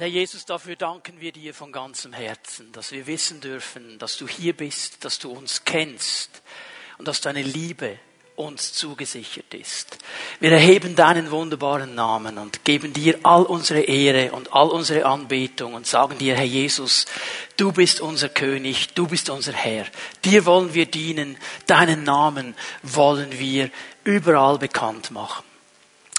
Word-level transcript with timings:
Herr 0.00 0.08
Jesus, 0.08 0.46
dafür 0.46 0.76
danken 0.76 1.20
wir 1.20 1.30
dir 1.30 1.52
von 1.52 1.72
ganzem 1.72 2.14
Herzen, 2.14 2.72
dass 2.72 2.90
wir 2.90 3.06
wissen 3.06 3.42
dürfen, 3.42 3.98
dass 3.98 4.16
du 4.16 4.26
hier 4.26 4.56
bist, 4.56 5.04
dass 5.04 5.18
du 5.18 5.30
uns 5.30 5.66
kennst 5.66 6.40
und 6.96 7.06
dass 7.06 7.20
deine 7.20 7.42
Liebe 7.42 7.98
uns 8.34 8.72
zugesichert 8.72 9.52
ist. 9.52 9.98
Wir 10.38 10.52
erheben 10.52 10.96
deinen 10.96 11.30
wunderbaren 11.30 11.94
Namen 11.94 12.38
und 12.38 12.64
geben 12.64 12.94
dir 12.94 13.18
all 13.24 13.42
unsere 13.42 13.80
Ehre 13.80 14.32
und 14.32 14.54
all 14.54 14.70
unsere 14.70 15.04
Anbetung 15.04 15.74
und 15.74 15.86
sagen 15.86 16.16
dir, 16.16 16.34
Herr 16.34 16.44
Jesus, 16.46 17.04
du 17.58 17.70
bist 17.70 18.00
unser 18.00 18.30
König, 18.30 18.94
du 18.94 19.06
bist 19.06 19.28
unser 19.28 19.52
Herr. 19.52 19.84
Dir 20.24 20.46
wollen 20.46 20.72
wir 20.72 20.86
dienen, 20.86 21.36
deinen 21.66 22.04
Namen 22.04 22.54
wollen 22.82 23.38
wir 23.38 23.70
überall 24.04 24.56
bekannt 24.56 25.10
machen. 25.10 25.49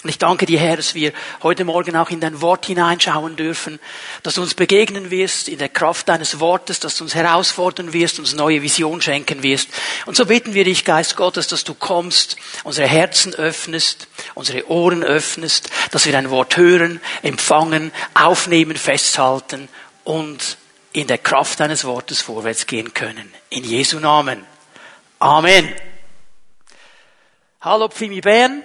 Und 0.03 0.09
ich 0.09 0.17
danke 0.17 0.47
dir, 0.47 0.59
Herr, 0.59 0.77
dass 0.77 0.95
wir 0.95 1.13
heute 1.43 1.63
Morgen 1.63 1.95
auch 1.95 2.09
in 2.09 2.19
dein 2.19 2.41
Wort 2.41 2.65
hineinschauen 2.65 3.35
dürfen, 3.35 3.79
dass 4.23 4.33
du 4.33 4.41
uns 4.41 4.55
begegnen 4.55 5.11
wirst 5.11 5.47
in 5.47 5.59
der 5.59 5.69
Kraft 5.69 6.09
deines 6.09 6.39
Wortes, 6.39 6.79
dass 6.79 6.97
du 6.97 7.03
uns 7.03 7.13
herausfordern 7.13 7.93
wirst, 7.93 8.17
uns 8.17 8.33
neue 8.33 8.63
Vision 8.63 8.99
schenken 9.03 9.43
wirst. 9.43 9.69
Und 10.07 10.17
so 10.17 10.25
bitten 10.25 10.55
wir 10.55 10.63
dich, 10.63 10.85
Geist 10.85 11.15
Gottes, 11.17 11.47
dass 11.47 11.63
du 11.63 11.75
kommst, 11.75 12.37
unsere 12.63 12.87
Herzen 12.87 13.35
öffnest, 13.35 14.07
unsere 14.33 14.67
Ohren 14.71 15.03
öffnest, 15.03 15.69
dass 15.91 16.05
wir 16.05 16.13
dein 16.13 16.31
Wort 16.31 16.57
hören, 16.57 16.99
empfangen, 17.21 17.91
aufnehmen, 18.15 18.77
festhalten 18.77 19.69
und 20.03 20.57
in 20.93 21.05
der 21.05 21.19
Kraft 21.19 21.59
deines 21.59 21.85
Wortes 21.85 22.21
vorwärts 22.21 22.65
gehen 22.65 22.95
können. 22.95 23.31
In 23.49 23.63
Jesu 23.63 23.99
Namen. 23.99 24.45
Amen. 25.19 25.69
Hallo 27.61 27.87
Pfimi 27.87 28.21
Bern. 28.21 28.63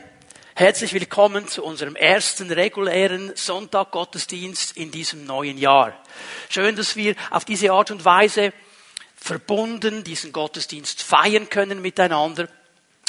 Herzlich 0.59 0.95
willkommen 0.95 1.47
zu 1.49 1.63
unserem 1.63 1.97
ersten 1.97 2.51
regulären 2.51 3.31
Sonntag 3.35 3.91
Gottesdienst 3.91 4.75
in 4.79 4.91
diesem 4.91 5.27
neuen 5.27 5.59
Jahr. 5.59 5.93
Schön, 6.49 6.77
dass 6.77 6.97
wir 6.97 7.15
auf 7.29 7.45
diese 7.45 7.73
Art 7.73 7.91
und 7.91 8.07
Weise 8.07 8.55
verbunden 9.17 10.03
diesen 10.03 10.33
Gottesdienst 10.33 11.03
feiern 11.03 11.51
können 11.51 11.83
miteinander. 11.83 12.49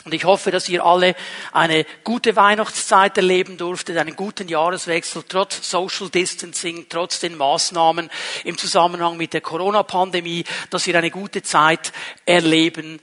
Und 0.04 0.14
ich 0.14 0.26
hoffe, 0.26 0.52
dass 0.52 0.68
ihr 0.68 0.84
alle 0.84 1.16
eine 1.54 1.86
gute 2.04 2.36
Weihnachtszeit 2.36 3.16
erleben 3.16 3.56
durftet, 3.56 3.96
einen 3.96 4.18
guten 4.18 4.50
Jahreswechsel, 4.50 5.24
trotz 5.26 5.70
Social 5.70 6.10
Distancing, 6.10 6.88
trotz 6.90 7.22
den 7.22 7.38
Maßnahmen 7.38 8.10
im 8.44 8.58
Zusammenhang 8.58 9.16
mit 9.16 9.32
der 9.32 9.40
Corona-Pandemie, 9.40 10.44
dass 10.70 10.86
ihr 10.86 10.98
eine 10.98 11.12
gute 11.12 11.44
Zeit 11.44 11.94
erleben. 12.26 13.00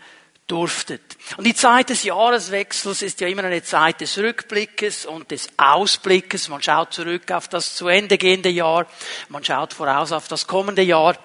Und 0.50 1.46
die 1.46 1.54
Zeit 1.54 1.88
des 1.88 2.02
Jahreswechsels 2.02 3.00
ist 3.00 3.20
ja 3.20 3.28
immer 3.28 3.44
eine 3.44 3.62
Zeit 3.62 4.02
des 4.02 4.18
Rückblickes 4.18 5.06
und 5.06 5.30
des 5.30 5.48
Ausblickes. 5.56 6.50
Man 6.50 6.62
schaut 6.62 6.92
zurück 6.92 7.30
auf 7.32 7.48
das 7.48 7.74
zu 7.74 7.88
Ende 7.88 8.18
gehende 8.18 8.50
Jahr, 8.50 8.86
man 9.30 9.42
schaut 9.42 9.72
voraus 9.72 10.12
auf 10.12 10.28
das 10.28 10.46
kommende 10.46 10.82
Jahr. 10.82 11.16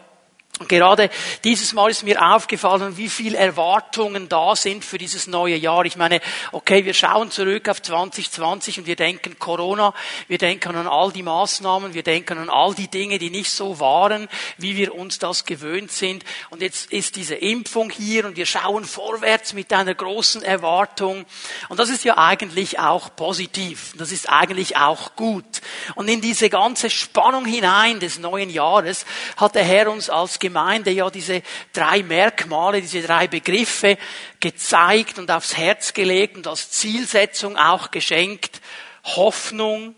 Gerade 0.67 1.09
dieses 1.45 1.71
Mal 1.71 1.89
ist 1.89 2.03
mir 2.03 2.21
aufgefallen, 2.21 2.97
wie 2.97 3.07
viel 3.07 3.33
Erwartungen 3.33 4.27
da 4.27 4.57
sind 4.57 4.83
für 4.83 4.97
dieses 4.97 5.25
neue 5.25 5.55
Jahr. 5.55 5.85
Ich 5.85 5.95
meine, 5.95 6.19
okay, 6.51 6.83
wir 6.83 6.93
schauen 6.93 7.31
zurück 7.31 7.69
auf 7.69 7.81
2020 7.81 8.79
und 8.79 8.85
wir 8.85 8.97
denken 8.97 9.39
Corona, 9.39 9.93
wir 10.27 10.37
denken 10.37 10.75
an 10.75 10.87
all 10.87 11.13
die 11.13 11.23
Maßnahmen, 11.23 11.93
wir 11.93 12.03
denken 12.03 12.37
an 12.37 12.49
all 12.49 12.73
die 12.75 12.89
Dinge, 12.89 13.19
die 13.19 13.29
nicht 13.29 13.51
so 13.51 13.79
waren, 13.79 14.27
wie 14.57 14.75
wir 14.75 14.95
uns 14.95 15.17
das 15.17 15.45
gewöhnt 15.45 15.93
sind. 15.93 16.25
Und 16.49 16.61
jetzt 16.61 16.91
ist 16.91 17.15
diese 17.15 17.35
Impfung 17.35 17.89
hier 17.89 18.25
und 18.25 18.35
wir 18.35 18.45
schauen 18.45 18.83
vorwärts 18.83 19.53
mit 19.53 19.71
einer 19.71 19.95
großen 19.95 20.43
Erwartung. 20.43 21.25
Und 21.69 21.79
das 21.79 21.89
ist 21.89 22.03
ja 22.03 22.17
eigentlich 22.17 22.79
auch 22.79 23.15
positiv. 23.15 23.93
Das 23.97 24.11
ist 24.11 24.29
eigentlich 24.29 24.75
auch 24.75 25.15
gut. 25.15 25.61
Und 25.95 26.09
in 26.09 26.19
diese 26.19 26.49
ganze 26.49 26.89
Spannung 26.89 27.45
hinein 27.45 28.01
des 28.01 28.19
neuen 28.19 28.49
Jahres 28.49 29.05
hat 29.37 29.55
der 29.55 29.63
Herr 29.63 29.89
uns 29.89 30.09
als 30.09 30.39
Gemeinde 30.49 30.91
ja 30.91 31.09
diese 31.09 31.43
drei 31.73 32.01
Merkmale, 32.03 32.81
diese 32.81 33.01
drei 33.01 33.27
Begriffe 33.27 33.97
gezeigt 34.39 35.19
und 35.19 35.29
aufs 35.29 35.55
Herz 35.55 35.93
gelegt 35.93 36.37
und 36.37 36.47
als 36.47 36.71
Zielsetzung 36.71 37.55
auch 37.55 37.91
geschenkt. 37.91 38.61
Hoffnung, 39.03 39.95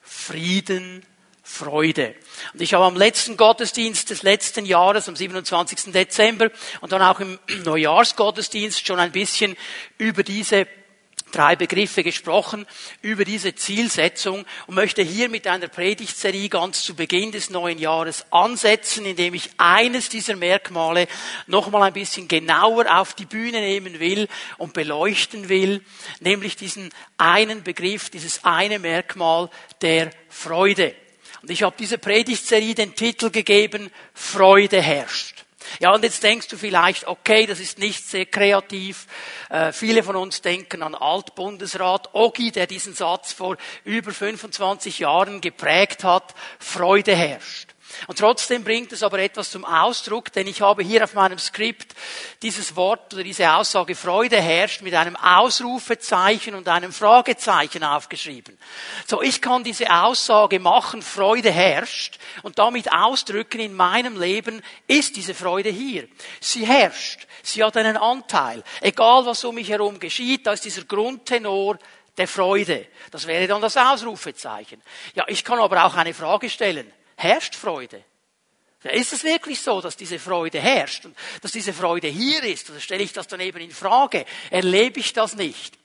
Frieden, 0.00 1.04
Freude. 1.42 2.14
Und 2.52 2.62
ich 2.62 2.74
habe 2.74 2.84
am 2.84 2.96
letzten 2.96 3.36
Gottesdienst 3.36 4.10
des 4.10 4.22
letzten 4.22 4.66
Jahres, 4.66 5.08
am 5.08 5.16
27. 5.16 5.92
Dezember 5.92 6.50
und 6.80 6.92
dann 6.92 7.02
auch 7.02 7.20
im 7.20 7.38
Neujahrsgottesdienst 7.64 8.86
schon 8.86 9.00
ein 9.00 9.12
bisschen 9.12 9.56
über 9.98 10.22
diese 10.22 10.66
drei 11.32 11.56
Begriffe 11.56 12.02
gesprochen 12.02 12.66
über 13.02 13.24
diese 13.24 13.54
Zielsetzung 13.54 14.44
und 14.66 14.74
möchte 14.74 15.02
hier 15.02 15.28
mit 15.28 15.46
einer 15.46 15.68
Predigtserie 15.68 16.48
ganz 16.48 16.82
zu 16.82 16.94
Beginn 16.94 17.32
des 17.32 17.50
neuen 17.50 17.78
Jahres 17.78 18.24
ansetzen, 18.30 19.04
indem 19.04 19.34
ich 19.34 19.50
eines 19.58 20.08
dieser 20.08 20.36
Merkmale 20.36 21.08
nochmal 21.46 21.82
ein 21.82 21.92
bisschen 21.92 22.28
genauer 22.28 22.86
auf 22.98 23.14
die 23.14 23.26
Bühne 23.26 23.60
nehmen 23.60 24.00
will 24.00 24.28
und 24.56 24.72
beleuchten 24.72 25.48
will, 25.48 25.82
nämlich 26.20 26.56
diesen 26.56 26.90
einen 27.16 27.62
Begriff, 27.62 28.10
dieses 28.10 28.44
eine 28.44 28.78
Merkmal 28.78 29.50
der 29.80 30.10
Freude. 30.28 30.94
Und 31.42 31.50
ich 31.50 31.62
habe 31.62 31.76
dieser 31.78 31.98
Predigtserie 31.98 32.74
den 32.74 32.94
Titel 32.94 33.30
gegeben, 33.30 33.90
Freude 34.12 34.82
herrscht. 34.82 35.37
Ja, 35.80 35.94
und 35.94 36.04
jetzt 36.04 36.22
denkst 36.22 36.48
du 36.48 36.56
vielleicht, 36.56 37.06
okay, 37.06 37.46
das 37.46 37.60
ist 37.60 37.78
nicht 37.78 38.04
sehr 38.04 38.26
kreativ. 38.26 39.06
Äh, 39.50 39.72
viele 39.72 40.02
von 40.02 40.16
uns 40.16 40.40
denken 40.40 40.82
an 40.82 40.94
Altbundesrat 40.94 42.14
Ogi, 42.14 42.50
der 42.50 42.66
diesen 42.66 42.94
Satz 42.94 43.32
vor 43.32 43.56
über 43.84 44.12
25 44.12 45.00
Jahren 45.00 45.40
geprägt 45.40 46.04
hat. 46.04 46.34
Freude 46.58 47.14
herrscht. 47.14 47.74
Und 48.06 48.18
trotzdem 48.18 48.64
bringt 48.64 48.92
es 48.92 49.02
aber 49.02 49.18
etwas 49.18 49.50
zum 49.50 49.64
Ausdruck, 49.64 50.32
denn 50.32 50.46
ich 50.46 50.60
habe 50.60 50.82
hier 50.82 51.04
auf 51.04 51.14
meinem 51.14 51.38
Skript 51.38 51.94
dieses 52.42 52.76
Wort 52.76 53.12
oder 53.12 53.24
diese 53.24 53.52
Aussage 53.52 53.94
Freude 53.94 54.40
herrscht 54.40 54.82
mit 54.82 54.94
einem 54.94 55.16
Ausrufezeichen 55.16 56.54
und 56.54 56.68
einem 56.68 56.92
Fragezeichen 56.92 57.82
aufgeschrieben. 57.82 58.56
So, 59.06 59.22
ich 59.22 59.42
kann 59.42 59.64
diese 59.64 59.90
Aussage 59.90 60.60
machen, 60.60 61.02
Freude 61.02 61.50
herrscht 61.50 62.18
und 62.42 62.58
damit 62.58 62.92
ausdrücken, 62.92 63.60
in 63.60 63.74
meinem 63.74 64.18
Leben 64.18 64.62
ist 64.86 65.16
diese 65.16 65.34
Freude 65.34 65.70
hier. 65.70 66.06
Sie 66.40 66.66
herrscht. 66.66 67.26
Sie 67.42 67.64
hat 67.64 67.76
einen 67.76 67.96
Anteil. 67.96 68.62
Egal 68.80 69.26
was 69.26 69.44
um 69.44 69.54
mich 69.54 69.70
herum 69.70 69.98
geschieht, 69.98 70.46
da 70.46 70.52
ist 70.52 70.64
dieser 70.64 70.84
Grundtenor 70.84 71.78
der 72.16 72.28
Freude. 72.28 72.86
Das 73.10 73.26
wäre 73.26 73.46
dann 73.46 73.62
das 73.62 73.76
Ausrufezeichen. 73.76 74.82
Ja, 75.14 75.24
ich 75.28 75.44
kann 75.44 75.58
aber 75.58 75.84
auch 75.84 75.94
eine 75.94 76.14
Frage 76.14 76.50
stellen 76.50 76.92
herrscht 77.18 77.54
Freude? 77.54 78.02
Ist 78.84 79.12
es 79.12 79.24
wirklich 79.24 79.60
so, 79.60 79.80
dass 79.80 79.96
diese 79.96 80.20
Freude 80.20 80.60
herrscht 80.60 81.04
und 81.04 81.16
dass 81.42 81.50
diese 81.50 81.72
Freude 81.72 82.06
hier 82.08 82.44
ist? 82.44 82.70
Oder 82.70 82.80
stelle 82.80 83.02
ich 83.02 83.12
das 83.12 83.26
dann 83.26 83.40
eben 83.40 83.58
in 83.58 83.72
Frage? 83.72 84.24
Erlebe 84.50 85.00
ich 85.00 85.12
das 85.12 85.34
nicht? 85.34 85.76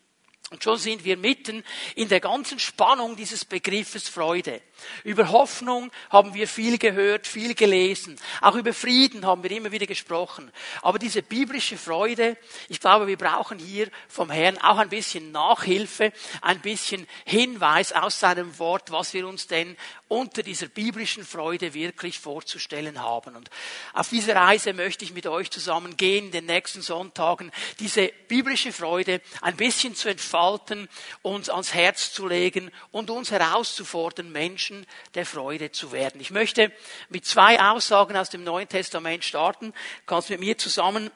Und 0.52 0.64
schon 0.64 0.78
sind 0.78 1.04
wir 1.04 1.18
mitten 1.18 1.64
in 1.96 2.08
der 2.08 2.20
ganzen 2.20 2.60
Spannung 2.60 3.16
dieses 3.16 3.46
Begriffes 3.46 4.08
Freude. 4.08 4.62
Über 5.04 5.30
Hoffnung 5.30 5.92
haben 6.10 6.34
wir 6.34 6.48
viel 6.48 6.78
gehört, 6.78 7.28
viel 7.28 7.54
gelesen. 7.56 8.18
Auch 8.42 8.56
über 8.56 8.74
Frieden 8.74 9.26
haben 9.26 9.44
wir 9.44 9.52
immer 9.52 9.72
wieder 9.72 9.86
gesprochen. 9.86 10.52
Aber 10.82 11.00
diese 11.00 11.22
biblische 11.22 11.78
Freude, 11.78 12.38
ich 12.70 12.80
glaube, 12.80 13.08
wir 13.08 13.18
brauchen 13.18 13.60
hier 13.60 13.90
vom 14.08 14.30
Herrn 14.30 14.58
auch 14.60 14.78
ein 14.78 14.90
bisschen 14.90 15.32
Nachhilfe, 15.32 16.12
ein 16.42 16.60
bisschen 16.62 17.08
Hinweis 17.26 17.92
aus 17.94 18.20
seinem 18.20 18.58
Wort, 18.60 18.92
was 18.92 19.14
wir 19.14 19.28
uns 19.28 19.48
denn 19.48 19.76
unter 20.08 20.44
dieser 20.44 20.68
biblischen 20.68 21.26
Freude 21.26 21.74
wirklich 21.74 22.20
vorzustellen 22.20 23.02
haben. 23.02 23.36
Und 23.36 23.50
auf 23.94 24.10
diese 24.10 24.36
Reise 24.36 24.74
möchte 24.74 25.06
ich 25.06 25.14
mit 25.14 25.26
euch 25.26 25.50
zusammen 25.50 25.98
gehen 25.98 26.26
in 26.26 26.32
den 26.32 26.46
nächsten 26.46 26.82
Sonntagen, 26.82 27.52
diese 27.80 28.12
biblische 28.28 28.72
Freude 28.72 29.22
ein 29.42 29.56
bisschen 29.56 29.96
zu 29.96 30.10
entfalten 30.10 30.88
uns 31.22 31.50
ans 31.50 31.74
Herz 31.74 32.14
zu 32.14 32.28
legen 32.28 32.72
und 32.92 33.10
uns 33.10 33.32
herauszufordern, 33.32 34.32
Menschen 34.32 34.73
der 35.16 35.26
Freude 35.26 35.72
zu 35.72 35.92
werden. 35.92 36.20
Ich 36.22 36.32
möchte 36.32 36.72
mit 37.10 37.26
zwei 37.26 37.62
Aussagen 37.62 38.18
aus 38.18 38.30
dem 38.30 38.44
Neuen 38.44 38.68
Testament 38.68 39.24
starten. 39.24 39.74
Kannst 40.06 40.30
mit 40.30 40.40
mir 40.40 40.58
zusammen 40.58 41.12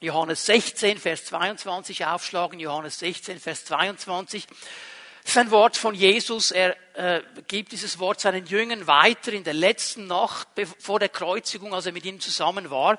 Johannes 0.00 0.46
16, 0.46 0.98
Vers 0.98 1.24
22 1.26 2.06
aufschlagen. 2.06 2.58
Johannes 2.58 2.98
16, 2.98 3.38
Vers 3.40 3.64
22. 3.64 4.46
Das 4.46 5.32
ist 5.32 5.38
ein 5.38 5.50
Wort 5.50 5.76
von 5.76 5.94
Jesus. 5.94 6.50
Er 6.50 6.76
äh, 6.94 7.22
gibt 7.46 7.72
dieses 7.72 7.98
Wort 7.98 8.20
seinen 8.20 8.46
Jüngern 8.46 8.86
weiter 8.86 9.32
in 9.32 9.44
der 9.44 9.54
letzten 9.54 10.06
Nacht 10.06 10.48
vor 10.78 10.98
der 10.98 11.08
Kreuzigung, 11.08 11.72
als 11.72 11.86
er 11.86 11.92
mit 11.92 12.04
ihnen 12.04 12.20
zusammen 12.20 12.70
war. 12.70 12.98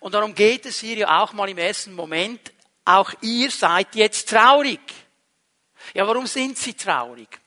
Und 0.00 0.14
darum 0.14 0.34
geht 0.34 0.66
es 0.66 0.80
hier 0.80 0.96
ja 0.96 1.22
auch 1.22 1.32
mal 1.32 1.48
im 1.48 1.58
ersten 1.58 1.94
Moment 1.94 2.52
auch 2.84 3.12
ihr 3.20 3.50
seid 3.50 3.94
jetzt 3.94 4.28
traurig. 4.28 4.80
Ja, 5.94 6.06
warum 6.06 6.26
sind 6.26 6.58
sie 6.58 6.74
traurig? 6.74 7.38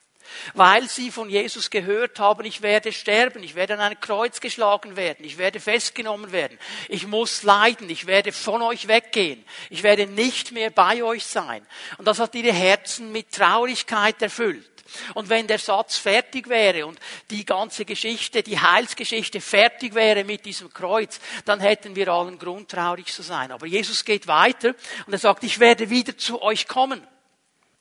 Weil 0.54 0.88
sie 0.88 1.12
von 1.12 1.30
Jesus 1.30 1.70
gehört 1.70 2.20
haben, 2.20 2.46
ich 2.46 2.62
werde 2.62 2.92
sterben, 2.92 3.44
ich 3.44 3.56
werde 3.56 3.74
an 3.74 3.80
ein 3.80 4.00
Kreuz 4.00 4.40
geschlagen 4.40 4.96
werden, 4.96 5.26
ich 5.26 5.38
werde 5.38 5.60
festgenommen 5.60 6.32
werden, 6.32 6.58
ich 6.90 7.08
muss 7.08 7.44
leiden, 7.44 7.90
ich 7.90 8.08
werde 8.08 8.32
von 8.32 8.62
euch 8.62 8.88
weggehen, 8.88 9.44
ich 9.70 9.84
werde 9.84 10.08
nicht 10.08 10.52
mehr 10.52 10.70
bei 10.70 11.04
euch 11.04 11.26
sein. 11.26 11.66
Und 11.98 12.08
das 12.08 12.20
hat 12.20 12.36
ihre 12.36 12.54
Herzen 12.54 13.12
mit 13.12 13.32
Traurigkeit 13.32 14.22
erfüllt. 14.22 14.76
Und 15.14 15.30
wenn 15.30 15.48
der 15.48 15.60
Satz 15.60 15.98
fertig 15.98 16.48
wäre 16.48 16.86
und 16.86 17.00
die 17.30 17.46
ganze 17.46 17.86
Geschichte, 17.86 18.44
die 18.44 18.60
Heilsgeschichte 18.60 19.42
fertig 19.42 19.96
wäre 19.96 20.24
mit 20.24 20.46
diesem 20.46 20.72
Kreuz, 20.72 21.20
dann 21.46 21.60
hätten 21.60 21.96
wir 21.96 22.08
allen 22.10 22.38
Grund, 22.38 22.70
traurig 22.70 23.08
zu 23.08 23.24
sein. 23.24 23.52
Aber 23.52 23.66
Jesus 23.66 24.06
geht 24.06 24.28
weiter 24.28 24.76
und 25.06 25.14
er 25.14 25.20
sagt, 25.20 25.44
ich 25.44 25.60
werde 25.60 25.90
wieder 25.90 26.18
zu 26.18 26.42
euch 26.42 26.68
kommen. 26.68 27.06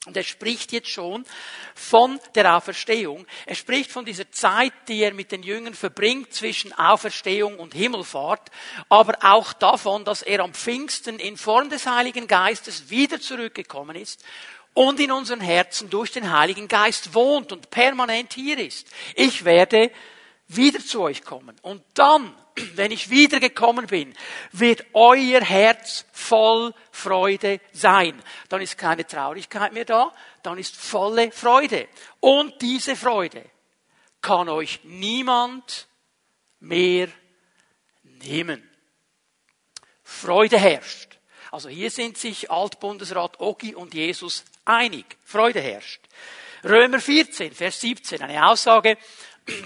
Und 0.05 0.15
er 0.15 0.23
spricht 0.23 0.71
jetzt 0.71 0.89
schon 0.89 1.25
von 1.73 2.19
der 2.35 2.55
Auferstehung. 2.55 3.25
Er 3.45 3.55
spricht 3.55 3.91
von 3.91 4.05
dieser 4.05 4.31
Zeit, 4.31 4.73
die 4.87 5.01
er 5.01 5.13
mit 5.13 5.31
den 5.31 5.43
Jüngern 5.43 5.73
verbringt 5.73 6.33
zwischen 6.33 6.73
Auferstehung 6.73 7.57
und 7.59 7.73
Himmelfahrt, 7.73 8.51
aber 8.89 9.17
auch 9.21 9.53
davon, 9.53 10.05
dass 10.05 10.21
er 10.21 10.41
am 10.41 10.53
Pfingsten 10.53 11.19
in 11.19 11.37
Form 11.37 11.69
des 11.69 11.87
Heiligen 11.87 12.27
Geistes 12.27 12.89
wieder 12.89 13.19
zurückgekommen 13.19 13.95
ist 13.95 14.23
und 14.75 14.99
in 14.99 15.11
unseren 15.11 15.41
Herzen 15.41 15.89
durch 15.89 16.11
den 16.11 16.31
Heiligen 16.31 16.67
Geist 16.67 17.13
wohnt 17.13 17.51
und 17.51 17.71
permanent 17.71 18.33
hier 18.33 18.59
ist. 18.59 18.87
Ich 19.15 19.45
werde 19.45 19.91
wieder 20.47 20.79
zu 20.79 21.01
euch 21.01 21.23
kommen. 21.23 21.55
Und 21.61 21.81
dann, 21.95 22.35
wenn 22.75 22.91
ich 22.91 23.09
wiedergekommen 23.09 23.87
bin, 23.87 24.13
wird 24.51 24.85
euer 24.93 25.41
Herz 25.41 26.05
voll 26.11 26.73
Freude 26.91 27.59
sein. 27.73 28.21
Dann 28.49 28.61
ist 28.61 28.77
keine 28.77 29.05
Traurigkeit 29.05 29.73
mehr 29.73 29.85
da, 29.85 30.13
dann 30.43 30.57
ist 30.57 30.75
volle 30.75 31.31
Freude. 31.31 31.87
Und 32.19 32.61
diese 32.61 32.95
Freude 32.95 33.43
kann 34.21 34.49
euch 34.49 34.79
niemand 34.83 35.87
mehr 36.59 37.09
nehmen. 38.03 38.69
Freude 40.03 40.57
herrscht. 40.57 41.17
Also 41.51 41.69
hier 41.69 41.91
sind 41.91 42.17
sich 42.17 42.51
Altbundesrat 42.51 43.39
Ogi 43.39 43.75
und 43.75 43.93
Jesus 43.93 44.45
einig. 44.65 45.17
Freude 45.23 45.61
herrscht. 45.61 46.01
Römer 46.63 46.99
14, 46.99 47.53
Vers 47.53 47.81
17, 47.81 48.21
eine 48.21 48.47
Aussage, 48.47 48.97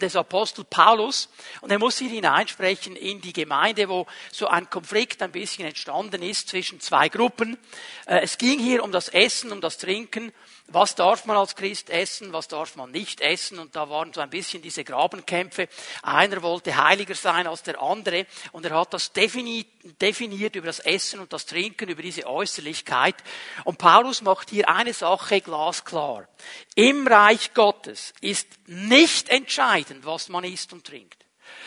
des 0.02 0.16
Apostel 0.16 0.66
Paulus 0.66 1.30
und 1.62 1.72
er 1.72 1.80
muss 1.80 1.98
hier 1.98 2.10
hineinsprechen 2.10 2.96
in 2.96 3.22
die 3.22 3.34
Gemeinde, 3.34 3.88
wo 3.88 4.08
so 4.32 4.48
ein 4.48 4.70
Konflikt 4.70 5.22
ein 5.22 5.32
bisschen 5.32 5.66
entstanden 5.66 6.22
ist 6.22 6.50
zwischen 6.50 6.80
zwei 6.80 7.10
Gruppen. 7.10 7.58
Äh, 8.06 8.20
es 8.22 8.38
ging 8.38 8.60
hier 8.60 8.84
um 8.84 8.92
das 8.92 9.10
Essen, 9.10 9.52
um 9.52 9.62
das 9.62 9.78
Trinken 9.78 10.34
was 10.72 10.96
darf 10.96 11.26
man 11.26 11.38
als 11.38 11.56
Christ 11.56 11.90
essen, 11.90 12.34
was 12.34 12.48
darf 12.48 12.76
man 12.76 12.92
nicht 12.92 13.22
essen. 13.22 13.60
Und 13.60 13.76
da 13.76 13.90
waren 13.90 14.14
so 14.14 14.22
ein 14.22 14.30
bisschen 14.30 14.62
diese 14.62 14.84
Grabenkämpfe. 14.84 15.68
Einer 16.04 16.42
wollte 16.42 16.76
heiliger 16.76 17.16
sein 17.16 17.48
als 17.48 17.64
der 17.64 17.82
andere 17.82 18.26
und 18.52 18.66
er 18.66 18.80
hat 18.80 18.94
das 18.94 19.12
definiert, 19.12 20.56
über 20.56 20.68
das 20.68 20.80
Essen 20.80 21.20
und 21.20 21.34
das 21.34 21.46
Trinken, 21.46 21.90
über 21.90 22.02
diese 22.02 22.26
Äußerlichkeit. 22.26 23.16
Und 23.64 23.78
Paulus 23.78 24.22
macht 24.22 24.50
hier 24.50 24.70
eine 24.70 24.94
Sache 24.94 25.42
glasklar. 25.42 26.28
Im 26.76 27.08
Reich 27.08 27.54
Gottes 27.54 28.14
ist 28.22 28.48
nicht 28.68 29.30
entscheidend, 29.30 30.06
was 30.06 30.30
man 30.30 30.44
isst 30.44 30.74
und 30.74 30.86
trinkt. 30.86 31.26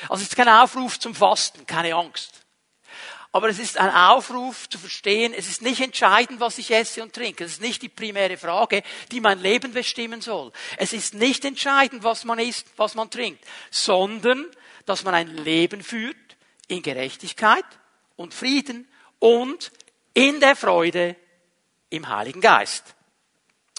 Also 0.08 0.22
es 0.22 0.30
ist 0.30 0.36
kein 0.36 0.48
Aufruf 0.48 0.98
zum 0.98 1.14
Fasten, 1.14 1.66
keine 1.66 1.94
Angst. 1.94 2.41
Aber 3.34 3.48
es 3.48 3.58
ist 3.58 3.78
ein 3.78 3.90
Aufruf 3.90 4.68
zu 4.68 4.78
verstehen, 4.78 5.32
es 5.34 5.48
ist 5.48 5.62
nicht 5.62 5.80
entscheidend, 5.80 6.38
was 6.38 6.58
ich 6.58 6.70
esse 6.70 7.02
und 7.02 7.14
trinke. 7.14 7.44
Es 7.44 7.52
ist 7.52 7.62
nicht 7.62 7.80
die 7.80 7.88
primäre 7.88 8.36
Frage, 8.36 8.82
die 9.10 9.20
mein 9.20 9.40
Leben 9.40 9.72
bestimmen 9.72 10.20
soll. 10.20 10.52
Es 10.76 10.92
ist 10.92 11.14
nicht 11.14 11.46
entscheidend, 11.46 12.04
was 12.04 12.24
man 12.24 12.38
isst, 12.38 12.66
was 12.76 12.94
man 12.94 13.08
trinkt, 13.10 13.42
sondern, 13.70 14.46
dass 14.84 15.04
man 15.04 15.14
ein 15.14 15.28
Leben 15.28 15.82
führt 15.82 16.16
in 16.68 16.82
Gerechtigkeit 16.82 17.64
und 18.16 18.34
Frieden 18.34 18.86
und 19.18 19.72
in 20.12 20.38
der 20.40 20.54
Freude 20.54 21.16
im 21.88 22.08
Heiligen 22.08 22.42
Geist. 22.42 22.94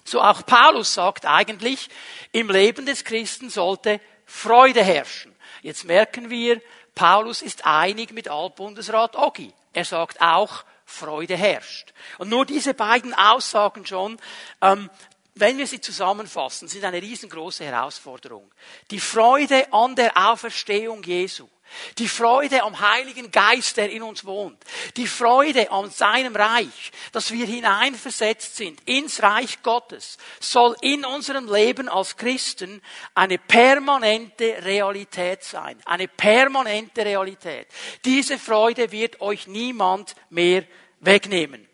So 0.04 0.20
auch 0.20 0.46
Paulus 0.46 0.96
sagt 0.96 1.26
eigentlich, 1.28 1.90
im 2.32 2.50
Leben 2.50 2.88
des 2.88 3.04
Christen 3.04 3.52
sollte 3.52 4.02
Freude 4.26 4.84
herrschen. 4.84 5.34
Jetzt 5.62 5.86
merken 5.86 6.30
wir, 6.30 6.60
Paulus 6.96 7.42
ist 7.42 7.66
einig 7.66 8.14
mit 8.14 8.28
Altbundesrat 8.30 9.16
Ogi. 9.16 9.54
Er 9.74 9.86
sagt 9.86 10.22
auch, 10.22 10.64
Freude 10.86 11.36
herrscht. 11.36 11.94
Und 12.18 12.30
nur 12.30 12.46
diese 12.46 12.74
beiden 12.74 13.14
Aussagen 13.14 13.86
schon, 13.86 14.18
ähm, 14.62 14.90
wenn 15.36 15.58
wir 15.58 15.66
sie 15.66 15.82
zusammenfassen, 15.82 16.68
sind 16.68 16.84
eine 16.84 17.02
riesengroße 17.02 17.66
Herausforderung. 17.66 18.52
Die 18.92 19.00
Freude 19.00 19.72
an 19.74 19.96
der 19.96 20.16
Auferstehung 20.16 21.02
Jesu 21.04 21.48
die 21.98 22.08
Freude 22.08 22.64
am 22.64 22.80
Heiligen 22.80 23.32
Geist, 23.32 23.78
der 23.78 23.90
in 23.92 24.04
uns 24.04 24.26
wohnt. 24.26 24.64
Die 24.98 25.08
Freude 25.08 25.72
an 25.72 25.90
seinem 25.90 26.36
Reich, 26.36 26.92
dass 27.12 27.32
wir 27.32 27.46
hineinversetzt 27.46 28.56
sind 28.56 28.82
ins 28.88 29.22
Reich 29.22 29.62
Gottes, 29.64 30.18
soll 30.40 30.76
in 30.82 31.06
unserem 31.06 31.52
Leben 31.52 31.90
als 31.90 32.18
Christen 32.18 32.82
eine 33.16 33.38
permanente 33.38 34.64
Realität 34.64 35.44
sein. 35.44 35.82
Eine 35.86 36.08
permanente 36.08 37.06
Realität. 37.06 37.68
Diese 38.06 38.38
Freude 38.38 38.92
wird 38.92 39.22
euch 39.22 39.48
niemand 39.48 40.16
mehr 40.30 40.66
wegnehmen. 41.00 41.68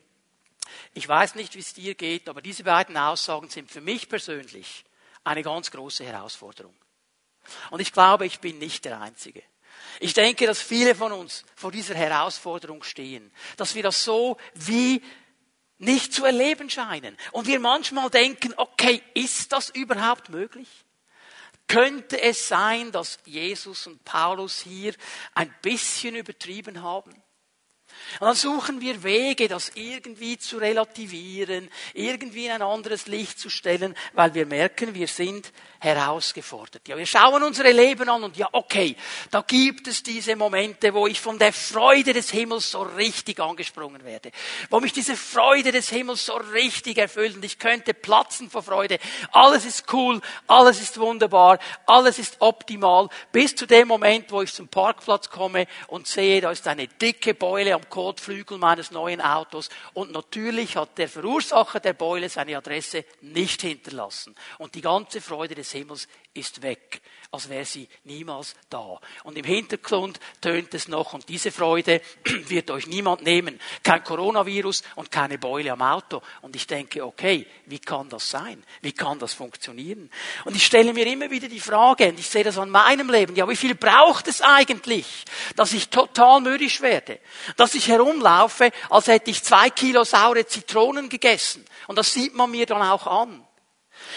Ich 0.94 1.08
weiß 1.08 1.36
nicht, 1.36 1.56
wie 1.56 1.60
es 1.60 1.74
dir 1.74 1.96
geht, 1.96 2.28
aber 2.28 2.42
diese 2.42 2.64
beiden 2.64 2.98
Aussagen 2.98 3.50
sind 3.50 3.72
für 3.72 3.82
mich 3.82 4.10
persönlich 4.10 4.84
eine 5.24 5.44
ganz 5.44 5.72
große 5.72 6.04
Herausforderung. 6.04 6.76
Und 7.72 7.80
ich 7.80 7.94
glaube, 7.94 8.26
ich 8.26 8.40
bin 8.40 8.60
nicht 8.60 8.86
der 8.86 9.00
Einzige. 9.00 9.44
Ich 10.00 10.14
denke, 10.14 10.46
dass 10.46 10.62
viele 10.62 10.96
von 10.96 11.12
uns 11.12 11.44
vor 11.56 11.72
dieser 11.72 11.96
Herausforderung 11.96 12.84
stehen, 12.84 13.32
dass 13.58 13.76
wir 13.76 13.84
das 13.84 14.04
so 14.04 14.38
wie 14.54 15.02
nicht 15.78 16.14
zu 16.14 16.26
erleben 16.26 16.70
scheinen. 16.70 17.18
Und 17.32 17.48
wir 17.48 17.60
manchmal 17.60 18.10
denken, 18.10 18.54
okay, 18.58 19.02
ist 19.14 19.52
das 19.52 19.70
überhaupt 19.70 20.30
möglich? 20.30 20.68
Könnte 21.68 22.22
es 22.22 22.48
sein, 22.48 22.92
dass 22.92 23.20
Jesus 23.26 23.88
und 23.88 24.04
Paulus 24.04 24.60
hier 24.60 24.94
ein 25.36 25.54
bisschen 25.62 26.16
übertrieben 26.16 26.82
haben? 26.82 27.12
Und 28.20 28.28
dann 28.28 28.36
suchen 28.36 28.82
wir 28.82 29.04
Wege, 29.04 29.48
das 29.48 29.72
irgendwie 29.76 30.38
zu 30.38 30.58
relativieren, 30.58 31.70
irgendwie 31.94 32.46
in 32.46 32.52
ein 32.52 32.62
anderes 32.62 33.08
Licht 33.08 33.40
zu 33.40 33.50
stellen, 33.50 33.96
weil 34.14 34.34
wir 34.34 34.46
merken, 34.46 34.94
wir 34.94 35.08
sind 35.08 35.52
herausgefordert. 35.80 36.88
Ja, 36.88 36.98
wir 36.98 37.06
schauen 37.06 37.42
unsere 37.42 37.72
Leben 37.72 38.10
an 38.10 38.24
und 38.24 38.36
ja, 38.36 38.50
okay, 38.52 38.96
da 39.32 39.42
gibt 39.42 39.88
es 39.88 40.04
diese 40.04 40.36
Momente, 40.36 40.94
wo 40.94 41.08
ich 41.08 41.20
von 41.22 41.40
der 41.40 41.54
Freude 41.54 42.14
des 42.14 42.32
Himmels 42.32 42.72
so 42.72 42.82
richtig 42.82 43.40
angesprungen 43.40 44.04
werde, 44.04 44.32
wo 44.70 44.80
mich 44.80 44.92
diese 44.92 45.16
Freude 45.16 45.72
des 45.72 45.90
Himmels 45.90 46.26
so 46.26 46.34
richtig 46.34 46.98
erfüllt 46.98 47.36
und 47.36 47.46
ich 47.46 47.60
könnte 47.60 47.94
platzen 47.94 48.50
vor 48.50 48.62
Freude. 48.62 49.00
Alles 49.32 49.66
ist 49.66 49.92
cool, 49.94 50.20
alles 50.48 50.82
ist 50.82 51.00
wunderbar, 51.00 51.60
alles 51.86 52.20
ist 52.20 52.38
optimal, 52.40 53.08
bis 53.32 53.56
zu 53.56 53.66
dem 53.66 53.88
Moment, 53.88 54.32
wo 54.32 54.42
ich 54.42 54.54
zum 54.54 54.68
Parkplatz 54.68 55.30
komme 55.30 55.68
und 55.88 56.08
sehe, 56.08 56.42
da 56.42 56.52
ist 56.52 56.68
eine 56.68 56.88
dicke 56.88 57.34
Beule 57.34 57.74
am 57.74 57.90
Kotflügel 57.90 58.58
meines 58.58 58.92
neuen 58.92 59.22
Autos 59.22 59.70
und 59.94 60.12
natürlich 60.12 60.76
hat 60.76 60.98
der 60.98 61.08
Verursacher 61.08 61.80
der 61.80 61.94
Beule 61.94 62.28
seine 62.28 62.58
Adresse 62.58 63.06
nicht 63.22 63.62
hinterlassen 63.62 64.36
und 64.58 64.76
die 64.76 64.82
ganze 64.82 65.22
Freude 65.22 65.56
des 65.56 65.69
des 65.70 65.80
Himmels 65.80 66.08
ist 66.34 66.62
weg, 66.62 67.02
als 67.32 67.50
wäre 67.50 67.66
sie 67.66 67.88
niemals 68.04 68.56
da. 68.70 69.00
Und 69.24 69.38
im 69.38 69.46
Hintergrund 69.46 70.20
tönt 70.42 70.74
es 70.74 70.88
noch, 70.88 71.14
und 71.14 71.28
diese 71.30 71.52
Freude 71.52 72.02
wird 72.48 72.72
euch 72.72 72.88
niemand 72.88 73.24
nehmen. 73.24 73.60
Kein 73.84 74.04
Coronavirus 74.04 74.84
und 74.96 75.12
keine 75.12 75.38
Beule 75.38 75.72
am 75.72 75.82
Auto. 75.82 76.22
Und 76.42 76.56
ich 76.56 76.66
denke, 76.66 77.06
okay, 77.06 77.46
wie 77.66 77.80
kann 77.80 78.10
das 78.10 78.30
sein? 78.30 78.64
Wie 78.82 78.94
kann 78.94 79.20
das 79.20 79.34
funktionieren? 79.34 80.10
Und 80.46 80.56
ich 80.56 80.66
stelle 80.66 80.94
mir 80.94 81.06
immer 81.08 81.30
wieder 81.30 81.50
die 81.50 81.60
Frage, 81.60 82.10
und 82.10 82.20
ich 82.20 82.30
sehe 82.30 82.44
das 82.44 82.58
an 82.58 82.70
meinem 82.70 83.10
Leben, 83.10 83.36
ja, 83.36 83.48
wie 83.48 83.56
viel 83.56 83.76
braucht 83.76 84.28
es 84.28 84.42
eigentlich, 84.42 85.26
dass 85.56 85.74
ich 85.74 85.90
total 85.90 86.42
mürrisch 86.42 86.82
werde? 86.82 87.20
Dass 87.58 87.76
ich 87.76 87.88
herumlaufe, 87.88 88.72
als 88.90 89.08
hätte 89.08 89.32
ich 89.32 89.44
zwei 89.44 89.70
Kilo 89.70 90.04
saure 90.04 90.46
Zitronen 90.46 91.10
gegessen. 91.10 91.66
Und 91.88 91.98
das 91.98 92.14
sieht 92.14 92.34
man 92.34 92.52
mir 92.52 92.66
dann 92.66 92.82
auch 92.82 93.06
an. 93.08 93.46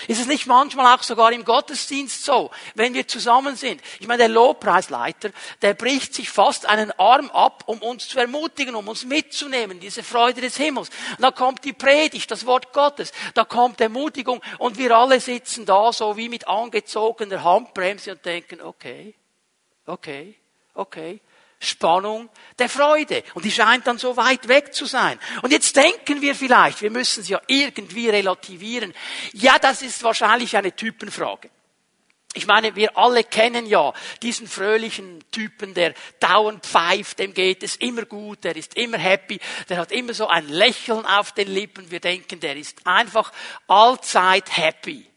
Ist 0.08 0.20
es 0.20 0.26
nicht 0.26 0.46
manchmal 0.46 0.96
auch 0.96 1.02
sogar 1.02 1.32
im 1.32 1.44
Gottesdienst 1.44 2.24
so, 2.24 2.50
wenn 2.74 2.94
wir 2.94 3.06
zusammen 3.08 3.56
sind? 3.56 3.80
Ich 4.00 4.06
meine, 4.06 4.18
der 4.18 4.28
Lobpreisleiter, 4.28 5.30
der 5.60 5.74
bricht 5.74 6.14
sich 6.14 6.30
fast 6.30 6.66
einen 6.66 6.90
Arm 6.92 7.30
ab, 7.30 7.64
um 7.66 7.78
uns 7.82 8.08
zu 8.08 8.18
ermutigen, 8.18 8.74
um 8.74 8.88
uns 8.88 9.04
mitzunehmen, 9.04 9.80
diese 9.80 10.02
Freude 10.02 10.40
des 10.40 10.56
Himmels. 10.56 10.90
Und 11.16 11.22
da 11.22 11.30
kommt 11.30 11.64
die 11.64 11.72
Predigt, 11.72 12.30
das 12.30 12.46
Wort 12.46 12.72
Gottes, 12.72 13.12
da 13.34 13.44
kommt 13.44 13.80
Ermutigung 13.80 14.40
und 14.58 14.78
wir 14.78 14.96
alle 14.96 15.20
sitzen 15.20 15.66
da 15.66 15.92
so 15.92 16.16
wie 16.16 16.28
mit 16.28 16.48
angezogener 16.48 17.42
Handbremse 17.42 18.12
und 18.12 18.24
denken, 18.24 18.60
okay, 18.60 19.14
okay, 19.86 20.34
okay. 20.74 21.20
Spannung 21.62 22.28
der 22.58 22.68
Freude. 22.68 23.22
Und 23.34 23.44
die 23.44 23.50
scheint 23.50 23.86
dann 23.86 23.98
so 23.98 24.16
weit 24.16 24.48
weg 24.48 24.74
zu 24.74 24.84
sein. 24.84 25.18
Und 25.42 25.52
jetzt 25.52 25.76
denken 25.76 26.20
wir 26.20 26.34
vielleicht, 26.34 26.82
wir 26.82 26.90
müssen 26.90 27.20
es 27.20 27.28
ja 27.28 27.40
irgendwie 27.46 28.08
relativieren. 28.10 28.92
Ja, 29.32 29.58
das 29.58 29.82
ist 29.82 30.02
wahrscheinlich 30.02 30.56
eine 30.56 30.74
Typenfrage. 30.74 31.50
Ich 32.34 32.46
meine, 32.46 32.74
wir 32.76 32.96
alle 32.96 33.24
kennen 33.24 33.66
ja 33.66 33.92
diesen 34.22 34.48
fröhlichen 34.48 35.22
Typen, 35.30 35.74
der 35.74 35.92
dauernd 36.18 36.64
pfeift, 36.64 37.18
dem 37.18 37.34
geht 37.34 37.62
es 37.62 37.76
immer 37.76 38.06
gut, 38.06 38.44
der 38.44 38.56
ist 38.56 38.74
immer 38.74 38.96
happy, 38.96 39.38
der 39.68 39.76
hat 39.76 39.92
immer 39.92 40.14
so 40.14 40.28
ein 40.28 40.48
Lächeln 40.48 41.04
auf 41.04 41.32
den 41.32 41.48
Lippen. 41.48 41.90
Wir 41.90 42.00
denken, 42.00 42.40
der 42.40 42.56
ist 42.56 42.86
einfach 42.86 43.30
allzeit 43.68 44.56
happy. 44.56 45.11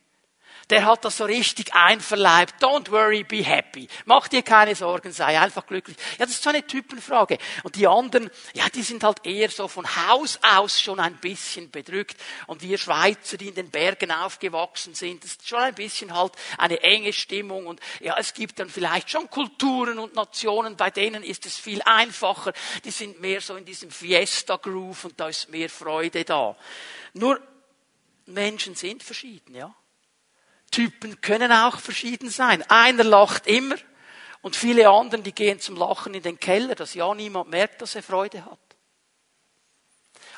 Der 0.69 0.85
hat 0.85 1.05
das 1.05 1.17
so 1.17 1.25
richtig 1.25 1.73
einverleibt. 1.73 2.63
Don't 2.63 2.89
worry, 2.89 3.23
be 3.23 3.43
happy. 3.43 3.87
Mach 4.05 4.27
dir 4.27 4.41
keine 4.41 4.73
Sorgen, 4.75 5.11
sei 5.11 5.39
einfach 5.39 5.65
glücklich. 5.67 5.95
Ja, 6.17 6.25
das 6.25 6.35
ist 6.35 6.43
so 6.43 6.49
eine 6.49 6.65
Typenfrage. 6.65 7.37
Und 7.63 7.75
die 7.75 7.87
anderen, 7.87 8.31
ja, 8.53 8.67
die 8.69 8.81
sind 8.81 9.03
halt 9.03 9.25
eher 9.25 9.49
so 9.49 9.67
von 9.67 9.85
Haus 10.07 10.39
aus 10.41 10.81
schon 10.81 10.99
ein 10.99 11.17
bisschen 11.17 11.69
bedrückt. 11.69 12.17
Und 12.47 12.61
wir 12.61 12.77
Schweizer, 12.77 13.37
die 13.37 13.49
in 13.49 13.55
den 13.55 13.69
Bergen 13.69 14.11
aufgewachsen 14.11 14.95
sind, 14.95 15.23
das 15.23 15.31
ist 15.31 15.47
schon 15.47 15.59
ein 15.59 15.75
bisschen 15.75 16.13
halt 16.13 16.33
eine 16.57 16.81
enge 16.81 17.13
Stimmung. 17.13 17.67
Und 17.67 17.79
ja, 17.99 18.15
es 18.17 18.33
gibt 18.33 18.59
dann 18.59 18.69
vielleicht 18.69 19.11
schon 19.11 19.29
Kulturen 19.29 19.99
und 19.99 20.15
Nationen, 20.15 20.75
bei 20.75 20.89
denen 20.89 21.23
ist 21.23 21.45
es 21.45 21.57
viel 21.57 21.81
einfacher. 21.83 22.53
Die 22.83 22.91
sind 22.91 23.21
mehr 23.21 23.41
so 23.41 23.55
in 23.55 23.65
diesem 23.65 23.91
Fiesta-Groove 23.91 25.05
und 25.05 25.19
da 25.19 25.29
ist 25.29 25.49
mehr 25.49 25.69
Freude 25.69 26.23
da. 26.23 26.55
Nur 27.13 27.39
Menschen 28.25 28.75
sind 28.75 29.03
verschieden, 29.03 29.53
ja. 29.53 29.73
Typen 30.75 31.21
können 31.21 31.53
auch 31.53 31.79
verschieden 31.79 32.29
sein. 32.29 32.61
Einer 32.63 33.05
lacht 33.05 33.47
immer 33.47 33.75
und 34.41 34.57
viele 34.57 34.89
anderen, 34.89 35.23
die 35.23 35.31
gehen 35.31 35.61
zum 35.61 35.77
Lachen 35.77 36.13
in 36.13 36.21
den 36.21 36.37
Keller, 36.37 36.75
dass 36.75 36.95
ja 36.95 37.15
niemand 37.15 37.49
merkt, 37.49 37.81
dass 37.81 37.95
er 37.95 38.03
Freude 38.03 38.43
hat. 38.43 38.59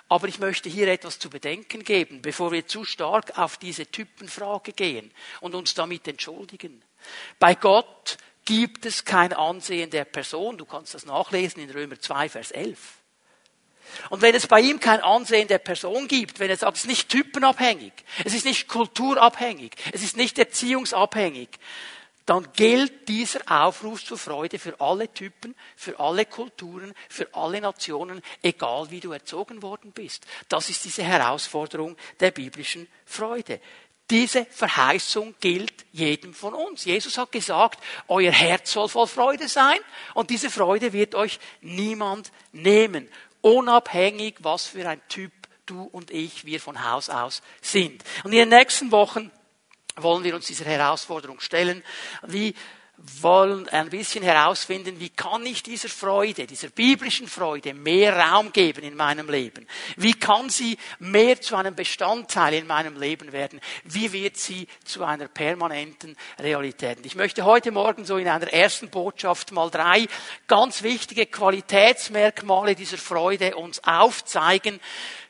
Aber 0.08 0.28
ich 0.28 0.38
möchte 0.38 0.70
hier 0.70 0.90
etwas 0.90 1.18
zu 1.18 1.32
bedenken 1.32 1.84
geben, 1.84 2.22
bevor 2.22 2.52
wir 2.52 2.68
zu 2.68 2.86
stark 2.86 3.36
auf 3.40 3.58
diese 3.58 3.88
Typenfrage 3.88 4.74
gehen 4.74 5.12
und 5.42 5.56
uns 5.56 5.74
damit 5.74 6.08
entschuldigen. 6.08 6.84
Bei 7.40 7.56
Gott 7.56 8.18
gibt 8.46 8.86
es 8.86 9.06
kein 9.06 9.34
Ansehen 9.34 9.90
der 9.90 10.06
Person. 10.06 10.60
Du 10.60 10.66
kannst 10.66 10.94
das 10.94 11.08
nachlesen 11.08 11.64
in 11.64 11.72
Römer 11.72 12.00
2, 12.00 12.30
Vers 12.30 12.52
11. 12.52 12.97
Und 14.10 14.22
wenn 14.22 14.36
es 14.36 14.48
bei 14.48 14.60
ihm 14.60 14.80
kein 14.80 15.02
Ansehen 15.02 15.48
der 15.48 15.60
Person 15.60 16.08
gibt, 16.08 16.40
wenn 16.40 16.50
er 16.50 16.58
sagt, 16.58 16.78
es 16.78 16.84
ist 16.84 16.90
nicht 16.90 17.10
typenabhängig, 17.10 17.94
es 18.26 18.34
ist 18.34 18.46
nicht 18.46 18.68
kulturabhängig, 18.68 19.72
es 19.92 20.04
ist 20.04 20.18
nicht 20.18 20.38
erziehungsabhängig, 20.40 21.50
dann 22.28 22.52
gilt 22.52 23.08
dieser 23.08 23.40
Aufruf 23.50 24.04
zur 24.04 24.18
Freude 24.18 24.60
für 24.60 24.82
alle 24.82 25.12
Typen, 25.14 25.56
für 25.78 25.98
alle 25.98 26.26
Kulturen, 26.26 26.94
für 27.08 27.34
alle 27.34 27.62
Nationen, 27.62 28.22
egal 28.44 28.92
wie 28.92 29.00
du 29.00 29.14
erzogen 29.14 29.62
worden 29.62 29.94
bist. 29.94 30.26
Das 30.50 30.70
ist 30.70 30.84
diese 30.84 31.04
Herausforderung 31.04 31.96
der 32.20 32.32
biblischen 32.32 32.88
Freude. 33.06 33.62
Diese 34.10 34.46
Verheißung 34.46 35.36
gilt 35.40 35.86
jedem 35.94 36.34
von 36.34 36.54
uns. 36.54 36.84
Jesus 36.84 37.18
hat 37.18 37.32
gesagt, 37.32 37.80
euer 38.10 38.32
Herz 38.32 38.74
soll 38.74 38.90
voll 38.90 39.08
Freude 39.08 39.48
sein 39.48 39.80
und 40.14 40.30
diese 40.30 40.50
Freude 40.50 40.92
wird 40.92 41.16
euch 41.16 41.40
niemand 41.62 42.34
nehmen 42.52 43.10
unabhängig, 43.48 44.36
was 44.40 44.66
für 44.66 44.88
ein 44.88 45.02
Typ 45.08 45.32
du 45.66 45.84
und 45.84 46.12
ich, 46.12 46.46
wir 46.46 46.60
von 46.60 46.90
Haus 46.90 47.10
aus 47.10 47.42
sind. 47.62 48.04
Und 48.24 48.32
in 48.32 48.40
den 48.40 48.50
nächsten 48.50 48.92
Wochen 48.92 49.32
wollen 49.96 50.24
wir 50.24 50.36
uns 50.36 50.48
dieser 50.48 50.66
Herausforderung 50.66 51.40
stellen. 51.40 51.84
Wie 52.26 52.54
wollen 52.98 53.70
ein 53.70 53.90
bisschen 53.90 54.24
herausfinden, 54.24 55.00
wie 55.00 55.10
kann 55.10 55.46
ich 55.46 55.62
dieser 55.62 55.88
Freude, 55.88 56.48
dieser 56.48 56.70
biblischen 56.70 57.28
Freude 57.28 57.76
mehr 57.76 58.18
Raum 58.18 58.52
geben 58.52 58.84
in 58.84 58.96
meinem 58.96 59.30
Leben? 59.30 59.68
Wie 59.98 60.14
kann 60.14 60.50
sie 60.50 60.78
mehr 60.98 61.40
zu 61.40 61.56
einem 61.56 61.76
Bestandteil 61.76 62.56
in 62.56 62.66
meinem 62.66 63.00
Leben 63.00 63.32
werden? 63.32 63.62
Wie 63.84 64.12
wird 64.12 64.38
sie 64.38 64.68
zu 64.84 65.04
einer 65.04 65.28
permanenten 65.28 66.18
Realität? 66.40 67.00
Ich 67.04 67.16
möchte 67.16 67.46
heute 67.46 67.72
Morgen 67.72 68.04
so 68.04 68.18
in 68.18 68.28
einer 68.28 68.52
ersten 68.52 68.90
Botschaft 68.90 69.52
mal 69.52 69.70
drei 69.70 70.08
ganz 70.48 70.82
wichtige 70.82 71.28
Qualitätsmerkmale 71.28 72.74
dieser 72.74 72.98
Freude 72.98 73.56
uns 73.56 73.84
aufzeigen, 73.84 74.80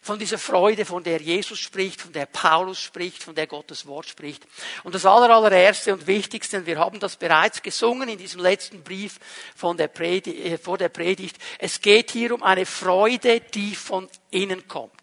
von 0.07 0.17
dieser 0.17 0.37
Freude, 0.37 0.85
von 0.85 1.03
der 1.03 1.21
Jesus 1.21 1.59
spricht, 1.59 2.01
von 2.01 2.13
der 2.13 2.25
Paulus 2.25 2.79
spricht, 2.79 3.21
von 3.21 3.35
der 3.35 3.45
Gottes 3.45 3.85
Wort 3.85 4.07
spricht. 4.07 4.47
Und 4.83 4.95
das 4.95 5.05
allererste 5.05 5.93
und 5.93 6.07
wichtigste, 6.07 6.65
wir 6.65 6.79
haben 6.79 6.99
das 6.99 7.17
bereits 7.17 7.61
gesungen 7.61 8.07
in 8.09 8.17
diesem 8.17 8.39
letzten 8.39 8.83
Brief 8.83 9.19
von 9.55 9.75
der 9.77 9.89
Predigt, 9.89 10.45
äh, 10.45 10.57
vor 10.57 10.77
der 10.77 10.89
Predigt, 10.89 11.37
es 11.59 11.81
geht 11.81 12.11
hier 12.11 12.33
um 12.33 12.41
eine 12.41 12.65
Freude, 12.65 13.41
die 13.41 13.75
von 13.75 14.07
innen 14.31 14.67
kommt. 14.67 14.93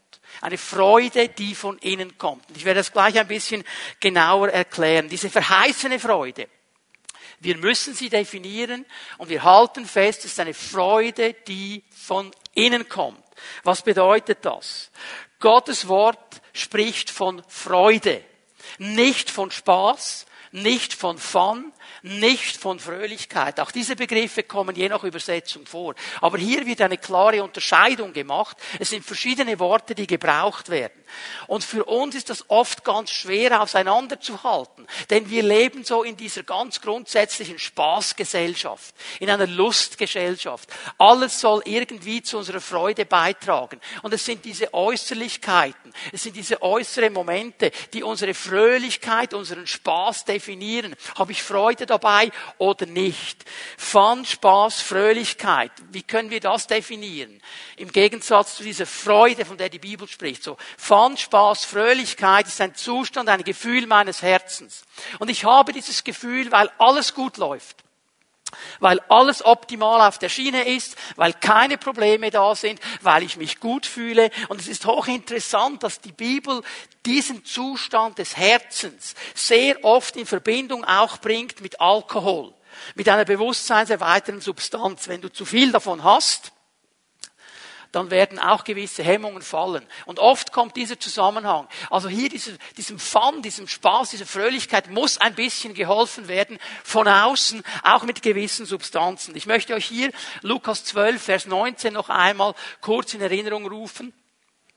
Eine 0.41 0.59
Freude, 0.59 1.29
die 1.29 1.55
von 1.55 1.79
innen 1.79 2.19
kommt. 2.19 2.45
Ich 2.57 2.65
werde 2.65 2.81
das 2.81 2.93
gleich 2.93 3.19
ein 3.19 3.29
bisschen 3.29 3.63
genauer 4.01 4.49
erklären. 4.49 5.09
Diese 5.09 5.31
verheißene 5.31 6.01
Freude. 6.01 6.49
Wir 7.41 7.59
müssen 7.59 7.95
sie 7.95 8.09
definieren 8.09 8.87
und 9.19 9.29
wir 9.29 9.43
halten 9.43 9.85
fest, 9.85 10.21
es 10.21 10.33
ist 10.33 10.41
eine 10.41 10.55
Freude, 10.55 11.35
die 11.47 11.85
von 11.91 12.31
innen 12.55 12.89
kommt. 12.89 13.24
Was 13.63 13.83
bedeutet 13.83 14.39
das? 14.45 14.91
Gottes 15.41 15.89
Wort 15.89 16.41
spricht 16.53 17.11
von 17.11 17.43
Freude, 17.49 18.25
nicht 18.79 19.31
von 19.31 19.51
Spaß, 19.51 20.27
nicht 20.55 20.95
von 20.95 21.19
Fun, 21.19 21.73
nicht 22.03 22.57
von 22.57 22.79
Fröhlichkeit. 22.79 23.59
Auch 23.59 23.73
diese 23.73 23.97
Begriffe 23.97 24.45
kommen 24.45 24.77
je 24.77 24.89
nach 24.89 25.03
Übersetzung 25.03 25.67
vor. 25.67 25.95
Aber 26.21 26.39
hier 26.39 26.65
wird 26.65 26.81
eine 26.81 26.97
klare 26.97 27.43
Unterscheidung 27.43 28.13
gemacht. 28.13 28.57
Es 28.79 28.91
sind 28.91 29.05
verschiedene 29.05 29.59
Worte, 29.59 29.97
die 29.97 30.07
gebraucht 30.07 30.69
werden. 30.69 31.04
Und 31.47 31.65
für 31.65 31.85
uns 31.85 32.15
ist 32.15 32.31
das 32.31 32.49
oft 32.49 32.85
ganz 32.85 33.11
schwer 33.11 33.61
auseinanderzuhalten. 33.61 34.87
Denn 35.11 35.29
wir 35.31 35.43
leben 35.43 35.85
so 35.85 36.03
in 36.03 36.17
dieser 36.17 36.43
ganz 36.43 36.81
grundsätzlichen 36.81 37.59
Spaßgesellschaft, 37.59 38.95
in 39.21 39.31
einer 39.31 39.47
Lustgesellschaft. 39.47 40.69
Alles 40.99 41.41
soll 41.41 41.63
irgendwie 41.65 42.23
zu 42.23 42.39
unserer 42.39 42.61
Freude 42.61 43.05
beitragen. 43.05 43.81
Und 44.03 44.13
es 44.15 44.25
sind 44.25 44.45
diese 44.45 44.73
Äußerlichkeiten, 44.73 45.93
es 46.13 46.23
sind 46.23 46.37
diese 46.37 46.63
äußeren 46.63 47.13
Momente, 47.13 47.71
die 47.93 48.03
unsere 48.03 48.35
Fröhlichkeit, 48.35 49.35
unseren 49.35 49.67
Spaß 49.67 50.25
definieren. 50.25 50.95
Habe 51.17 51.33
ich 51.33 51.43
Freude 51.43 51.87
dabei 51.87 52.31
oder 52.59 52.87
nicht. 52.87 53.45
Fun, 53.77 54.25
Spaß, 54.25 54.81
Fröhlichkeit. 54.81 55.73
Wie 55.91 56.03
können 56.03 56.31
wir 56.31 56.41
das 56.41 56.67
definieren? 56.67 57.41
Im 57.77 57.91
Gegensatz 57.91 58.57
zu 58.57 58.63
dieser 58.63 58.87
Freude, 58.87 59.45
von 59.45 59.59
der 59.59 59.69
die 59.69 59.79
Bibel 59.79 60.09
spricht. 60.09 60.43
So, 60.43 60.57
Fun, 60.77 61.04
Spaß, 61.17 61.65
Fröhlichkeit 61.65 62.47
ist 62.47 62.61
ein 62.61 62.75
Zustand, 62.75 63.29
ein 63.29 63.45
Gefühl 63.45 63.87
meines 63.87 64.23
Herzens. 64.23 64.85
Und 65.19 65.31
ich 65.31 65.45
habe 65.45 65.73
dieses 65.73 66.05
Gefühl, 66.05 66.51
weil 66.51 66.71
alles 66.79 67.15
gut 67.15 67.37
läuft 67.37 67.85
weil 68.81 69.01
alles 69.09 69.45
optimal 69.45 70.07
auf 70.07 70.19
der 70.19 70.29
Schiene 70.29 70.69
ist, 70.69 70.97
weil 71.17 71.33
keine 71.33 71.79
Probleme 71.79 72.31
da 72.31 72.55
sind, 72.55 72.81
weil 73.03 73.23
ich 73.23 73.37
mich 73.37 73.61
gut 73.61 73.87
fühle. 73.87 74.31
Und 74.49 74.61
es 74.61 74.69
ist 74.69 74.87
hochinteressant, 74.87 75.83
dass 75.83 76.01
die 76.01 76.13
Bibel 76.13 76.63
diesen 77.07 77.45
Zustand 77.45 78.19
des 78.19 78.37
Herzens 78.37 79.15
sehr 79.35 79.85
oft 79.85 80.17
in 80.17 80.27
Verbindung 80.27 80.85
auch 80.85 81.19
bringt 81.19 81.61
mit 81.61 81.81
Alkohol, 81.81 82.53
mit 82.95 83.09
einer 83.09 83.25
bewusstseinserweiternden 83.25 84.43
Substanz. 84.43 85.09
Wenn 85.09 85.21
du 85.21 85.33
zu 85.33 85.45
viel 85.45 85.73
davon 85.73 86.05
hast, 86.05 86.53
dann 87.95 88.11
werden 88.11 88.39
auch 88.39 88.65
gewisse 88.65 89.03
Hemmungen 89.03 89.43
fallen. 89.43 89.87
Und 90.07 90.19
oft 90.19 90.53
kommt 90.53 90.77
dieser 90.77 90.99
Zusammenhang. 90.99 91.69
Also 91.91 92.09
hier 92.09 92.29
diesem, 92.29 92.59
diesem 92.77 92.99
Fun, 92.99 93.43
diesem 93.43 93.69
Spaß, 93.69 94.11
dieser 94.11 94.27
Fröhlichkeit 94.27 94.91
muss 94.91 95.19
ein 95.19 95.35
bisschen 95.35 95.75
geholfen 95.75 96.29
werden 96.29 96.59
von 96.83 97.07
außen, 97.07 97.63
auch 97.83 98.03
mit 98.05 98.23
gewissen 98.23 98.67
Substanzen. 98.67 99.37
Ich 99.37 99.47
möchte 99.47 99.75
euch 99.75 99.87
hier 99.87 100.11
Lukas 100.43 100.85
12, 100.85 101.23
Vers 101.23 101.47
19 101.47 101.93
noch 101.93 102.09
einmal 102.09 102.55
kurz 102.81 103.15
in 103.15 103.21
Erinnerung 103.21 103.67
rufen. 103.67 104.13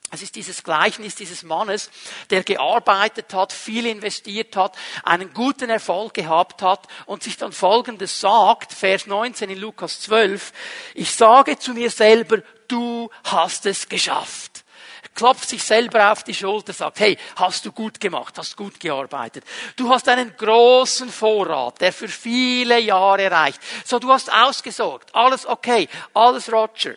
Es 0.09 0.21
ist 0.21 0.35
dieses 0.35 0.63
Gleichnis 0.63 1.15
dieses 1.15 1.43
Mannes, 1.43 1.91
der 2.29 2.41
gearbeitet 2.43 3.33
hat, 3.33 3.51
viel 3.51 3.85
investiert 3.85 4.55
hat, 4.55 4.77
einen 5.03 5.33
guten 5.33 5.69
Erfolg 5.69 6.13
gehabt 6.13 6.61
hat 6.61 6.87
und 7.07 7.23
sich 7.23 7.35
dann 7.35 7.51
Folgendes 7.51 8.21
sagt, 8.21 8.71
Vers 8.71 9.05
19 9.05 9.49
in 9.49 9.59
Lukas 9.59 9.99
12, 9.99 10.53
ich 10.93 11.11
sage 11.11 11.59
zu 11.59 11.73
mir 11.73 11.89
selber, 11.89 12.41
du 12.67 13.09
hast 13.23 13.65
es 13.65 13.87
geschafft. 13.87 14.63
Klopft 15.15 15.49
sich 15.49 15.63
selber 15.63 16.11
auf 16.11 16.23
die 16.23 16.33
Schulter, 16.33 16.73
sagt, 16.73 16.99
hey, 16.99 17.17
hast 17.37 17.65
du 17.65 17.71
gut 17.71 17.99
gemacht, 17.99 18.37
hast 18.37 18.55
gut 18.55 18.79
gearbeitet. 18.79 19.43
Du 19.75 19.89
hast 19.89 20.07
einen 20.09 20.37
großen 20.37 21.09
Vorrat, 21.09 21.81
der 21.81 21.91
für 21.91 22.07
viele 22.07 22.79
Jahre 22.79 23.31
reicht. 23.31 23.59
So, 23.83 23.97
du 23.97 24.11
hast 24.11 24.31
ausgesorgt, 24.31 25.15
alles 25.15 25.47
okay, 25.47 25.89
alles 26.13 26.51
Roger. 26.53 26.95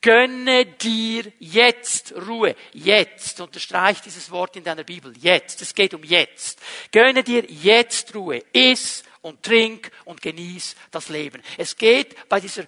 Gönne 0.00 0.66
dir 0.66 1.32
jetzt 1.38 2.12
Ruhe. 2.26 2.56
Jetzt. 2.72 3.40
Unterstreich 3.40 4.00
dieses 4.00 4.32
Wort 4.32 4.56
in 4.56 4.64
deiner 4.64 4.82
Bibel. 4.82 5.14
Jetzt. 5.16 5.62
Es 5.62 5.72
geht 5.72 5.94
um 5.94 6.02
jetzt. 6.02 6.58
Gönne 6.90 7.22
dir 7.22 7.44
jetzt 7.48 8.12
Ruhe. 8.12 8.42
Iss 8.52 9.04
und 9.20 9.44
trink 9.44 9.92
und 10.04 10.20
genieß 10.20 10.74
das 10.90 11.08
Leben. 11.08 11.40
Es 11.56 11.76
geht 11.76 12.28
bei 12.28 12.40
dieser 12.40 12.64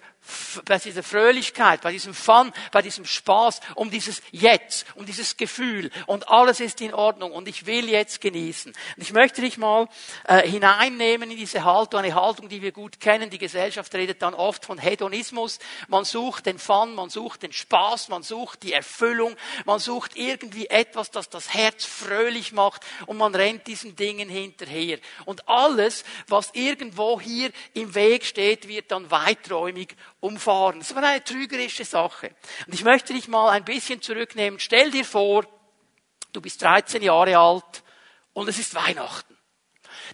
bei 0.65 0.77
dieser 0.77 1.03
Fröhlichkeit, 1.03 1.81
bei 1.81 1.91
diesem 1.91 2.13
Fun, 2.13 2.51
bei 2.71 2.81
diesem 2.81 3.05
Spaß, 3.05 3.59
um 3.75 3.89
dieses 3.91 4.21
Jetzt, 4.31 4.85
um 4.95 5.05
dieses 5.05 5.37
Gefühl 5.37 5.91
und 6.07 6.29
alles 6.29 6.59
ist 6.59 6.81
in 6.81 6.93
Ordnung 6.93 7.31
und 7.31 7.47
ich 7.47 7.65
will 7.65 7.89
jetzt 7.89 8.21
genießen. 8.21 8.71
Und 8.71 9.01
ich 9.01 9.13
möchte 9.13 9.41
dich 9.41 9.57
mal 9.57 9.87
äh, 10.27 10.47
hineinnehmen 10.47 11.31
in 11.31 11.37
diese 11.37 11.63
Haltung, 11.63 11.99
eine 12.01 12.15
Haltung, 12.15 12.49
die 12.49 12.61
wir 12.61 12.71
gut 12.71 12.99
kennen. 12.99 13.29
Die 13.29 13.37
Gesellschaft 13.37 13.93
redet 13.93 14.21
dann 14.21 14.33
oft 14.33 14.65
von 14.65 14.77
Hedonismus. 14.77 15.59
Man 15.87 16.05
sucht 16.05 16.45
den 16.45 16.59
Fun, 16.59 16.95
man 16.95 17.09
sucht 17.09 17.43
den 17.43 17.53
Spaß, 17.53 18.09
man 18.09 18.23
sucht 18.23 18.63
die 18.63 18.73
Erfüllung, 18.73 19.35
man 19.65 19.79
sucht 19.79 20.15
irgendwie 20.15 20.67
etwas, 20.67 21.11
das 21.11 21.29
das 21.29 21.53
Herz 21.53 21.85
fröhlich 21.85 22.51
macht 22.51 22.83
und 23.05 23.17
man 23.17 23.35
rennt 23.35 23.67
diesen 23.67 23.95
Dingen 23.95 24.29
hinterher. 24.29 24.99
Und 25.25 25.47
alles, 25.47 26.03
was 26.27 26.51
irgendwo 26.53 27.19
hier 27.19 27.51
im 27.73 27.93
Weg 27.95 28.25
steht, 28.25 28.67
wird 28.67 28.91
dann 28.91 29.11
weiträumig 29.11 29.95
umfahren. 30.25 30.79
Das 30.79 30.95
war 30.95 31.03
eine 31.03 31.23
trügerische 31.23 31.85
Sache. 31.85 32.35
Und 32.65 32.73
ich 32.73 32.83
möchte 32.83 33.13
dich 33.13 33.27
mal 33.27 33.49
ein 33.49 33.63
bisschen 33.63 34.01
zurücknehmen. 34.01 34.59
Stell 34.59 34.89
dir 34.89 35.05
vor, 35.05 35.45
du 36.33 36.41
bist 36.41 36.61
13 36.61 37.03
Jahre 37.03 37.37
alt 37.37 37.83
und 38.33 38.49
es 38.49 38.57
ist 38.57 38.73
Weihnachten. 38.73 39.37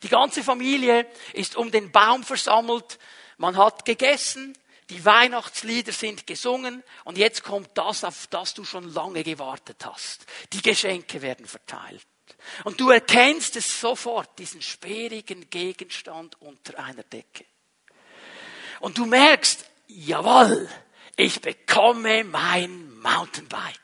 Die 0.04 0.10
ganze 0.10 0.44
Familie 0.44 1.08
ist 1.34 1.56
um 1.56 1.72
den 1.72 1.92
Baum 1.92 2.24
versammelt. 2.24 3.00
Man 3.38 3.56
hat 3.58 3.86
gegessen, 3.86 4.58
die 4.90 5.04
Weihnachtslieder 5.06 5.94
sind 5.94 6.28
gesungen 6.28 6.84
und 7.06 7.18
jetzt 7.18 7.44
kommt 7.44 7.70
das, 7.76 8.04
auf 8.04 8.28
das 8.28 8.54
du 8.54 8.66
schon 8.66 8.94
lange 8.94 9.24
gewartet 9.24 9.86
hast. 9.86 10.26
Die 10.52 10.62
Geschenke 10.62 11.22
werden 11.22 11.46
verteilt. 11.46 12.06
Und 12.66 12.82
du 12.82 12.90
erkennst 12.90 13.56
es 13.56 13.80
sofort, 13.80 14.38
diesen 14.40 14.62
sperrigen 14.62 15.50
Gegenstand 15.50 16.42
unter 16.42 16.80
einer 16.84 17.04
Decke. 17.04 17.46
Und 18.82 18.98
du 18.98 19.06
merkst, 19.06 19.71
jawohl, 19.96 20.68
ich 21.16 21.42
bekomme 21.42 22.24
mein 22.24 22.98
Mountainbike. 23.00 23.82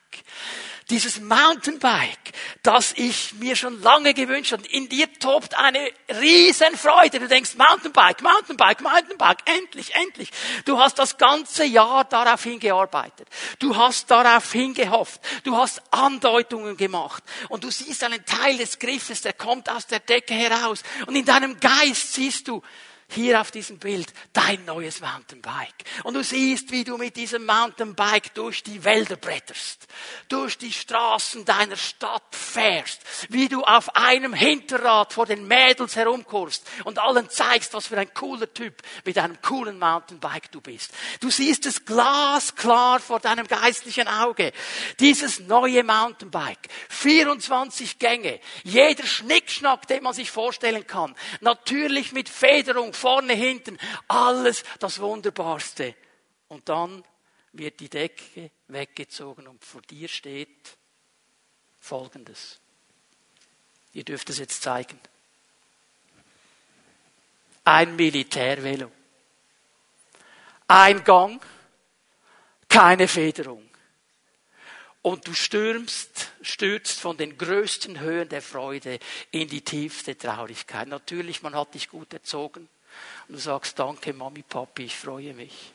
Dieses 0.90 1.20
Mountainbike, 1.20 2.32
das 2.64 2.94
ich 2.94 3.34
mir 3.34 3.58
schon 3.58 3.82
lange 3.82 4.14
gewünscht 4.14 4.54
habe. 4.54 4.66
In 4.68 4.88
dir 4.88 5.12
tobt 5.20 5.58
eine 5.58 5.92
Riesenfreude. 6.10 7.20
Du 7.20 7.28
denkst, 7.28 7.56
Mountainbike, 7.56 8.22
Mountainbike, 8.22 8.80
Mountainbike, 8.80 9.40
endlich, 9.46 9.94
endlich. 9.96 10.30
Du 10.64 10.80
hast 10.80 10.98
das 10.98 11.18
ganze 11.18 11.66
Jahr 11.66 12.06
darauf 12.06 12.42
hingearbeitet. 12.42 13.28
Du 13.60 13.76
hast 13.76 14.10
darauf 14.10 14.50
hingehofft. 14.54 15.20
Du 15.44 15.58
hast 15.58 15.82
Andeutungen 15.92 16.78
gemacht. 16.78 17.22
Und 17.50 17.66
du 17.66 17.70
siehst 17.70 18.06
einen 18.06 18.24
Teil 18.24 18.58
des 18.58 18.80
Griffes, 18.80 19.22
der 19.22 19.34
kommt 19.34 19.70
aus 19.70 19.88
der 19.88 20.00
Decke 20.00 20.36
heraus. 20.36 20.84
Und 21.06 21.18
in 21.18 21.26
deinem 21.26 21.60
Geist 21.60 22.14
siehst 22.14 22.48
du, 22.48 22.64
hier 23.10 23.40
auf 23.40 23.52
diesem 23.52 23.80
Bild 23.80 24.14
dein 24.34 24.66
neues 24.66 25.00
Mountainbike. 25.00 25.86
Und 26.04 26.16
du 26.16 26.24
siehst, 26.24 26.72
wie 26.72 26.84
du 26.84 26.98
mit 26.98 27.16
diesem 27.16 27.46
Mountainbike 27.46 28.34
durch 28.34 28.64
die 28.64 28.84
Wälder 28.84 29.16
bretterst, 29.16 29.88
durch 30.28 30.58
die 30.58 30.74
Straßen 30.74 31.46
deiner 31.46 31.78
Stadt 31.78 32.36
fährst, 32.36 33.02
wie 33.30 33.48
du 33.48 33.64
auf 33.64 33.96
einem 33.96 34.34
Hinterrad 34.34 35.14
vor 35.14 35.26
den 35.26 35.48
Mädels 35.48 35.96
herumkurst 35.96 36.68
und 36.84 37.00
allen 37.00 37.30
zeigst, 37.30 37.74
was 37.74 37.88
für 37.88 37.98
ein 37.98 38.14
cooler 38.14 38.54
Typ 38.54 38.82
mit 39.06 39.18
einem 39.18 39.42
coolen 39.42 39.80
Mountainbike 39.80 40.52
du 40.52 40.60
bist. 40.60 40.92
Du 41.22 41.30
siehst 41.30 41.66
es 41.66 41.86
glasklar 41.86 43.00
vor 43.00 43.20
deinem 43.22 43.48
geistlichen 43.48 44.08
Auge. 44.08 44.52
Dieses 45.00 45.40
neue 45.40 45.84
Mountainbike. 45.84 46.68
24 46.90 48.00
Gänge. 48.00 48.40
Jeder 48.64 49.06
Schnickschnack, 49.06 49.88
den 49.88 50.04
man 50.04 50.14
sich 50.14 50.30
vorstellen 50.30 50.86
kann. 50.86 51.16
Natürlich 51.40 52.12
mit 52.12 52.28
Federung, 52.28 52.94
vorne, 52.98 53.34
hinten, 53.34 53.78
alles 54.08 54.64
das 54.80 55.00
Wunderbarste. 55.00 55.96
Und 56.48 56.68
dann 56.70 57.04
wird 57.54 57.80
die 57.80 57.90
Decke 57.90 58.52
weggezogen 58.68 59.48
und 59.48 59.64
vor 59.64 59.82
dir 59.82 60.08
steht 60.08 60.78
Folgendes. 61.80 62.60
Ihr 63.94 64.04
dürft 64.04 64.30
es 64.30 64.40
jetzt 64.40 64.62
zeigen. 64.62 65.00
Ein 67.64 67.96
Militärvelo. 67.96 68.92
Ein 70.68 71.04
Gang, 71.04 71.42
keine 72.68 73.08
Federung 73.08 73.68
und 75.08 75.26
du 75.26 75.34
stürmst, 75.34 76.34
stürzt 76.42 77.00
von 77.00 77.16
den 77.16 77.38
größten 77.38 78.02
Höhen 78.02 78.28
der 78.28 78.42
Freude 78.42 79.00
in 79.32 79.48
die 79.48 79.62
tiefste 79.62 80.18
Traurigkeit. 80.18 80.90
Natürlich, 80.90 81.42
man 81.42 81.56
hat 81.56 81.76
dich 81.76 81.88
gut 81.88 82.12
erzogen. 82.12 82.68
Und 83.28 83.36
du 83.36 83.40
sagst, 83.40 83.78
danke 83.78 84.14
Mami, 84.14 84.44
Papi, 84.44 84.86
ich 84.86 84.96
freue 84.96 85.34
mich. 85.34 85.74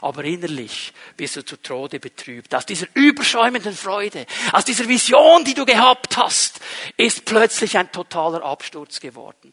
Aber 0.00 0.24
innerlich 0.24 0.92
bist 1.16 1.36
du 1.36 1.44
zu 1.44 1.56
Tode 1.56 2.00
betrübt. 2.00 2.54
Aus 2.54 2.66
dieser 2.66 2.86
überschäumenden 2.94 3.74
Freude, 3.74 4.26
aus 4.52 4.64
dieser 4.64 4.88
Vision, 4.88 5.44
die 5.44 5.54
du 5.54 5.64
gehabt 5.64 6.16
hast, 6.16 6.60
ist 6.96 7.24
plötzlich 7.24 7.76
ein 7.78 7.90
totaler 7.90 8.44
Absturz 8.44 9.00
geworden. 9.00 9.52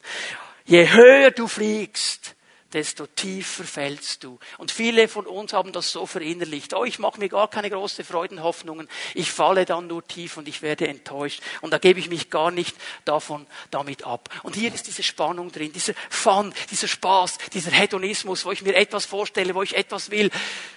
Je 0.66 0.90
höher 0.90 1.32
du 1.32 1.48
fliegst, 1.48 2.36
desto 2.74 3.08
tiefer 3.08 3.64
fällst 3.64 4.24
du. 4.24 4.40
Und 4.58 4.72
viele 4.72 5.08
von 5.08 5.26
uns 5.26 5.54
haben 5.54 5.72
das 5.72 5.92
so 5.92 6.06
verinnerlicht. 6.06 6.74
Oh, 6.74 6.84
ich 6.84 7.00
mache 7.00 7.20
mir 7.20 7.30
gar 7.30 7.50
keine 7.50 7.70
großen 7.70 8.04
Freudenhoffnungen. 8.04 8.90
Ich 9.14 9.32
falle 9.32 9.66
dann 9.66 9.88
nur 9.88 10.06
tief 10.06 10.38
und 10.38 10.48
ich 10.48 10.62
werde 10.62 10.88
enttäuscht. 10.88 11.42
Und 11.62 11.72
da 11.72 11.78
gebe 11.78 12.00
ich 12.00 12.10
mich 12.10 12.30
gar 12.30 12.52
nicht 12.52 12.76
davon, 13.06 13.48
damit 13.72 14.04
ab. 14.06 14.30
Und 14.44 14.56
hier 14.56 14.74
ist 14.74 14.88
diese 14.88 15.04
Spannung 15.04 15.52
drin, 15.52 15.72
dieser 15.72 15.94
Fun, 16.10 16.54
dieser 16.70 16.88
Spaß, 16.88 17.38
dieser 17.54 17.72
Hedonismus, 17.72 18.46
wo 18.46 18.52
ich 18.52 18.62
mir 18.62 18.76
etwas 18.76 19.06
vorstelle, 19.06 19.56
wo 19.56 19.64
ich 19.64 19.76
etwas 19.76 20.12
will, 20.12 20.30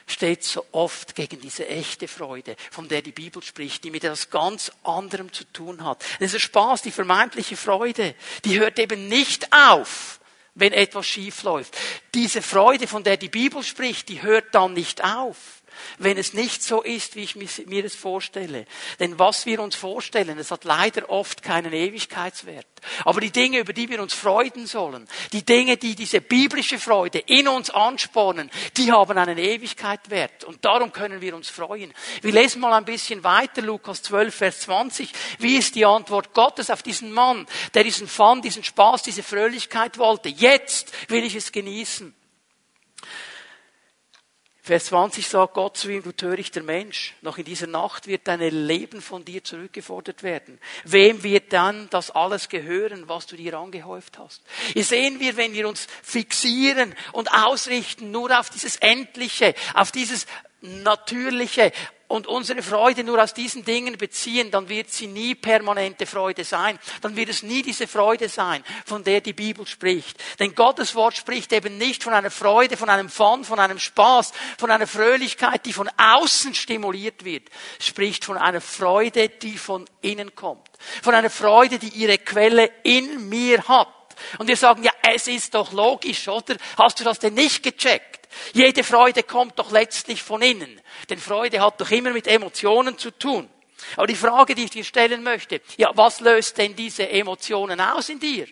steht 0.07 0.45
so 0.45 0.65
oft 0.73 1.15
gegen 1.15 1.41
diese 1.41 1.67
echte 1.67 2.07
Freude, 2.07 2.57
von 2.71 2.89
der 2.89 3.03
die 3.03 3.13
Bibel 3.13 3.43
spricht, 3.43 3.83
die 3.85 3.91
mit 3.91 4.05
etwas 4.05 4.31
ganz 4.31 4.71
anderem 4.85 5.33
zu 5.33 5.45
tun 5.53 5.85
hat. 5.85 6.05
Dieser 6.21 6.39
Spaß, 6.39 6.83
die 6.83 6.91
vermeintliche 6.93 7.57
Freude, 7.57 8.15
die 8.45 8.61
hört 8.61 8.79
eben 8.79 9.09
nicht 9.09 9.53
auf 9.53 10.20
wenn 10.55 10.73
etwas 10.73 11.07
schief 11.07 11.43
läuft. 11.43 11.77
Diese 12.15 12.43
Freude, 12.43 12.87
von 12.87 13.05
der 13.05 13.17
die 13.17 13.29
Bibel 13.29 13.63
spricht, 13.63 14.09
die 14.09 14.23
hört 14.23 14.55
dann 14.55 14.73
nicht 14.75 15.05
auf 15.05 15.60
wenn 15.99 16.17
es 16.19 16.35
nicht 16.35 16.63
so 16.63 16.83
ist, 16.83 17.17
wie 17.17 17.23
ich 17.23 17.37
mir 17.37 17.85
es 17.85 17.95
vorstelle. 17.95 18.67
Denn 18.99 19.19
was 19.19 19.47
wir 19.47 19.61
uns 19.61 19.75
vorstellen, 19.75 20.39
es 20.39 20.51
hat 20.51 20.65
leider 20.65 21.09
oft 21.11 21.43
keinen 21.43 21.73
Ewigkeitswert. 21.73 22.67
Aber 23.05 23.21
die 23.21 23.31
Dinge, 23.31 23.59
über 23.59 23.73
die 23.73 23.89
wir 23.89 24.01
uns 24.03 24.15
freuen 24.15 24.67
sollen, 24.67 25.07
die 25.33 25.45
Dinge, 25.45 25.77
die 25.77 25.95
diese 25.95 26.21
biblische 26.21 26.79
Freude 26.79 27.19
in 27.19 27.49
uns 27.49 27.71
anspornen, 27.71 28.51
die 28.77 28.93
haben 28.93 29.17
einen 29.19 29.39
Ewigkeitswert. 29.39 30.45
Und 30.45 30.65
darum 30.65 30.93
können 30.93 31.21
wir 31.21 31.35
uns 31.35 31.49
freuen. 31.49 31.93
Wir 32.23 32.33
lesen 32.33 32.61
mal 32.61 32.73
ein 32.73 32.85
bisschen 32.85 33.23
weiter, 33.25 33.63
Lukas 33.63 34.03
12, 34.03 34.35
Vers 34.35 34.61
20. 34.61 35.11
Wie 35.39 35.57
ist 35.57 35.75
die 35.75 35.85
Antwort 35.85 36.35
Gottes 36.35 36.71
auf 36.71 36.83
diesen 36.83 37.13
Mann, 37.13 37.47
der 37.75 37.85
diesen 37.85 38.09
Fun, 38.09 38.43
diesen 38.43 38.65
Spaß, 38.65 39.03
diese 39.03 39.23
Fröhlichkeit 39.23 39.99
wollte? 39.99 40.29
Jetzt 40.29 40.93
will 41.09 41.25
ich 41.25 41.35
es 41.35 41.53
genießen. 41.53 42.15
Vers 44.63 44.87
20 44.87 45.27
sagt 45.27 45.55
Gott 45.55 45.79
zu 45.79 45.89
ihm, 45.89 46.03
du 46.03 46.13
törichter 46.13 46.63
Mensch, 46.63 47.15
noch 47.23 47.39
in 47.39 47.45
dieser 47.45 47.67
Nacht 47.67 48.07
wird 48.07 48.29
dein 48.29 48.41
Leben 48.41 49.01
von 49.01 49.25
dir 49.25 49.43
zurückgefordert 49.43 50.23
werden. 50.23 50.59
Wem 50.85 51.23
wird 51.23 51.53
dann 51.53 51.89
das 51.91 52.11
alles 52.11 52.49
gehören, 52.49 53.09
was 53.09 53.27
du 53.27 53.37
dir 53.37 53.55
angehäuft 53.55 54.19
hast? 54.19 54.43
Hier 54.75 54.85
sehen 54.85 55.19
wir, 55.19 55.37
wenn 55.39 55.55
wir 55.55 55.67
uns 55.67 55.87
fixieren 56.03 56.95
und 57.13 57.33
ausrichten 57.33 58.11
nur 58.11 58.39
auf 58.39 58.51
dieses 58.51 58.77
Endliche, 58.77 59.55
auf 59.75 59.93
dieses 59.93 60.27
Natürliche, 60.61 61.73
und 62.11 62.27
unsere 62.27 62.61
Freude 62.61 63.05
nur 63.05 63.23
aus 63.23 63.35
diesen 63.35 63.65
Dingen 63.65 63.97
beziehen, 63.97 64.51
dann 64.51 64.69
wird 64.69 64.91
sie 64.91 65.07
nie 65.07 65.37
permanente 65.37 66.07
Freude 66.07 66.43
sein. 66.43 66.77
Dann 67.03 67.15
wird 67.15 67.29
es 67.29 67.45
nie 67.45 67.63
diese 67.63 67.87
Freude 67.87 68.29
sein, 68.29 68.65
von 68.85 69.05
der 69.05 69.21
die 69.21 69.33
Bibel 69.33 69.65
spricht. 69.65 70.21
Denn 70.41 70.57
Gottes 70.57 70.97
Wort 70.97 71.17
spricht 71.17 71.53
eben 71.53 71.79
nicht 71.79 72.03
von 72.03 72.13
einer 72.13 72.33
Freude, 72.33 72.77
von 72.77 72.91
einem 72.91 73.09
Fun, 73.09 73.45
von 73.45 73.61
einem 73.61 73.79
Spaß, 73.79 74.33
von 74.59 74.73
einer 74.73 74.89
Fröhlichkeit, 74.89 75.65
die 75.67 75.73
von 75.73 75.89
außen 75.97 76.53
stimuliert 76.53 77.25
wird. 77.25 77.49
Es 77.79 77.87
spricht 77.87 78.25
von 78.25 78.37
einer 78.37 78.61
Freude, 78.61 79.29
die 79.29 79.57
von 79.57 79.85
innen 80.01 80.35
kommt. 80.35 80.69
Von 81.03 81.15
einer 81.15 81.31
Freude, 81.31 81.79
die 81.79 81.91
ihre 81.91 82.19
Quelle 82.19 82.73
in 82.83 83.29
mir 83.29 83.63
hat. 83.69 83.87
Und 84.39 84.49
wir 84.49 84.57
sagen, 84.57 84.83
ja, 84.83 84.93
es 85.15 85.29
ist 85.29 85.55
doch 85.55 85.71
logisch, 85.71 86.27
oder? 86.27 86.57
Hast 86.77 86.99
du 86.99 87.05
das 87.05 87.21
denn 87.21 87.35
nicht 87.35 87.63
gecheckt? 87.63 88.20
Jede 88.53 88.85
Freude 88.85 89.23
kommt 89.23 89.59
doch 89.59 89.71
letztlich 89.71 90.23
von 90.23 90.43
innen. 90.43 90.81
Denn 91.09 91.19
Freude 91.19 91.61
hat 91.61 91.81
doch 91.81 91.91
immer 91.91 92.11
mit 92.11 92.27
Emotionen 92.27 92.99
zu 92.99 93.11
tun. 93.11 93.49
Aber 93.97 94.07
die 94.07 94.15
Frage, 94.15 94.55
die 94.55 94.65
ich 94.65 94.71
dir 94.71 94.85
stellen 94.85 95.23
möchte, 95.23 95.61
ja, 95.77 95.91
was 95.95 96.21
löst 96.21 96.59
denn 96.59 96.77
diese 96.77 97.09
Emotionen 97.09 97.81
aus 97.81 98.09
in 98.09 98.21
dir? 98.21 98.47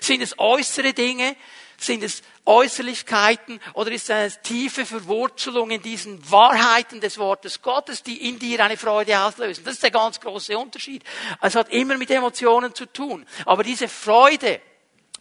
Sind 0.00 0.22
es 0.22 0.38
äußere 0.38 0.92
Dinge? 0.92 1.36
Sind 1.76 2.02
es 2.02 2.22
Äußerlichkeiten? 2.44 3.60
Oder 3.74 3.90
ist 3.92 4.04
es 4.04 4.10
eine 4.10 4.42
tiefe 4.42 4.86
Verwurzelung 4.86 5.70
in 5.70 5.82
diesen 5.82 6.30
Wahrheiten 6.30 7.00
des 7.00 7.18
Wortes 7.18 7.62
Gottes, 7.62 8.02
die 8.02 8.28
in 8.28 8.38
dir 8.38 8.64
eine 8.64 8.76
Freude 8.76 9.18
auslösen? 9.18 9.64
Das 9.64 9.74
ist 9.74 9.82
der 9.82 9.90
ganz 9.90 10.20
große 10.20 10.56
Unterschied. 10.56 11.02
Es 11.40 11.54
hat 11.54 11.70
immer 11.70 11.96
mit 11.96 12.10
Emotionen 12.10 12.74
zu 12.74 12.86
tun. 12.86 13.26
Aber 13.44 13.64
diese 13.64 13.88
Freude, 13.88 14.60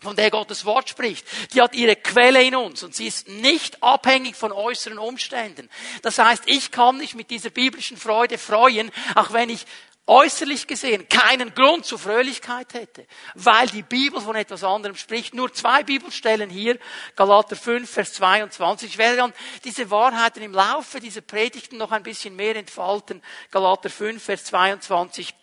von 0.03 0.15
der 0.15 0.29
Gottes 0.29 0.65
Wort 0.65 0.89
spricht, 0.89 1.25
die 1.53 1.61
hat 1.61 1.73
ihre 1.73 1.95
Quelle 1.95 2.43
in 2.43 2.55
uns 2.55 2.83
und 2.83 2.95
sie 2.95 3.07
ist 3.07 3.27
nicht 3.27 3.81
abhängig 3.81 4.35
von 4.35 4.51
äußeren 4.51 4.99
Umständen. 4.99 5.69
Das 6.01 6.19
heißt, 6.19 6.43
ich 6.45 6.71
kann 6.71 6.97
mich 6.97 7.15
mit 7.15 7.31
dieser 7.31 7.49
biblischen 7.49 7.97
Freude 7.97 8.37
freuen, 8.37 8.91
auch 9.15 9.33
wenn 9.33 9.49
ich 9.49 9.65
äußerlich 10.05 10.67
gesehen 10.67 11.07
keinen 11.07 11.53
Grund 11.53 11.85
zur 11.85 11.97
Fröhlichkeit 11.97 12.73
hätte, 12.73 13.05
weil 13.35 13.67
die 13.67 13.83
Bibel 13.83 14.19
von 14.19 14.35
etwas 14.35 14.63
anderem 14.63 14.97
spricht. 14.97 15.33
Nur 15.33 15.53
zwei 15.53 15.83
Bibelstellen 15.83 16.49
hier, 16.49 16.77
Galater 17.15 17.55
5, 17.55 17.89
Vers 17.89 18.13
22. 18.13 18.91
Ich 18.91 18.97
werde 18.97 19.17
dann 19.17 19.33
diese 19.63 19.89
Wahrheiten 19.89 20.43
im 20.43 20.53
Laufe 20.53 20.99
dieser 20.99 21.21
Predigten 21.21 21.77
noch 21.77 21.91
ein 21.91 22.03
bisschen 22.03 22.35
mehr 22.35 22.55
entfalten. 22.55 23.21
Galater 23.51 23.89
5, 23.89 24.21
Vers 24.21 24.43
22. 24.45 25.33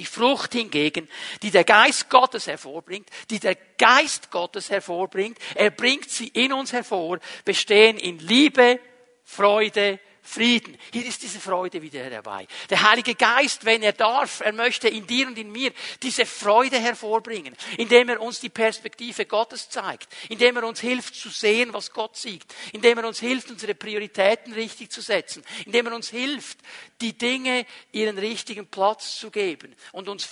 Die 0.00 0.06
Frucht 0.06 0.54
hingegen, 0.54 1.10
die 1.42 1.50
der 1.50 1.64
Geist 1.64 2.08
Gottes 2.08 2.46
hervorbringt, 2.46 3.06
die 3.28 3.38
der 3.38 3.54
Geist 3.76 4.30
Gottes 4.30 4.70
hervorbringt, 4.70 5.36
er 5.54 5.68
bringt 5.70 6.08
sie 6.08 6.28
in 6.28 6.54
uns 6.54 6.72
hervor, 6.72 7.18
bestehen 7.44 7.98
in 7.98 8.18
Liebe, 8.18 8.80
Freude, 9.24 10.00
Frieden. 10.22 10.76
Hier 10.92 11.06
ist 11.06 11.22
diese 11.22 11.40
Freude 11.40 11.80
wieder 11.82 12.08
dabei. 12.10 12.46
Der 12.68 12.82
Heilige 12.82 13.14
Geist, 13.14 13.64
wenn 13.64 13.82
er 13.82 13.92
darf, 13.92 14.40
er 14.40 14.52
möchte 14.52 14.88
in 14.88 15.06
dir 15.06 15.26
und 15.26 15.38
in 15.38 15.50
mir 15.50 15.72
diese 16.02 16.26
Freude 16.26 16.78
hervorbringen, 16.78 17.56
indem 17.78 18.10
er 18.10 18.20
uns 18.20 18.40
die 18.40 18.48
Perspektive 18.48 19.26
Gottes 19.26 19.68
zeigt, 19.70 20.08
indem 20.28 20.56
er 20.56 20.64
uns 20.64 20.80
hilft 20.80 21.14
zu 21.14 21.30
sehen, 21.30 21.72
was 21.72 21.92
Gott 21.92 22.16
sieht, 22.16 22.44
indem 22.72 22.98
er 22.98 23.08
uns 23.08 23.20
hilft, 23.20 23.50
unsere 23.50 23.74
Prioritäten 23.74 24.52
richtig 24.52 24.90
zu 24.90 25.00
setzen, 25.00 25.42
indem 25.64 25.86
er 25.86 25.94
uns 25.94 26.10
hilft, 26.10 26.58
die 27.00 27.16
Dinge 27.16 27.64
ihren 27.92 28.18
richtigen 28.18 28.66
Platz 28.66 29.18
zu 29.18 29.30
geben 29.30 29.74
und 29.92 30.08
uns 30.08 30.24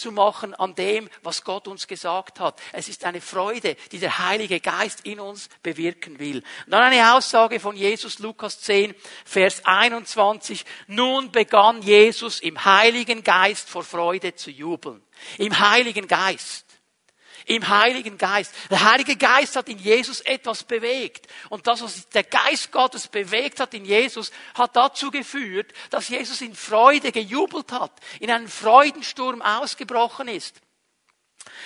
festzumachen 0.00 0.54
an 0.54 0.74
dem, 0.74 1.08
was 1.22 1.44
Gott 1.44 1.68
uns 1.68 1.86
gesagt 1.86 2.40
hat. 2.40 2.58
Es 2.72 2.88
ist 2.88 3.04
eine 3.04 3.20
Freude, 3.20 3.76
die 3.92 3.98
der 3.98 4.18
Heilige 4.18 4.60
Geist 4.60 5.00
in 5.04 5.20
uns 5.20 5.48
bewirken 5.62 6.18
will. 6.18 6.38
Und 6.38 6.72
dann 6.72 6.82
eine 6.82 7.14
Aussage 7.14 7.60
von 7.60 7.76
Jesus, 7.76 8.18
Lukas 8.18 8.60
10, 8.60 8.94
Vers 9.24 9.62
21. 9.64 10.64
Nun 10.86 11.30
begann 11.30 11.82
Jesus 11.82 12.40
im 12.40 12.64
Heiligen 12.64 13.22
Geist 13.22 13.68
vor 13.68 13.84
Freude 13.84 14.34
zu 14.34 14.50
jubeln. 14.50 15.02
Im 15.38 15.58
Heiligen 15.58 16.08
Geist 16.08 16.69
im 17.46 17.68
Heiligen 17.68 18.18
Geist. 18.18 18.54
Der 18.70 18.90
Heilige 18.90 19.16
Geist 19.16 19.56
hat 19.56 19.68
in 19.68 19.78
Jesus 19.78 20.20
etwas 20.20 20.64
bewegt. 20.64 21.26
Und 21.48 21.66
das, 21.66 21.82
was 21.82 22.08
der 22.08 22.24
Geist 22.24 22.72
Gottes 22.72 23.08
bewegt 23.08 23.60
hat 23.60 23.74
in 23.74 23.84
Jesus, 23.84 24.30
hat 24.54 24.76
dazu 24.76 25.10
geführt, 25.10 25.72
dass 25.90 26.08
Jesus 26.08 26.40
in 26.40 26.54
Freude 26.54 27.12
gejubelt 27.12 27.72
hat, 27.72 27.92
in 28.18 28.30
einen 28.30 28.48
Freudensturm 28.48 29.42
ausgebrochen 29.42 30.28
ist. 30.28 30.60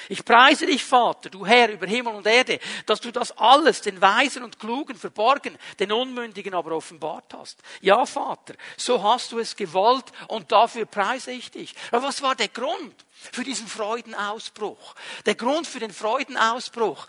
Ich 0.09 0.25
preise 0.25 0.67
dich, 0.67 0.85
Vater, 0.85 1.31
du 1.31 1.47
Herr 1.47 1.71
über 1.71 1.87
Himmel 1.87 2.15
und 2.15 2.27
Erde, 2.27 2.61
dass 2.87 3.01
du 3.01 3.11
das 3.11 3.37
alles 3.39 3.81
den 3.81 4.01
Weisen 4.01 4.43
und 4.43 4.59
Klugen 4.59 4.97
verborgen, 4.97 5.59
den 5.79 5.93
Unmündigen 5.93 6.55
aber 6.55 6.73
offenbart 6.73 7.33
hast. 7.35 7.59
Ja, 7.81 8.05
Vater, 8.05 8.55
so 8.77 9.03
hast 9.03 9.33
du 9.33 9.39
es 9.39 9.57
gewollt 9.57 10.05
und 10.29 10.53
dafür 10.53 10.85
preise 10.87 11.33
ich 11.33 11.51
dich. 11.51 11.75
Aber 11.91 12.09
was 12.09 12.23
war 12.23 12.35
der 12.35 12.49
Grund? 12.49 12.95
Für 13.33 13.45
diesen 13.45 13.67
Freudenausbruch. 13.67 14.95
Der 15.27 15.35
Grund 15.35 15.67
für 15.67 15.81
den 15.81 15.93
Freudenausbruch 15.93 17.07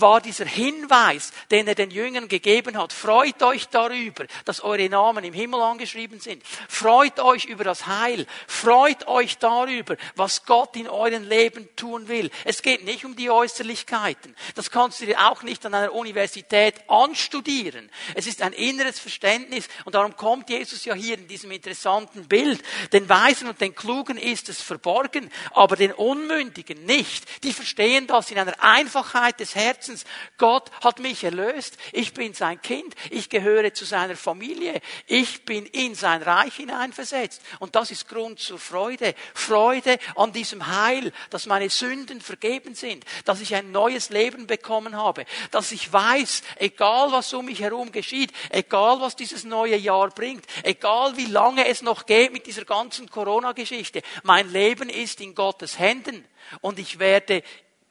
war 0.00 0.20
dieser 0.20 0.44
Hinweis, 0.44 1.32
den 1.50 1.68
er 1.68 1.74
den 1.74 1.90
Jüngern 1.90 2.26
gegeben 2.28 2.76
hat. 2.76 2.92
Freut 2.92 3.42
euch 3.42 3.68
darüber, 3.68 4.26
dass 4.44 4.60
eure 4.60 4.88
Namen 4.88 5.24
im 5.24 5.32
Himmel 5.32 5.60
angeschrieben 5.60 6.20
sind. 6.20 6.42
Freut 6.68 7.20
euch 7.20 7.44
über 7.44 7.62
das 7.62 7.86
Heil. 7.86 8.26
Freut 8.48 9.06
euch 9.06 9.38
darüber, 9.38 9.96
was 10.16 10.44
Gott 10.44 10.76
in 10.76 10.88
eurem 10.88 11.22
Leben 11.28 11.68
tun 11.76 12.08
will. 12.08 12.30
Es 12.44 12.62
geht 12.62 12.84
nicht 12.84 13.04
um 13.04 13.14
die 13.14 13.30
Äußerlichkeiten. 13.30 14.34
Das 14.56 14.70
kannst 14.70 15.00
du 15.00 15.06
dir 15.06 15.30
auch 15.30 15.42
nicht 15.42 15.64
an 15.64 15.74
einer 15.74 15.92
Universität 15.92 16.88
anstudieren. 16.88 17.88
Es 18.14 18.26
ist 18.26 18.42
ein 18.42 18.52
inneres 18.52 18.98
Verständnis 18.98 19.68
und 19.84 19.94
darum 19.94 20.16
kommt 20.16 20.50
Jesus 20.50 20.84
ja 20.84 20.94
hier 20.94 21.16
in 21.16 21.28
diesem 21.28 21.52
interessanten 21.52 22.26
Bild. 22.26 22.62
Den 22.92 23.08
Weisen 23.08 23.48
und 23.48 23.60
den 23.60 23.74
Klugen 23.74 24.16
ist 24.16 24.48
es 24.48 24.60
verborgen, 24.60 25.30
aber 25.54 25.76
den 25.76 25.92
Unmündigen 25.92 26.84
nicht. 26.84 27.44
Die 27.44 27.52
verstehen 27.52 28.06
das 28.06 28.30
in 28.30 28.38
einer 28.38 28.62
Einfachheit 28.62 29.40
des 29.40 29.54
Herzens. 29.54 30.04
Gott 30.36 30.70
hat 30.82 30.98
mich 30.98 31.24
erlöst. 31.24 31.76
Ich 31.92 32.12
bin 32.12 32.34
sein 32.34 32.60
Kind. 32.60 32.94
Ich 33.10 33.30
gehöre 33.30 33.72
zu 33.72 33.84
seiner 33.84 34.16
Familie. 34.16 34.80
Ich 35.06 35.44
bin 35.44 35.64
in 35.66 35.94
sein 35.94 36.22
Reich 36.22 36.56
hineinversetzt. 36.56 37.40
Und 37.60 37.76
das 37.76 37.90
ist 37.90 38.08
Grund 38.08 38.40
zur 38.40 38.58
Freude. 38.58 39.14
Freude 39.32 39.98
an 40.16 40.32
diesem 40.32 40.66
Heil, 40.66 41.12
dass 41.30 41.46
meine 41.46 41.70
Sünden 41.70 42.20
vergeben 42.20 42.74
sind, 42.74 43.04
dass 43.24 43.40
ich 43.40 43.54
ein 43.54 43.70
neues 43.70 44.10
Leben 44.10 44.46
bekommen 44.46 44.96
habe, 44.96 45.24
dass 45.52 45.72
ich 45.72 45.92
weiß, 45.92 46.42
egal 46.56 47.12
was 47.12 47.32
um 47.32 47.46
mich 47.46 47.60
herum 47.60 47.92
geschieht, 47.92 48.32
egal 48.50 49.00
was 49.00 49.16
dieses 49.16 49.44
neue 49.44 49.76
Jahr 49.76 50.10
bringt, 50.10 50.44
egal 50.64 51.16
wie 51.16 51.26
lange 51.26 51.66
es 51.68 51.82
noch 51.82 52.06
geht 52.06 52.32
mit 52.32 52.46
dieser 52.46 52.64
ganzen 52.64 53.08
Corona-Geschichte, 53.08 54.02
mein 54.24 54.50
Leben 54.50 54.88
ist 54.88 55.20
in 55.20 55.34
Gottes 55.44 55.78
Händen 55.78 56.24
und 56.62 56.78
ich 56.78 56.98
werde 56.98 57.42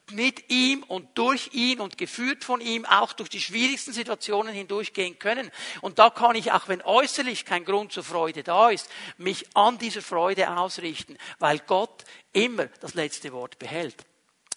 mit 0.10 0.50
ihm 0.50 0.82
und 0.82 1.08
durch 1.14 1.52
ihn 1.54 1.82
und 1.82 2.00
geführt 2.00 2.44
von 2.44 2.62
ihm 2.62 2.84
auch 2.84 3.14
durch 3.14 3.30
die 3.30 3.40
schwierigsten 3.40 3.94
Situationen 3.94 4.52
hindurchgehen 4.52 5.20
können. 5.20 5.52
Und 5.82 6.00
da 6.00 6.10
kann 6.10 6.36
ich, 6.36 6.52
auch 6.52 6.68
wenn 6.68 6.82
äußerlich 6.82 7.46
kein 7.46 7.64
Grund 7.64 7.92
zur 7.92 8.04
Freude 8.04 8.42
da 8.42 8.72
ist, 8.72 8.90
mich 9.18 9.46
an 9.54 9.78
dieser 9.78 10.02
Freude 10.02 10.58
ausrichten, 10.58 11.16
weil 11.38 11.60
Gott 11.60 12.06
immer 12.32 12.66
das 12.82 12.96
letzte 12.96 13.32
Wort 13.34 13.60
behält. 13.60 14.04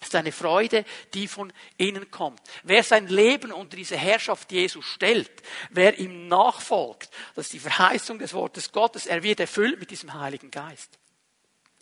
Es 0.01 0.07
ist 0.07 0.15
eine 0.15 0.31
Freude, 0.31 0.83
die 1.13 1.27
von 1.27 1.53
innen 1.77 2.09
kommt. 2.09 2.41
Wer 2.63 2.81
sein 2.81 3.05
Leben 3.05 3.51
unter 3.51 3.77
diese 3.77 3.95
Herrschaft 3.95 4.51
Jesu 4.51 4.81
stellt, 4.81 5.31
wer 5.69 5.99
ihm 5.99 6.27
nachfolgt, 6.27 7.11
das 7.35 7.45
ist 7.45 7.53
die 7.53 7.59
Verheißung 7.59 8.17
des 8.17 8.33
Wortes 8.33 8.71
Gottes, 8.71 9.05
er 9.05 9.21
wird 9.21 9.39
erfüllt 9.39 9.79
mit 9.79 9.91
diesem 9.91 10.15
Heiligen 10.15 10.49
Geist. 10.49 10.97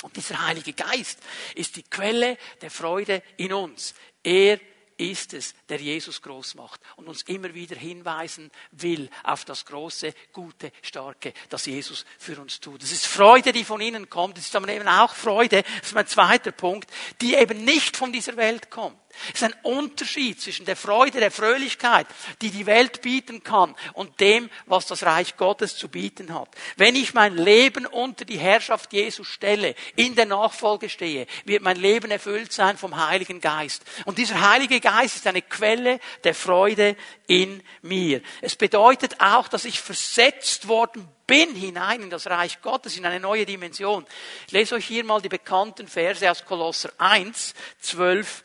Und 0.03 0.15
dieser 0.15 0.45
Heilige 0.45 0.73
Geist 0.73 1.19
ist 1.55 1.75
die 1.75 1.83
Quelle 1.83 2.37
der 2.61 2.71
Freude 2.71 3.23
in 3.37 3.53
uns. 3.53 3.93
Er 4.23 4.59
ist 4.97 5.33
es, 5.33 5.53
der 5.67 5.79
Jesus 5.79 6.21
groß 6.21 6.55
macht 6.55 6.79
und 6.95 7.07
uns 7.07 7.23
immer 7.23 7.53
wieder 7.53 7.75
hinweisen 7.75 8.49
will 8.71 9.09
auf 9.23 9.45
das 9.45 9.65
große, 9.65 10.13
gute, 10.31 10.71
starke, 10.81 11.33
das 11.49 11.65
Jesus 11.65 12.05
für 12.17 12.39
uns 12.39 12.59
tut. 12.59 12.81
Es 12.83 12.91
ist 12.91 13.05
Freude, 13.05 13.51
die 13.51 13.65
von 13.65 13.81
innen 13.81 14.09
kommt. 14.09 14.37
Es 14.37 14.45
ist 14.45 14.55
aber 14.55 14.69
eben 14.69 14.87
auch 14.87 15.13
Freude, 15.13 15.63
das 15.63 15.89
ist 15.89 15.95
mein 15.95 16.07
zweiter 16.07 16.51
Punkt, 16.51 16.89
die 17.21 17.35
eben 17.35 17.65
nicht 17.65 17.97
von 17.97 18.11
dieser 18.11 18.37
Welt 18.37 18.69
kommt. 18.69 18.97
Es 19.33 19.41
ist 19.41 19.43
ein 19.43 19.55
Unterschied 19.63 20.41
zwischen 20.41 20.65
der 20.65 20.75
Freude, 20.75 21.19
der 21.19 21.31
Fröhlichkeit, 21.31 22.07
die 22.41 22.49
die 22.49 22.65
Welt 22.65 23.01
bieten 23.01 23.43
kann, 23.43 23.75
und 23.93 24.19
dem, 24.19 24.49
was 24.65 24.85
das 24.85 25.03
Reich 25.03 25.37
Gottes 25.37 25.77
zu 25.77 25.89
bieten 25.89 26.33
hat. 26.33 26.49
Wenn 26.77 26.95
ich 26.95 27.13
mein 27.13 27.37
Leben 27.37 27.85
unter 27.85 28.25
die 28.25 28.37
Herrschaft 28.37 28.93
Jesu 28.93 29.23
stelle, 29.23 29.75
in 29.95 30.15
der 30.15 30.25
Nachfolge 30.25 30.89
stehe, 30.89 31.27
wird 31.45 31.63
mein 31.63 31.77
Leben 31.77 32.11
erfüllt 32.11 32.51
sein 32.51 32.77
vom 32.77 32.95
Heiligen 33.07 33.41
Geist. 33.41 33.83
Und 34.05 34.17
dieser 34.17 34.49
Heilige 34.49 34.79
Geist 34.79 35.15
ist 35.15 35.27
eine 35.27 35.41
Quelle 35.41 35.99
der 36.23 36.35
Freude 36.35 36.95
in 37.27 37.63
mir. 37.81 38.21
Es 38.41 38.55
bedeutet 38.55 39.19
auch, 39.19 39.47
dass 39.47 39.65
ich 39.65 39.79
versetzt 39.79 40.67
worden 40.67 41.07
bin 41.27 41.55
hinein 41.55 42.03
in 42.03 42.09
das 42.09 42.27
Reich 42.27 42.61
Gottes, 42.61 42.97
in 42.97 43.05
eine 43.05 43.19
neue 43.19 43.45
Dimension. 43.45 44.05
Ich 44.47 44.53
lese 44.53 44.75
euch 44.75 44.85
hier 44.85 45.03
mal 45.03 45.21
die 45.21 45.29
bekannten 45.29 45.87
Verse 45.87 46.29
aus 46.29 46.45
Kolosser 46.45 46.91
1, 46.97 47.53
12 47.81 48.44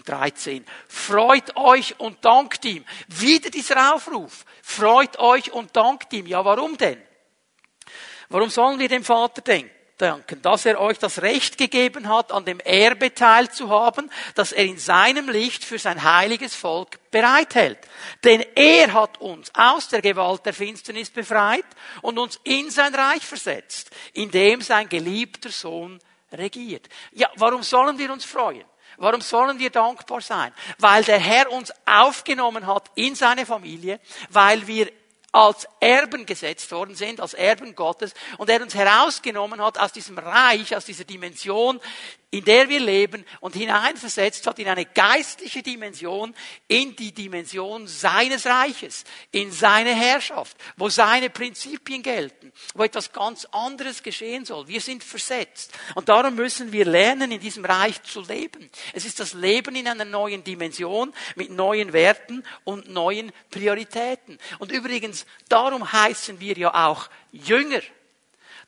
13. 0.00 0.64
Freut 0.88 1.56
euch 1.56 1.98
und 2.00 2.24
dankt 2.24 2.64
ihm. 2.64 2.84
Wieder 3.08 3.50
dieser 3.50 3.94
Aufruf. 3.94 4.44
Freut 4.62 5.18
euch 5.18 5.52
und 5.52 5.76
dankt 5.76 6.12
ihm. 6.12 6.26
Ja, 6.26 6.44
warum 6.44 6.76
denn? 6.76 7.00
Warum 8.28 8.48
sollen 8.48 8.78
wir 8.78 8.88
dem 8.88 9.04
Vater 9.04 9.42
danken, 10.02 10.42
dass 10.42 10.66
er 10.66 10.80
euch 10.80 10.98
das 10.98 11.22
Recht 11.22 11.56
gegeben 11.56 12.08
hat, 12.08 12.32
an 12.32 12.44
dem 12.44 12.60
Erbe 12.60 13.14
teilzuhaben, 13.14 14.10
das 14.34 14.52
er 14.52 14.64
in 14.64 14.78
seinem 14.78 15.28
Licht 15.28 15.64
für 15.64 15.78
sein 15.78 16.02
heiliges 16.02 16.54
Volk 16.54 16.98
bereithält. 17.10 17.78
Denn 18.24 18.44
er 18.54 18.92
hat 18.92 19.20
uns 19.20 19.52
aus 19.54 19.88
der 19.88 20.02
Gewalt 20.02 20.44
der 20.44 20.54
Finsternis 20.54 21.10
befreit 21.10 21.64
und 22.00 22.18
uns 22.18 22.40
in 22.42 22.70
sein 22.70 22.94
Reich 22.94 23.24
versetzt, 23.24 23.90
in 24.12 24.30
dem 24.30 24.60
sein 24.60 24.88
geliebter 24.88 25.50
Sohn 25.50 26.00
regiert. 26.32 26.88
Ja, 27.12 27.30
warum 27.36 27.62
sollen 27.62 27.98
wir 27.98 28.12
uns 28.12 28.24
freuen? 28.24 28.64
Warum 28.96 29.20
sollen 29.20 29.58
wir 29.58 29.70
dankbar 29.70 30.20
sein? 30.20 30.52
Weil 30.78 31.04
der 31.04 31.18
Herr 31.18 31.50
uns 31.50 31.72
aufgenommen 31.86 32.66
hat 32.66 32.90
in 32.94 33.14
seine 33.14 33.46
Familie, 33.46 34.00
weil 34.30 34.66
wir 34.66 34.90
als 35.32 35.66
Erben 35.80 36.26
gesetzt 36.26 36.70
worden 36.70 36.94
sind, 36.94 37.20
als 37.20 37.32
Erben 37.32 37.74
Gottes, 37.74 38.12
und 38.36 38.50
er 38.50 38.60
uns 38.60 38.74
herausgenommen 38.74 39.62
hat 39.62 39.78
aus 39.78 39.92
diesem 39.92 40.18
Reich, 40.18 40.76
aus 40.76 40.84
dieser 40.84 41.04
Dimension, 41.04 41.80
in 42.32 42.46
der 42.46 42.70
wir 42.70 42.80
leben 42.80 43.26
und 43.40 43.54
hineinversetzt 43.54 44.46
hat 44.46 44.58
in 44.58 44.66
eine 44.66 44.86
geistliche 44.86 45.62
Dimension, 45.62 46.34
in 46.66 46.96
die 46.96 47.12
Dimension 47.12 47.86
seines 47.86 48.46
Reiches, 48.46 49.04
in 49.32 49.52
seine 49.52 49.94
Herrschaft, 49.94 50.56
wo 50.78 50.88
seine 50.88 51.28
Prinzipien 51.28 52.02
gelten, 52.02 52.50
wo 52.74 52.84
etwas 52.84 53.12
ganz 53.12 53.44
anderes 53.52 54.02
geschehen 54.02 54.46
soll. 54.46 54.66
Wir 54.66 54.80
sind 54.80 55.04
versetzt. 55.04 55.72
Und 55.94 56.08
darum 56.08 56.34
müssen 56.34 56.72
wir 56.72 56.86
lernen, 56.86 57.30
in 57.32 57.40
diesem 57.40 57.66
Reich 57.66 58.02
zu 58.02 58.22
leben. 58.22 58.70
Es 58.94 59.04
ist 59.04 59.20
das 59.20 59.34
Leben 59.34 59.76
in 59.76 59.86
einer 59.86 60.06
neuen 60.06 60.42
Dimension, 60.42 61.12
mit 61.36 61.50
neuen 61.50 61.92
Werten 61.92 62.44
und 62.64 62.88
neuen 62.88 63.30
Prioritäten. 63.50 64.38
Und 64.58 64.72
übrigens, 64.72 65.26
darum 65.50 65.92
heißen 65.92 66.40
wir 66.40 66.56
ja 66.56 66.88
auch 66.88 67.10
Jünger. 67.30 67.82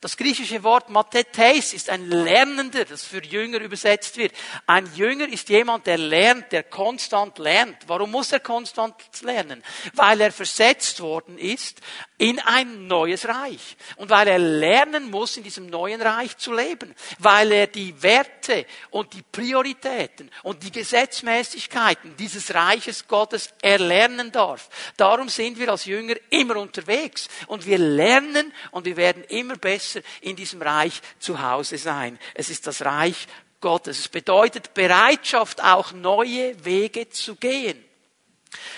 Das 0.05 0.17
griechische 0.17 0.61
Wort 0.61 0.91
Mathetes 0.91 1.73
ist 1.73 1.89
ein 1.89 2.07
Lernender, 2.07 2.85
das 2.85 3.03
für 3.03 3.23
Jünger 3.23 3.59
übersetzt 3.59 4.17
wird. 4.17 4.33
Ein 4.67 4.87
Jünger 4.93 5.27
ist 5.27 5.49
jemand, 5.49 5.87
der 5.87 5.97
lernt, 5.97 6.51
der 6.51 6.61
konstant 6.61 7.39
lernt. 7.39 7.77
Warum 7.87 8.11
muss 8.11 8.31
er 8.31 8.39
konstant 8.39 8.93
lernen? 9.23 9.63
Weil 9.95 10.21
er 10.21 10.31
versetzt 10.31 10.99
worden 10.99 11.39
ist 11.39 11.81
in 12.19 12.39
ein 12.39 12.85
neues 12.85 13.27
Reich. 13.27 13.77
Und 13.95 14.11
weil 14.11 14.27
er 14.27 14.37
lernen 14.37 15.09
muss, 15.09 15.37
in 15.37 15.43
diesem 15.43 15.65
neuen 15.65 15.99
Reich 16.03 16.37
zu 16.37 16.53
leben. 16.53 16.93
Weil 17.17 17.51
er 17.51 17.65
die 17.65 17.99
Werte 18.03 18.67
und 18.91 19.11
die 19.11 19.23
Prioritäten 19.23 20.29
und 20.43 20.61
die 20.61 20.71
Gesetzmäßigkeiten 20.71 22.15
dieses 22.15 22.53
Reiches 22.53 23.07
Gottes 23.07 23.49
erlernen 23.59 24.31
darf. 24.31 24.69
Darum 24.97 25.29
sind 25.29 25.57
wir 25.57 25.69
als 25.69 25.85
Jünger 25.85 26.13
immer 26.29 26.57
unterwegs. 26.57 27.27
Und 27.47 27.65
wir 27.65 27.79
lernen 27.79 28.53
und 28.69 28.85
wir 28.85 28.97
werden 28.97 29.23
immer 29.23 29.55
besser 29.55 29.94
in 30.21 30.35
diesem 30.35 30.61
Reich 30.61 31.01
zu 31.19 31.41
Hause 31.41 31.77
sein. 31.77 32.19
Es 32.33 32.49
ist 32.49 32.67
das 32.67 32.83
Reich 32.83 33.27
Gottes. 33.61 33.99
Es 33.99 34.07
bedeutet 34.07 34.73
Bereitschaft, 34.73 35.63
auch 35.63 35.91
neue 35.91 36.63
Wege 36.65 37.09
zu 37.09 37.35
gehen. 37.35 37.83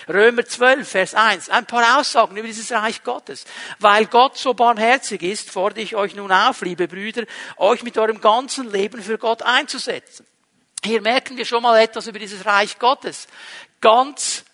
Römer 0.08 0.44
12, 0.44 0.88
Vers 0.88 1.14
1. 1.14 1.50
Ein 1.50 1.66
paar 1.66 1.98
Aussagen 1.98 2.36
über 2.36 2.46
dieses 2.46 2.72
Reich 2.72 3.02
Gottes. 3.04 3.44
Weil 3.78 4.06
Gott 4.06 4.36
so 4.36 4.54
barmherzig 4.54 5.22
ist, 5.22 5.50
fordere 5.50 5.82
ich 5.82 5.94
euch 5.94 6.14
nun 6.14 6.32
auf, 6.32 6.62
liebe 6.62 6.88
Brüder, 6.88 7.24
euch 7.56 7.82
mit 7.82 7.98
eurem 7.98 8.20
ganzen 8.20 8.70
Leben 8.70 9.02
für 9.02 9.18
Gott 9.18 9.42
einzusetzen. 9.42 10.26
Hier 10.84 11.00
merken 11.00 11.36
wir 11.36 11.44
schon 11.44 11.62
mal 11.62 11.78
etwas 11.80 12.06
über 12.06 12.18
dieses 12.18 12.46
Reich 12.46 12.78
Gottes. 12.78 13.26
Ganz 13.80 14.44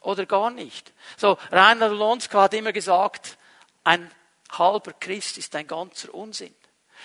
oder 0.00 0.26
gar 0.26 0.50
nicht. 0.50 0.92
So, 1.16 1.38
Reinhard 1.50 1.92
Lonska 1.92 2.42
hat 2.42 2.54
immer 2.54 2.72
gesagt, 2.72 3.36
ein 3.84 4.10
halber 4.58 4.92
Christ 4.92 5.38
ist 5.38 5.54
ein 5.54 5.66
ganzer 5.66 6.14
Unsinn. 6.14 6.54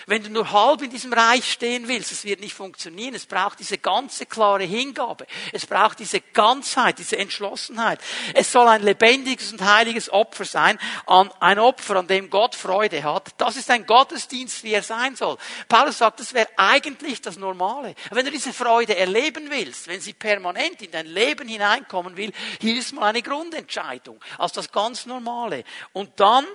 Wenn 0.06 0.22
du 0.22 0.30
nur 0.30 0.52
halb 0.52 0.82
in 0.82 0.90
diesem 0.90 1.12
Reich 1.12 1.52
stehen 1.52 1.88
willst, 1.88 2.12
es 2.12 2.24
wird 2.24 2.40
nicht 2.40 2.54
funktionieren. 2.54 3.14
Es 3.14 3.26
braucht 3.26 3.58
diese 3.58 3.78
ganze 3.78 4.26
klare 4.26 4.64
Hingabe. 4.64 5.26
Es 5.52 5.66
braucht 5.66 5.98
diese 5.98 6.20
Ganzheit, 6.20 6.98
diese 6.98 7.18
Entschlossenheit. 7.18 8.00
Es 8.34 8.52
soll 8.52 8.68
ein 8.68 8.82
lebendiges 8.82 9.52
und 9.52 9.62
heiliges 9.62 10.10
Opfer 10.10 10.44
sein, 10.44 10.78
ein 11.06 11.58
Opfer, 11.58 11.96
an 11.96 12.06
dem 12.06 12.30
Gott 12.30 12.54
Freude 12.54 13.02
hat. 13.02 13.30
Das 13.38 13.56
ist 13.56 13.70
ein 13.70 13.86
Gottesdienst, 13.86 14.62
wie 14.62 14.72
er 14.72 14.82
sein 14.82 15.16
soll. 15.16 15.36
Paulus 15.68 15.98
sagt, 15.98 16.20
das 16.20 16.32
wäre 16.32 16.48
eigentlich 16.56 17.20
das 17.20 17.36
Normale. 17.36 17.94
Wenn 18.10 18.24
du 18.24 18.30
diese 18.30 18.52
Freude 18.52 18.96
erleben 18.96 19.50
willst, 19.50 19.88
wenn 19.88 20.00
sie 20.00 20.12
permanent 20.12 20.80
in 20.80 20.90
dein 20.90 21.06
Leben 21.06 21.48
hineinkommen 21.48 22.16
will, 22.16 22.32
hier 22.60 22.78
ist 22.78 22.92
mal 22.92 23.08
eine 23.08 23.22
Grundentscheidung 23.22 24.20
als 24.38 24.52
das 24.52 24.70
ganz 24.70 25.06
Normale. 25.06 25.64
Und 25.92 26.20
dann 26.20 26.46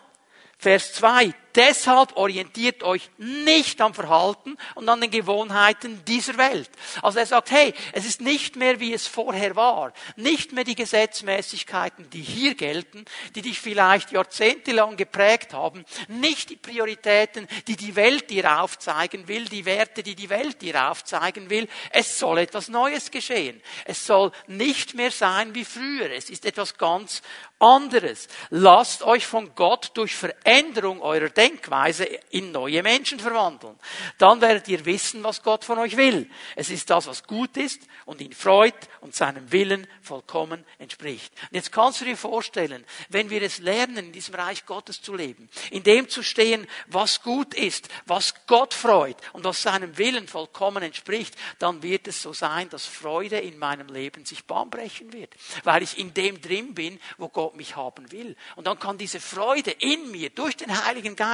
Vers 0.63 0.93
2. 0.93 1.33
Deshalb 1.55 2.17
orientiert 2.17 2.81
euch 2.83 3.09
nicht 3.17 3.79
am 3.79 3.93
Verhalten 3.93 4.57
und 4.75 4.89
an 4.89 5.01
den 5.01 5.11
Gewohnheiten 5.11 6.03
dieser 6.05 6.37
Welt. 6.37 6.69
Also 7.01 7.19
er 7.19 7.25
sagt, 7.25 7.51
hey, 7.51 7.73
es 7.91 8.05
ist 8.05 8.21
nicht 8.21 8.55
mehr 8.55 8.79
wie 8.79 8.93
es 8.93 9.07
vorher 9.07 9.55
war. 9.55 9.93
Nicht 10.15 10.51
mehr 10.51 10.63
die 10.63 10.75
Gesetzmäßigkeiten, 10.75 12.09
die 12.09 12.21
hier 12.21 12.55
gelten, 12.55 13.05
die 13.35 13.43
dich 13.43 13.59
vielleicht 13.59 14.11
jahrzehntelang 14.11 14.97
geprägt 14.97 15.53
haben. 15.53 15.85
Nicht 16.07 16.49
die 16.49 16.55
Prioritäten, 16.55 17.47
die 17.67 17.75
die 17.75 17.95
Welt 17.95 18.29
dir 18.29 18.59
aufzeigen 18.61 19.27
will, 19.27 19.45
die 19.45 19.65
Werte, 19.65 20.01
die 20.01 20.15
die 20.15 20.29
Welt 20.29 20.61
dir 20.61 20.89
aufzeigen 20.89 21.49
will. 21.49 21.67
Es 21.91 22.17
soll 22.17 22.39
etwas 22.39 22.69
Neues 22.69 23.11
geschehen. 23.11 23.61
Es 23.85 24.05
soll 24.05 24.31
nicht 24.47 24.95
mehr 24.95 25.11
sein 25.11 25.53
wie 25.53 25.65
früher. 25.65 26.11
Es 26.11 26.29
ist 26.29 26.45
etwas 26.45 26.77
ganz 26.77 27.21
anderes. 27.59 28.27
Lasst 28.49 29.03
euch 29.03 29.25
von 29.25 29.55
Gott 29.55 29.91
durch 29.93 30.15
Veränderung 30.15 31.01
eurer 31.01 31.29
Denkweise 31.43 32.05
in 32.29 32.53
neue 32.53 32.81
Menschen 32.83 33.19
verwandeln. 33.19 33.77
Dann 34.17 34.39
werdet 34.39 34.69
ihr 34.69 34.85
wissen, 34.85 35.23
was 35.23 35.43
Gott 35.43 35.65
von 35.65 35.77
euch 35.77 35.97
will. 35.97 36.29
Es 36.55 36.69
ist 36.69 36.89
das, 36.89 37.07
was 37.07 37.25
gut 37.25 37.57
ist 37.57 37.81
und 38.05 38.21
ihn 38.21 38.31
freut 38.31 38.73
und 39.01 39.13
seinem 39.13 39.51
Willen 39.51 39.85
vollkommen 40.01 40.63
entspricht. 40.79 41.33
Und 41.41 41.55
jetzt 41.55 41.73
kannst 41.73 41.99
du 41.99 42.05
dir 42.05 42.15
vorstellen, 42.15 42.85
wenn 43.09 43.29
wir 43.29 43.41
es 43.41 43.59
lernen, 43.59 43.97
in 43.97 44.11
diesem 44.13 44.35
Reich 44.35 44.65
Gottes 44.65 45.01
zu 45.01 45.15
leben, 45.15 45.49
in 45.71 45.83
dem 45.83 46.07
zu 46.07 46.23
stehen, 46.23 46.65
was 46.87 47.21
gut 47.21 47.53
ist, 47.53 47.89
was 48.05 48.33
Gott 48.47 48.73
freut 48.73 49.17
und 49.33 49.43
was 49.43 49.61
seinem 49.61 49.97
Willen 49.97 50.29
vollkommen 50.29 50.81
entspricht, 50.81 51.35
dann 51.59 51.83
wird 51.83 52.07
es 52.07 52.21
so 52.21 52.31
sein, 52.31 52.69
dass 52.69 52.85
Freude 52.85 53.39
in 53.39 53.59
meinem 53.59 53.87
Leben 53.87 54.23
sich 54.23 54.45
Bahn 54.45 54.69
brechen 54.69 55.11
wird, 55.11 55.35
weil 55.65 55.83
ich 55.83 55.97
in 55.97 56.13
dem 56.13 56.41
drin 56.41 56.73
bin, 56.73 56.99
wo 57.17 57.27
Gott 57.27 57.57
mich 57.57 57.75
haben 57.75 58.11
will. 58.13 58.37
Und 58.55 58.65
dann 58.65 58.79
kann 58.79 58.97
diese 58.97 59.19
Freude 59.19 59.71
in 59.71 60.09
mir 60.11 60.29
durch 60.29 60.55
den 60.55 60.85
Heiligen 60.85 61.17
Geist 61.17 61.32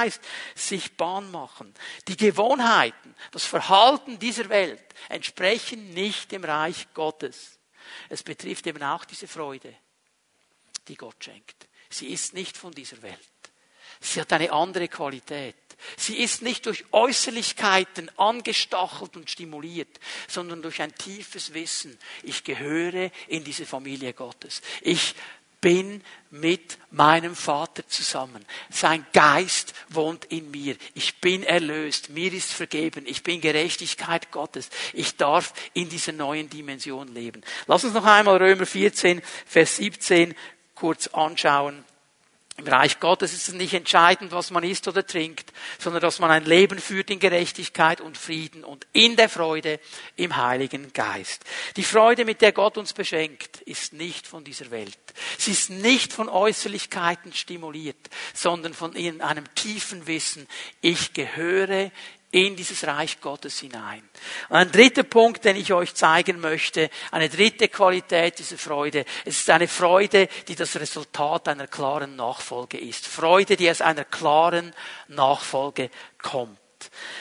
sich 0.54 0.96
Bahn 0.96 1.30
machen. 1.30 1.74
Die 2.08 2.16
Gewohnheiten, 2.16 3.14
das 3.32 3.44
Verhalten 3.44 4.18
dieser 4.18 4.48
Welt 4.48 4.82
entsprechen 5.08 5.90
nicht 5.94 6.32
dem 6.32 6.44
Reich 6.44 6.86
Gottes. 6.94 7.58
Es 8.08 8.22
betrifft 8.22 8.66
eben 8.66 8.82
auch 8.82 9.04
diese 9.04 9.28
Freude, 9.28 9.74
die 10.88 10.96
Gott 10.96 11.22
schenkt. 11.22 11.68
Sie 11.88 12.06
ist 12.06 12.34
nicht 12.34 12.56
von 12.56 12.72
dieser 12.72 13.02
Welt. 13.02 13.18
Sie 14.00 14.20
hat 14.20 14.32
eine 14.32 14.52
andere 14.52 14.88
Qualität. 14.88 15.56
Sie 15.96 16.18
ist 16.18 16.42
nicht 16.42 16.66
durch 16.66 16.84
Äußerlichkeiten 16.92 18.10
angestachelt 18.18 19.16
und 19.16 19.30
stimuliert, 19.30 19.98
sondern 20.28 20.62
durch 20.62 20.80
ein 20.82 20.94
tiefes 20.94 21.54
Wissen. 21.54 21.98
Ich 22.22 22.44
gehöre 22.44 23.10
in 23.28 23.44
diese 23.44 23.66
Familie 23.66 24.12
Gottes. 24.12 24.62
Ich 24.82 25.14
bin 25.60 26.02
mit 26.30 26.78
meinem 26.90 27.34
Vater 27.34 27.86
zusammen. 27.86 28.44
Sein 28.70 29.04
Geist 29.12 29.74
wohnt 29.88 30.24
in 30.26 30.50
mir. 30.50 30.76
Ich 30.94 31.20
bin 31.20 31.42
erlöst. 31.42 32.10
Mir 32.10 32.32
ist 32.32 32.52
vergeben. 32.52 33.04
Ich 33.06 33.22
bin 33.22 33.40
Gerechtigkeit 33.40 34.30
Gottes. 34.30 34.70
Ich 34.92 35.16
darf 35.16 35.52
in 35.74 35.88
dieser 35.88 36.12
neuen 36.12 36.48
Dimension 36.48 37.12
leben. 37.12 37.42
Lass 37.66 37.84
uns 37.84 37.94
noch 37.94 38.04
einmal 38.04 38.36
Römer 38.36 38.66
14, 38.66 39.22
Vers 39.46 39.76
17 39.76 40.34
kurz 40.74 41.08
anschauen. 41.08 41.84
Im 42.60 42.68
Reich 42.68 43.00
Gottes 43.00 43.32
ist 43.32 43.48
es 43.48 43.54
nicht 43.54 43.72
entscheidend, 43.72 44.32
was 44.32 44.50
man 44.50 44.64
isst 44.64 44.86
oder 44.86 45.06
trinkt, 45.06 45.50
sondern 45.78 46.02
dass 46.02 46.18
man 46.18 46.30
ein 46.30 46.44
Leben 46.44 46.78
führt 46.78 47.08
in 47.08 47.18
Gerechtigkeit 47.18 48.02
und 48.02 48.18
Frieden 48.18 48.64
und 48.64 48.86
in 48.92 49.16
der 49.16 49.30
Freude 49.30 49.80
im 50.16 50.36
Heiligen 50.36 50.92
Geist. 50.92 51.42
Die 51.76 51.82
Freude, 51.82 52.26
mit 52.26 52.42
der 52.42 52.52
Gott 52.52 52.76
uns 52.76 52.92
beschenkt, 52.92 53.62
ist 53.62 53.94
nicht 53.94 54.26
von 54.26 54.44
dieser 54.44 54.70
Welt. 54.70 54.98
Sie 55.38 55.52
ist 55.52 55.70
nicht 55.70 56.12
von 56.12 56.28
Äußerlichkeiten 56.28 57.32
stimuliert, 57.32 58.10
sondern 58.34 58.74
von 58.74 58.94
einem 58.94 59.54
tiefen 59.54 60.06
Wissen, 60.06 60.46
ich 60.82 61.14
gehöre 61.14 61.90
in 62.32 62.54
dieses 62.54 62.86
Reich 62.86 63.20
Gottes 63.20 63.58
hinein. 63.58 64.02
Und 64.48 64.56
ein 64.56 64.72
dritter 64.72 65.02
Punkt, 65.02 65.44
den 65.44 65.56
ich 65.56 65.72
euch 65.72 65.94
zeigen 65.94 66.40
möchte, 66.40 66.90
eine 67.10 67.28
dritte 67.28 67.68
Qualität 67.68 68.38
dieser 68.38 68.58
Freude. 68.58 69.04
Es 69.24 69.40
ist 69.40 69.50
eine 69.50 69.66
Freude, 69.66 70.28
die 70.46 70.54
das 70.54 70.76
Resultat 70.76 71.48
einer 71.48 71.66
klaren 71.66 72.14
Nachfolge 72.16 72.78
ist. 72.78 73.06
Freude, 73.06 73.56
die 73.56 73.70
aus 73.70 73.80
einer 73.80 74.04
klaren 74.04 74.72
Nachfolge 75.08 75.90
kommt. 76.22 76.58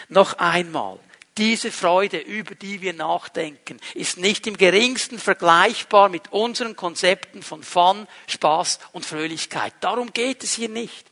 Noch 0.09 0.37
einmal. 0.37 0.99
Diese 1.37 1.71
Freude, 1.71 2.17
über 2.17 2.53
die 2.53 2.81
wir 2.81 2.93
nachdenken, 2.93 3.79
ist 3.93 4.17
nicht 4.17 4.45
im 4.45 4.57
geringsten 4.57 5.17
vergleichbar 5.17 6.09
mit 6.09 6.33
unseren 6.33 6.75
Konzepten 6.75 7.41
von 7.41 7.63
Fun, 7.63 8.07
Spaß 8.27 8.79
und 8.91 9.05
Fröhlichkeit. 9.05 9.73
Darum 9.79 10.11
geht 10.11 10.43
es 10.43 10.53
hier 10.53 10.67
nicht. 10.67 11.08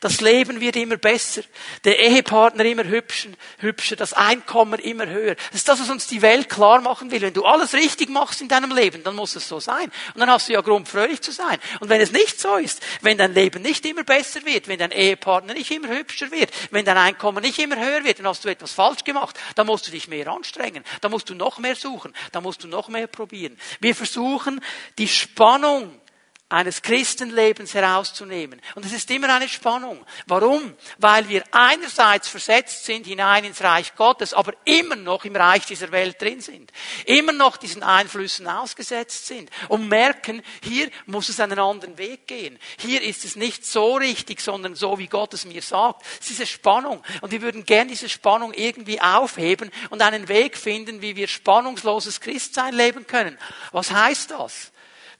Das 0.00 0.22
Leben 0.22 0.60
wird 0.60 0.76
immer 0.76 0.96
besser, 0.96 1.42
der 1.84 1.98
Ehepartner 1.98 2.64
immer 2.64 2.84
hübscher, 2.84 3.28
hübscher, 3.58 3.96
das 3.96 4.14
Einkommen 4.14 4.80
immer 4.80 5.06
höher. 5.06 5.34
Das 5.34 5.56
ist 5.56 5.68
das, 5.68 5.78
was 5.78 5.90
uns 5.90 6.06
die 6.06 6.22
Welt 6.22 6.48
klar 6.48 6.80
machen 6.80 7.10
will. 7.10 7.20
Wenn 7.20 7.34
du 7.34 7.44
alles 7.44 7.74
richtig 7.74 8.08
machst 8.08 8.40
in 8.40 8.48
deinem 8.48 8.74
Leben, 8.74 9.04
dann 9.04 9.14
muss 9.14 9.36
es 9.36 9.46
so 9.46 9.60
sein. 9.60 9.92
Und 10.14 10.20
dann 10.20 10.30
hast 10.30 10.48
du 10.48 10.54
ja 10.54 10.62
Grund, 10.62 10.88
fröhlich 10.88 11.20
zu 11.20 11.32
sein. 11.32 11.58
Und 11.80 11.90
wenn 11.90 12.00
es 12.00 12.12
nicht 12.12 12.40
so 12.40 12.56
ist, 12.56 12.80
wenn 13.02 13.18
dein 13.18 13.34
Leben 13.34 13.60
nicht 13.60 13.84
immer 13.84 14.02
besser 14.02 14.44
wird, 14.46 14.68
wenn 14.68 14.78
dein 14.78 14.90
Ehepartner 14.90 15.52
nicht 15.52 15.70
immer 15.70 15.88
hübscher 15.88 16.30
wird, 16.30 16.50
wenn 16.70 16.86
dein 16.86 16.96
Einkommen 16.96 17.42
nicht 17.42 17.58
immer 17.58 17.76
höher 17.76 18.02
wird, 18.02 18.20
dann 18.20 18.26
hast 18.26 18.42
du 18.42 18.48
etwas 18.48 18.72
falsch 18.72 19.04
gemacht. 19.04 19.38
Dann 19.54 19.66
musst 19.66 19.86
du 19.86 19.90
dich 19.90 20.08
mehr 20.08 20.28
anstrengen. 20.28 20.82
Dann 21.02 21.10
musst 21.10 21.28
du 21.28 21.34
noch 21.34 21.58
mehr 21.58 21.76
suchen. 21.76 22.14
Dann 22.32 22.42
musst 22.42 22.64
du 22.64 22.68
noch 22.68 22.88
mehr 22.88 23.06
probieren. 23.06 23.58
Wir 23.80 23.94
versuchen, 23.94 24.64
die 24.96 25.08
Spannung 25.08 25.99
eines 26.50 26.82
Christenlebens 26.82 27.74
herauszunehmen. 27.74 28.60
Und 28.74 28.84
es 28.84 28.92
ist 28.92 29.10
immer 29.10 29.32
eine 29.32 29.48
Spannung. 29.48 30.04
Warum? 30.26 30.74
Weil 30.98 31.28
wir 31.28 31.44
einerseits 31.52 32.28
versetzt 32.28 32.84
sind 32.84 33.06
hinein 33.06 33.44
ins 33.44 33.62
Reich 33.62 33.94
Gottes, 33.94 34.34
aber 34.34 34.52
immer 34.64 34.96
noch 34.96 35.24
im 35.24 35.36
Reich 35.36 35.64
dieser 35.64 35.92
Welt 35.92 36.20
drin 36.20 36.40
sind. 36.40 36.72
Immer 37.06 37.32
noch 37.32 37.56
diesen 37.56 37.84
Einflüssen 37.84 38.48
ausgesetzt 38.48 39.28
sind. 39.28 39.48
Und 39.68 39.88
merken, 39.88 40.42
hier 40.62 40.90
muss 41.06 41.28
es 41.28 41.38
einen 41.38 41.58
anderen 41.58 41.96
Weg 41.98 42.26
gehen. 42.26 42.58
Hier 42.78 43.00
ist 43.00 43.24
es 43.24 43.36
nicht 43.36 43.64
so 43.64 43.94
richtig, 43.94 44.40
sondern 44.40 44.74
so, 44.74 44.98
wie 44.98 45.06
Gott 45.06 45.32
es 45.34 45.44
mir 45.44 45.62
sagt. 45.62 46.04
Es 46.20 46.30
ist 46.30 46.40
eine 46.40 46.46
Spannung. 46.48 47.00
Und 47.20 47.30
wir 47.30 47.42
würden 47.42 47.64
gern 47.64 47.86
diese 47.86 48.08
Spannung 48.08 48.52
irgendwie 48.54 49.00
aufheben 49.00 49.70
und 49.90 50.02
einen 50.02 50.26
Weg 50.26 50.56
finden, 50.56 51.00
wie 51.00 51.14
wir 51.14 51.28
spannungsloses 51.28 52.20
Christsein 52.20 52.74
leben 52.74 53.06
können. 53.06 53.38
Was 53.70 53.92
heißt 53.92 54.32
das? 54.32 54.72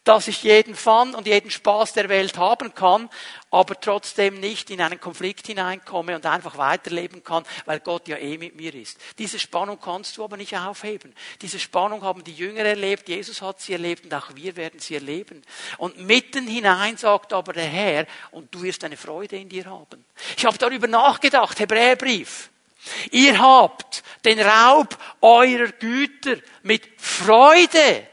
Dass 0.04 0.28
ich 0.28 0.42
jeden 0.42 0.74
Fun 0.74 1.14
und 1.14 1.26
jeden 1.26 1.50
Spaß 1.50 1.92
der 1.92 2.08
Welt 2.08 2.38
haben 2.38 2.74
kann, 2.74 3.10
aber 3.50 3.78
trotzdem 3.78 4.40
nicht 4.40 4.70
in 4.70 4.80
einen 4.80 4.98
Konflikt 4.98 5.46
hineinkomme 5.46 6.16
und 6.16 6.24
einfach 6.24 6.56
weiterleben 6.56 7.22
kann, 7.22 7.44
weil 7.66 7.80
Gott 7.80 8.08
ja 8.08 8.16
eh 8.16 8.38
mit 8.38 8.56
mir 8.56 8.74
ist. 8.74 8.98
Diese 9.18 9.38
Spannung 9.38 9.78
kannst 9.78 10.16
du 10.16 10.24
aber 10.24 10.36
nicht 10.36 10.56
aufheben. 10.56 11.14
Diese 11.42 11.58
Spannung 11.58 12.02
haben 12.02 12.24
die 12.24 12.32
Jünger 12.32 12.64
erlebt, 12.64 13.08
Jesus 13.08 13.42
hat 13.42 13.60
sie 13.60 13.72
erlebt 13.72 14.04
und 14.04 14.14
auch 14.14 14.34
wir 14.34 14.56
werden 14.56 14.80
sie 14.80 14.94
erleben. 14.94 15.42
Und 15.76 15.98
mitten 15.98 16.46
hinein 16.46 16.96
sagt 16.96 17.32
aber 17.32 17.52
der 17.52 17.64
Herr, 17.64 18.06
und 18.30 18.54
du 18.54 18.62
wirst 18.62 18.82
eine 18.84 18.96
Freude 18.96 19.36
in 19.36 19.48
dir 19.48 19.66
haben. 19.66 20.04
Ich 20.36 20.46
habe 20.46 20.56
darüber 20.56 20.86
nachgedacht, 20.86 21.58
Hebräerbrief. 21.58 22.50
Ihr 23.10 23.38
habt 23.38 24.02
den 24.24 24.40
Raub 24.40 24.96
eurer 25.20 25.68
Güter 25.72 26.36
mit 26.62 26.88
Freude 26.96 28.06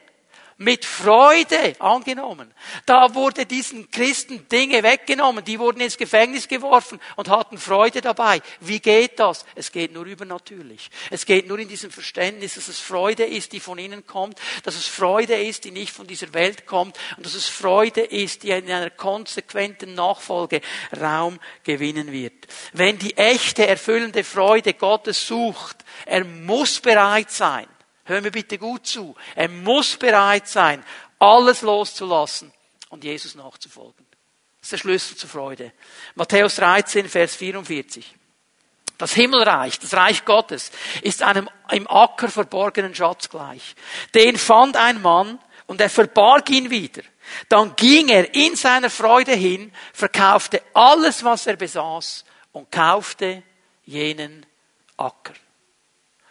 mit 0.58 0.86
Freude 0.86 1.76
angenommen. 1.80 2.52
Da 2.86 3.14
wurde 3.14 3.46
diesen 3.46 3.92
Christen 3.92 4.48
Dinge 4.50 4.82
weggenommen, 4.82 5.46
die 5.46 5.60
wurden 5.60 5.82
ins 5.82 5.98
Gefängnis 5.98 6.48
geworfen 6.48 7.00
und 7.16 7.30
hatten 7.30 7.58
Freude 7.60 8.02
dabei. 8.02 8.42
Wie 8.60 8.80
geht 8.80 9.20
das? 9.20 9.46
Es 9.56 9.72
geht 9.72 9.94
nur 9.94 10.06
übernatürlich. 10.06 10.90
Es 11.12 11.26
geht 11.26 11.48
nur 11.48 11.60
in 11.60 11.68
diesem 11.68 11.92
Verständnis, 11.92 12.56
dass 12.56 12.68
es 12.68 12.80
Freude 12.80 13.24
ist, 13.24 13.52
die 13.52 13.60
von 13.60 13.78
innen 13.78 14.08
kommt, 14.08 14.40
dass 14.64 14.76
es 14.76 14.88
Freude 14.88 15.36
ist, 15.36 15.64
die 15.64 15.72
nicht 15.72 15.92
von 15.92 16.08
dieser 16.08 16.34
Welt 16.34 16.66
kommt 16.66 16.98
und 17.18 17.26
dass 17.26 17.36
es 17.36 17.48
Freude 17.48 18.02
ist, 18.02 18.42
die 18.44 18.50
in 18.50 18.72
einer 18.72 18.90
konsequenten 18.90 19.94
Nachfolge 19.94 20.62
Raum 21.00 21.40
gewinnen 21.64 22.12
wird. 22.12 22.48
Wenn 22.74 22.98
die 22.98 23.16
echte, 23.16 23.68
erfüllende 23.68 24.24
Freude 24.24 24.74
Gottes 24.74 25.28
sucht, 25.28 25.78
er 26.06 26.26
muss 26.26 26.80
bereit 26.80 27.30
sein, 27.30 27.68
Hör 28.08 28.22
mir 28.22 28.32
bitte 28.32 28.58
gut 28.58 28.88
zu. 28.88 29.16
Er 29.36 29.50
muss 29.50 29.98
bereit 29.98 30.48
sein, 30.48 30.82
alles 31.20 31.62
loszulassen 31.62 32.54
und 32.90 33.04
Jesus 33.04 33.36
nachzufolgen. 33.36 34.06
Das 34.60 34.68
ist 34.68 34.72
der 34.72 34.78
Schlüssel 34.78 35.18
zur 35.18 35.30
Freude. 35.30 35.74
Matthäus 36.16 36.56
13, 36.56 37.10
Vers 37.10 37.36
44. 37.36 38.16
Das 38.98 39.14
Himmelreich, 39.14 39.78
das 39.80 39.94
Reich 39.94 40.24
Gottes, 40.24 40.72
ist 41.02 41.22
einem 41.22 41.50
im 41.70 41.86
Acker 41.88 42.30
verborgenen 42.30 42.96
Schatz 42.96 43.30
gleich. 43.30 43.76
Den 44.16 44.38
fand 44.38 44.78
ein 44.78 45.02
Mann 45.02 45.38
und 45.66 45.82
er 45.82 45.90
verbarg 45.90 46.50
ihn 46.50 46.70
wieder. 46.70 47.04
Dann 47.50 47.76
ging 47.76 48.08
er 48.08 48.34
in 48.34 48.56
seiner 48.56 48.90
Freude 48.90 49.34
hin, 49.34 49.74
verkaufte 49.92 50.64
alles, 50.74 51.26
was 51.26 51.46
er 51.46 51.58
besaß 51.58 52.24
und 52.54 52.72
kaufte 52.72 53.44
jenen 53.84 54.46
Acker. 54.96 55.34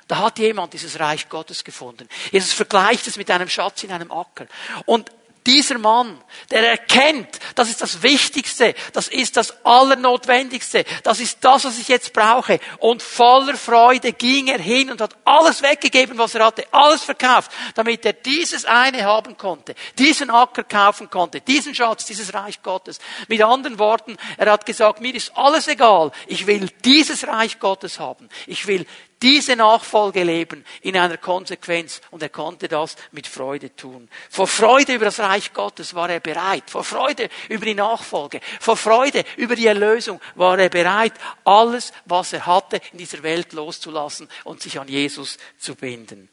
Da 0.08 0.18
hat 0.18 0.38
jemand 0.38 0.72
dieses 0.72 1.00
Reich 1.00 1.28
Gottes 1.28 1.64
gefunden. 1.64 2.08
Jesus 2.30 2.52
vergleicht 2.52 3.06
es 3.06 3.16
mit 3.16 3.30
einem 3.30 3.48
Schatz 3.48 3.82
in 3.82 3.90
einem 3.90 4.12
Acker. 4.12 4.46
Und 4.84 5.10
dieser 5.46 5.78
Mann, 5.78 6.20
der 6.50 6.68
erkennt, 6.68 7.38
das 7.54 7.68
ist 7.68 7.80
das 7.80 8.02
Wichtigste, 8.02 8.74
das 8.92 9.08
ist 9.08 9.36
das 9.36 9.64
Allernotwendigste, 9.64 10.84
das 11.04 11.20
ist 11.20 11.38
das, 11.40 11.64
was 11.64 11.78
ich 11.78 11.88
jetzt 11.88 12.12
brauche. 12.12 12.58
Und 12.78 13.02
voller 13.02 13.56
Freude 13.56 14.12
ging 14.12 14.48
er 14.48 14.58
hin 14.58 14.90
und 14.90 15.00
hat 15.00 15.16
alles 15.24 15.62
weggegeben, 15.62 16.18
was 16.18 16.34
er 16.34 16.44
hatte, 16.44 16.66
alles 16.72 17.04
verkauft, 17.04 17.52
damit 17.74 18.04
er 18.04 18.12
dieses 18.12 18.64
eine 18.64 19.04
haben 19.04 19.36
konnte, 19.36 19.74
diesen 19.98 20.30
Acker 20.30 20.64
kaufen 20.64 21.10
konnte, 21.10 21.40
diesen 21.40 21.74
Schatz, 21.74 22.06
dieses 22.06 22.34
Reich 22.34 22.62
Gottes. 22.62 22.98
Mit 23.28 23.40
anderen 23.42 23.78
Worten, 23.78 24.16
er 24.36 24.50
hat 24.50 24.66
gesagt, 24.66 25.00
mir 25.00 25.14
ist 25.14 25.36
alles 25.36 25.68
egal, 25.68 26.10
ich 26.26 26.46
will 26.46 26.68
dieses 26.84 27.26
Reich 27.26 27.60
Gottes 27.60 28.00
haben. 28.00 28.28
Ich 28.46 28.66
will 28.66 28.84
diese 29.22 29.56
Nachfolge 29.56 30.22
leben 30.24 30.64
in 30.82 30.96
einer 30.96 31.16
Konsequenz 31.16 32.02
und 32.10 32.22
er 32.22 32.28
konnte 32.28 32.68
das 32.68 32.96
mit 33.12 33.26
Freude 33.26 33.74
tun. 33.74 34.08
Vor 34.28 34.46
Freude 34.46 34.94
über 34.94 35.06
das 35.06 35.20
Reich 35.20 35.54
Gottes 35.54 35.94
war 35.94 36.10
er 36.10 36.20
bereit. 36.20 36.64
Vor 36.68 36.84
Freude 36.84 37.30
über 37.48 37.64
die 37.64 37.74
Nachfolge. 37.74 38.40
Vor 38.60 38.76
Freude 38.76 39.24
über 39.36 39.56
die 39.56 39.66
Erlösung 39.66 40.20
war 40.34 40.58
er 40.58 40.68
bereit, 40.68 41.14
alles, 41.44 41.92
was 42.04 42.34
er 42.34 42.44
hatte, 42.44 42.80
in 42.92 42.98
dieser 42.98 43.22
Welt 43.22 43.54
loszulassen 43.54 44.28
und 44.44 44.60
sich 44.60 44.78
an 44.78 44.88
Jesus 44.88 45.38
zu 45.58 45.74
binden. 45.74 46.28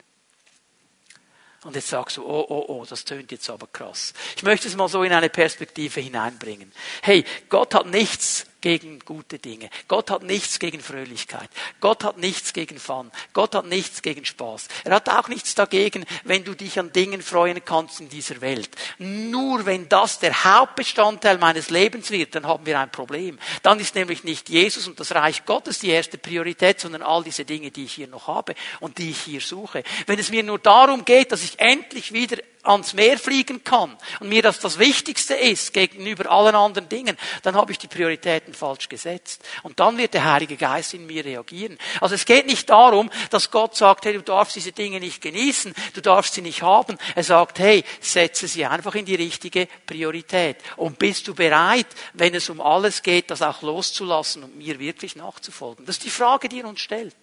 Und 1.63 1.75
jetzt 1.75 1.87
sagst 1.87 2.17
du, 2.17 2.25
oh, 2.25 2.45
oh, 2.49 2.65
oh, 2.67 2.85
das 2.85 3.05
tönt 3.05 3.31
jetzt 3.31 3.49
aber 3.49 3.67
krass. 3.67 4.13
Ich 4.35 4.43
möchte 4.43 4.67
es 4.67 4.75
mal 4.75 4.89
so 4.89 5.03
in 5.03 5.13
eine 5.13 5.29
Perspektive 5.29 6.01
hineinbringen. 6.01 6.73
Hey, 7.01 7.23
Gott 7.47 7.73
hat 7.73 7.85
nichts 7.85 8.45
gegen 8.63 8.99
gute 8.99 9.39
Dinge. 9.39 9.69
Gott 9.89 10.09
hat 10.09 10.23
nichts 10.23 10.57
gegen 10.57 10.79
Fröhlichkeit. 10.79 11.49
Gott 11.81 12.05
hat 12.05 12.17
nichts 12.17 12.53
gegen 12.53 12.79
Fun. 12.79 13.11
Gott 13.33 13.55
hat 13.55 13.65
nichts 13.65 14.01
gegen 14.01 14.23
Spaß. 14.23 14.69
Er 14.85 14.95
hat 14.95 15.09
auch 15.09 15.27
nichts 15.27 15.53
dagegen, 15.53 16.05
wenn 16.23 16.45
du 16.45 16.55
dich 16.55 16.79
an 16.79 16.93
Dingen 16.93 17.21
freuen 17.21 17.63
kannst 17.65 17.99
in 17.99 18.07
dieser 18.07 18.39
Welt. 18.39 18.69
Nur 18.99 19.65
wenn 19.65 19.89
das 19.89 20.19
der 20.19 20.45
Hauptbestandteil 20.45 21.39
meines 21.39 21.71
Lebens 21.71 22.09
wird, 22.09 22.35
dann 22.35 22.47
haben 22.47 22.65
wir 22.65 22.79
ein 22.79 22.89
Problem. 22.89 23.37
Dann 23.63 23.81
ist 23.81 23.95
nämlich 23.95 24.23
nicht 24.23 24.47
Jesus 24.47 24.87
und 24.87 24.97
das 24.97 25.13
Reich 25.13 25.45
Gottes 25.45 25.79
die 25.79 25.89
erste 25.89 26.17
Priorität, 26.17 26.79
sondern 26.79 27.01
all 27.01 27.21
diese 27.21 27.43
Dinge, 27.43 27.69
die 27.69 27.83
ich 27.83 27.93
hier 27.93 28.07
noch 28.07 28.27
habe 28.27 28.55
und 28.79 28.97
die 28.97 29.09
ich 29.09 29.19
hier 29.23 29.41
suche. 29.41 29.83
Wenn 30.07 30.19
es 30.19 30.29
mir 30.31 30.41
nur 30.41 30.59
darum 30.59 31.03
geht, 31.03 31.33
dass 31.33 31.43
ich 31.43 31.59
endlich 31.59 32.13
wieder 32.13 32.37
ans 32.63 32.93
Meer 32.93 33.19
fliegen 33.19 33.63
kann 33.63 33.95
und 34.19 34.29
mir 34.29 34.41
das 34.41 34.59
das 34.59 34.79
Wichtigste 34.79 35.35
ist 35.35 35.73
gegenüber 35.73 36.31
allen 36.31 36.55
anderen 36.55 36.89
Dingen, 36.89 37.17
dann 37.43 37.55
habe 37.55 37.71
ich 37.71 37.77
die 37.77 37.87
Prioritäten 37.87 38.52
falsch 38.53 38.89
gesetzt. 38.89 39.43
Und 39.63 39.79
dann 39.79 39.97
wird 39.97 40.13
der 40.13 40.25
Heilige 40.25 40.57
Geist 40.57 40.93
in 40.93 41.05
mir 41.05 41.23
reagieren. 41.25 41.77
Also 42.01 42.15
es 42.15 42.25
geht 42.25 42.45
nicht 42.45 42.69
darum, 42.69 43.09
dass 43.29 43.51
Gott 43.51 43.75
sagt, 43.75 44.05
hey, 44.05 44.13
du 44.13 44.21
darfst 44.21 44.55
diese 44.55 44.71
Dinge 44.71 44.99
nicht 44.99 45.21
genießen, 45.21 45.73
du 45.93 46.01
darfst 46.01 46.33
sie 46.33 46.41
nicht 46.41 46.61
haben. 46.61 46.97
Er 47.15 47.23
sagt, 47.23 47.59
hey, 47.59 47.83
setze 47.99 48.47
sie 48.47 48.65
einfach 48.65 48.95
in 48.95 49.05
die 49.05 49.15
richtige 49.15 49.67
Priorität. 49.85 50.57
Und 50.77 50.99
bist 50.99 51.27
du 51.27 51.35
bereit, 51.35 51.87
wenn 52.13 52.35
es 52.35 52.49
um 52.49 52.61
alles 52.61 53.01
geht, 53.01 53.31
das 53.31 53.41
auch 53.41 53.61
loszulassen 53.61 54.43
und 54.43 54.57
mir 54.57 54.79
wirklich 54.79 55.15
nachzufolgen? 55.15 55.85
Das 55.85 55.97
ist 55.97 56.05
die 56.05 56.09
Frage, 56.09 56.49
die 56.49 56.61
er 56.61 56.67
uns 56.67 56.81
stellt. 56.81 57.15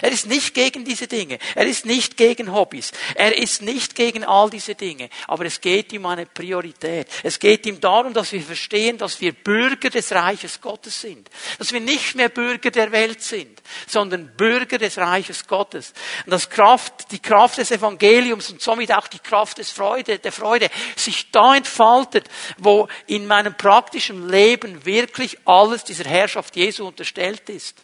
Er 0.00 0.10
ist 0.10 0.26
nicht 0.26 0.54
gegen 0.54 0.84
diese 0.84 1.06
Dinge. 1.06 1.38
Er 1.54 1.66
ist 1.66 1.86
nicht 1.86 2.16
gegen 2.16 2.52
Hobbys. 2.52 2.92
Er 3.14 3.36
ist 3.36 3.62
nicht 3.62 3.94
gegen 3.94 4.24
all 4.24 4.50
diese 4.50 4.74
Dinge. 4.74 5.08
Aber 5.26 5.44
es 5.44 5.60
geht 5.60 5.92
ihm 5.92 6.04
um 6.04 6.10
eine 6.10 6.26
Priorität. 6.26 7.08
Es 7.22 7.38
geht 7.38 7.66
ihm 7.66 7.80
darum, 7.80 8.12
dass 8.12 8.32
wir 8.32 8.42
verstehen, 8.42 8.98
dass 8.98 9.20
wir 9.20 9.32
Bürger 9.32 9.90
des 9.90 10.12
Reiches 10.12 10.60
Gottes 10.60 11.00
sind. 11.00 11.28
Dass 11.58 11.72
wir 11.72 11.80
nicht 11.80 12.14
mehr 12.14 12.28
Bürger 12.28 12.70
der 12.70 12.92
Welt 12.92 13.22
sind, 13.22 13.60
sondern 13.86 14.34
Bürger 14.36 14.78
des 14.78 14.98
Reiches 14.98 15.46
Gottes. 15.46 15.92
Und 16.24 16.32
dass 16.32 16.48
Kraft, 16.48 17.10
die 17.10 17.20
Kraft 17.20 17.58
des 17.58 17.70
Evangeliums 17.70 18.50
und 18.50 18.60
somit 18.60 18.92
auch 18.92 19.08
die 19.08 19.18
Kraft 19.18 19.58
des 19.58 19.70
Freude, 19.70 20.18
der 20.18 20.32
Freude 20.32 20.68
sich 20.96 21.30
da 21.30 21.54
entfaltet, 21.54 22.28
wo 22.58 22.88
in 23.06 23.26
meinem 23.26 23.56
praktischen 23.56 24.28
Leben 24.28 24.84
wirklich 24.84 25.38
alles 25.44 25.84
dieser 25.84 26.04
Herrschaft 26.04 26.56
Jesu 26.56 26.86
unterstellt 26.86 27.48
ist. 27.48 27.82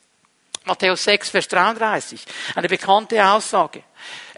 Matthäus 0.65 1.05
6, 1.05 1.31
Vers 1.31 1.49
33. 1.49 2.25
Eine 2.55 2.69
bekannte 2.69 3.25
Aussage. 3.25 3.83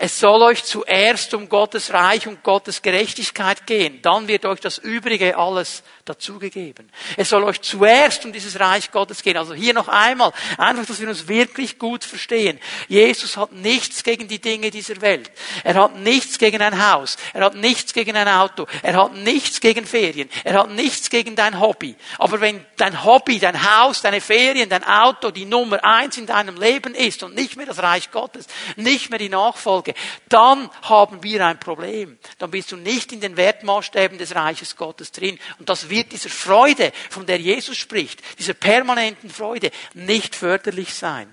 Es 0.03 0.19
soll 0.19 0.41
euch 0.43 0.65
zuerst 0.65 1.35
um 1.35 1.49
Gottes 1.49 1.93
Reich 1.93 2.27
und 2.27 2.43
Gottes 2.43 2.81
Gerechtigkeit 2.81 3.67
gehen. 3.67 4.01
Dann 4.01 4.29
wird 4.29 4.47
euch 4.47 4.61
das 4.61 4.79
Übrige 4.79 5.37
alles 5.37 5.83
dazugegeben. 6.07 6.91
Es 7.17 7.29
soll 7.29 7.45
euch 7.45 7.61
zuerst 7.61 8.25
um 8.25 8.33
dieses 8.33 8.59
Reich 8.59 8.91
Gottes 8.91 9.23
gehen. 9.23 9.37
Also 9.37 9.53
hier 9.53 9.75
noch 9.75 9.89
einmal, 9.89 10.33
einfach, 10.57 10.87
dass 10.87 11.01
wir 11.01 11.09
uns 11.09 11.29
wirklich 11.29 11.79
gut 11.79 12.03
verstehen. 12.03 12.59
Jesus 12.89 13.37
hat 13.37 13.53
nichts 13.53 14.03
gegen 14.03 14.27
die 14.27 14.41
Dinge 14.41 14.71
dieser 14.71 15.01
Welt. 15.03 15.31
Er 15.65 15.75
hat 15.75 15.97
nichts 15.97 16.39
gegen 16.39 16.63
ein 16.63 16.91
Haus. 16.91 17.17
Er 17.35 17.45
hat 17.45 17.55
nichts 17.55 17.93
gegen 17.93 18.17
ein 18.17 18.29
Auto. 18.29 18.67
Er 18.83 18.95
hat 18.95 19.15
nichts 19.15 19.61
gegen 19.61 19.87
Ferien. 19.87 20.31
Er 20.45 20.61
hat 20.61 20.71
nichts 20.71 21.11
gegen 21.11 21.37
dein 21.37 21.61
Hobby. 21.61 21.95
Aber 22.19 22.41
wenn 22.41 22.65
dein 22.79 23.05
Hobby, 23.05 23.39
dein 23.39 23.63
Haus, 23.63 24.01
deine 24.01 24.23
Ferien, 24.23 24.71
dein 24.71 24.85
Auto 24.85 25.31
die 25.31 25.45
Nummer 25.45 25.85
eins 25.85 26.17
in 26.17 26.27
deinem 26.27 26.57
Leben 26.57 26.95
ist 26.95 27.23
und 27.23 27.35
nicht 27.35 27.57
mehr 27.57 27.67
das 27.67 27.83
Reich 27.83 28.11
Gottes, 28.11 28.47
nicht 28.77 29.11
mehr 29.11 29.19
die 29.19 29.29
Nachfolge, 29.29 29.50
Nachfolge, 29.51 29.95
dann 30.29 30.71
haben 30.83 31.23
wir 31.23 31.45
ein 31.45 31.59
Problem. 31.59 32.19
Dann 32.39 32.51
bist 32.51 32.73
du 32.73 32.77
nicht 32.77 33.13
in 33.13 33.21
den 33.21 33.37
Wertmaßstäben 33.37 34.19
des 34.19 34.35
Reiches 34.35 34.77
Gottes 34.77 35.13
drin. 35.13 35.39
Und 35.59 35.69
das 35.69 35.89
wird 35.91 36.13
dieser 36.13 36.31
Freude, 36.31 36.93
von 37.11 37.27
der 37.27 37.39
Jesus 37.39 37.77
spricht, 37.77 38.23
dieser 38.39 38.55
permanenten 38.55 39.31
Freude, 39.31 39.71
nicht 39.95 40.35
förderlich 40.35 40.95
sein. 40.95 41.33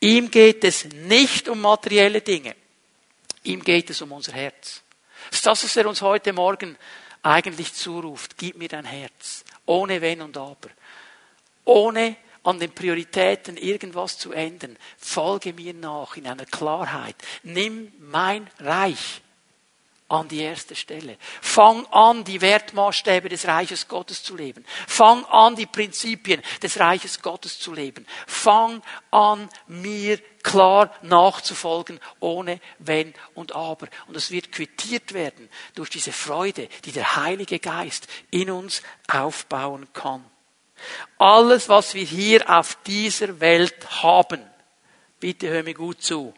Ihm 0.00 0.30
geht 0.30 0.64
es 0.64 0.84
nicht 0.84 1.48
um 1.48 1.60
materielle 1.60 2.20
Dinge. 2.20 2.54
Ihm 3.44 3.62
geht 3.62 3.90
es 3.90 4.02
um 4.02 4.12
unser 4.12 4.32
Herz. 4.32 4.82
Das 5.30 5.38
ist 5.38 5.46
das, 5.46 5.64
was 5.64 5.76
er 5.76 5.88
uns 5.88 6.02
heute 6.02 6.32
Morgen 6.32 6.76
eigentlich 7.22 7.74
zuruft, 7.74 8.36
gib 8.36 8.56
mir 8.56 8.68
dein 8.68 8.84
Herz, 8.84 9.44
ohne 9.64 10.00
Wenn 10.00 10.20
und 10.22 10.36
Aber, 10.36 10.68
ohne 11.64 12.16
an 12.46 12.60
den 12.60 12.70
Prioritäten 12.70 13.56
irgendwas 13.56 14.18
zu 14.18 14.32
ändern. 14.32 14.78
Folge 14.96 15.52
mir 15.52 15.74
nach 15.74 16.16
in 16.16 16.26
einer 16.26 16.46
Klarheit. 16.46 17.16
Nimm 17.42 17.92
mein 17.98 18.48
Reich 18.60 19.20
an 20.08 20.28
die 20.28 20.40
erste 20.40 20.76
Stelle. 20.76 21.18
Fang 21.40 21.84
an, 21.86 22.22
die 22.22 22.40
Wertmaßstäbe 22.40 23.28
des 23.28 23.48
Reiches 23.48 23.88
Gottes 23.88 24.22
zu 24.22 24.36
leben. 24.36 24.64
Fang 24.86 25.24
an, 25.24 25.56
die 25.56 25.66
Prinzipien 25.66 26.40
des 26.62 26.78
Reiches 26.78 27.20
Gottes 27.20 27.58
zu 27.58 27.74
leben. 27.74 28.06
Fang 28.28 28.80
an, 29.10 29.48
mir 29.66 30.18
klar 30.44 30.94
nachzufolgen, 31.02 31.98
ohne 32.20 32.60
Wenn 32.78 33.12
und 33.34 33.56
Aber. 33.56 33.88
Und 34.06 34.16
es 34.16 34.30
wird 34.30 34.52
quittiert 34.52 35.12
werden 35.14 35.48
durch 35.74 35.90
diese 35.90 36.12
Freude, 36.12 36.68
die 36.84 36.92
der 36.92 37.16
Heilige 37.16 37.58
Geist 37.58 38.06
in 38.30 38.50
uns 38.50 38.82
aufbauen 39.08 39.88
kann. 39.92 40.24
Alles, 41.18 41.68
was 41.68 41.94
wir 41.94 42.04
hier 42.04 42.48
auf 42.50 42.78
dieser 42.86 43.40
Welt 43.40 44.02
haben, 44.02 44.42
bitte 45.20 45.48
hör 45.48 45.62
mir 45.62 45.74
gut 45.74 46.02
zu, 46.02 46.34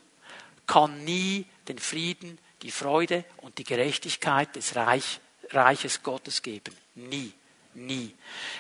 kann 0.66 1.04
nie 1.04 1.46
den 1.66 1.78
Frieden, 1.78 2.38
die 2.62 2.70
Freude 2.70 3.24
und 3.38 3.58
die 3.58 3.64
Gerechtigkeit 3.64 4.54
des 4.56 4.76
Reich, 4.76 5.20
Reiches 5.50 6.02
Gottes 6.02 6.42
geben. 6.42 6.74
Nie. 6.94 7.32
Nie. 7.74 8.12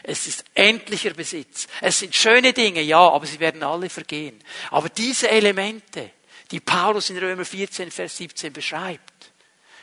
Es 0.02 0.26
ist 0.26 0.44
endlicher 0.54 1.12
Besitz. 1.12 1.66
Es 1.80 1.98
sind 1.98 2.14
schöne 2.14 2.52
Dinge, 2.52 2.80
ja, 2.82 3.00
aber 3.00 3.26
sie 3.26 3.40
werden 3.40 3.62
alle 3.62 3.90
vergehen. 3.90 4.38
Aber 4.70 4.88
diese 4.88 5.28
Elemente, 5.28 6.12
die 6.50 6.60
Paulus 6.60 7.10
in 7.10 7.18
Römer 7.18 7.44
14, 7.44 7.90
Vers 7.90 8.16
17 8.16 8.52
beschreibt, 8.52 9.32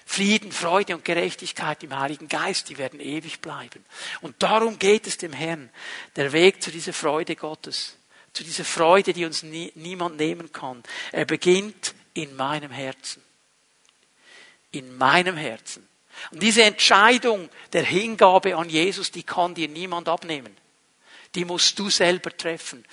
Frieden, 0.06 0.52
Freude 0.52 0.96
und 0.96 1.04
Gerechtigkeit 1.04 1.84
im 1.84 1.98
Heiligen 1.98 2.28
Geist, 2.28 2.70
die 2.70 2.78
werden 2.78 3.00
ewig 3.00 3.42
bleiben. 3.42 3.84
Und 4.22 4.42
darum 4.42 4.78
geht 4.78 5.08
es 5.08 5.18
dem 5.18 5.34
Herrn, 5.34 5.70
der 6.16 6.32
Weg 6.32 6.62
zu 6.62 6.72
dieser 6.72 6.94
Freude 6.94 7.36
Gottes, 7.36 7.98
zu 8.32 8.44
dieser 8.44 8.66
Freude, 8.66 9.14
die 9.14 9.26
uns 9.26 9.44
nie, 9.44 9.72
niemand 9.76 10.18
nehmen 10.18 10.52
kann. 10.52 10.84
Er 11.12 11.26
beginnt 11.26 11.96
in 12.14 12.36
meinem 12.36 12.72
Herzen. 12.72 13.24
In 14.72 14.96
meinem 14.98 15.38
Herzen. 15.38 15.88
Und 16.32 16.42
diese 16.42 16.64
Entscheidung 16.64 17.50
der 17.74 17.84
Hingabe 17.84 18.56
an 18.56 18.70
Jesus, 18.70 19.12
die 19.12 19.24
kann 19.24 19.56
dir 19.56 19.68
niemand 19.68 20.08
abnehmen. 20.08 20.56
Die 21.34 21.46
musst 21.46 21.78
du 21.80 21.90
selber 21.90 22.36
treffen. 22.36 22.86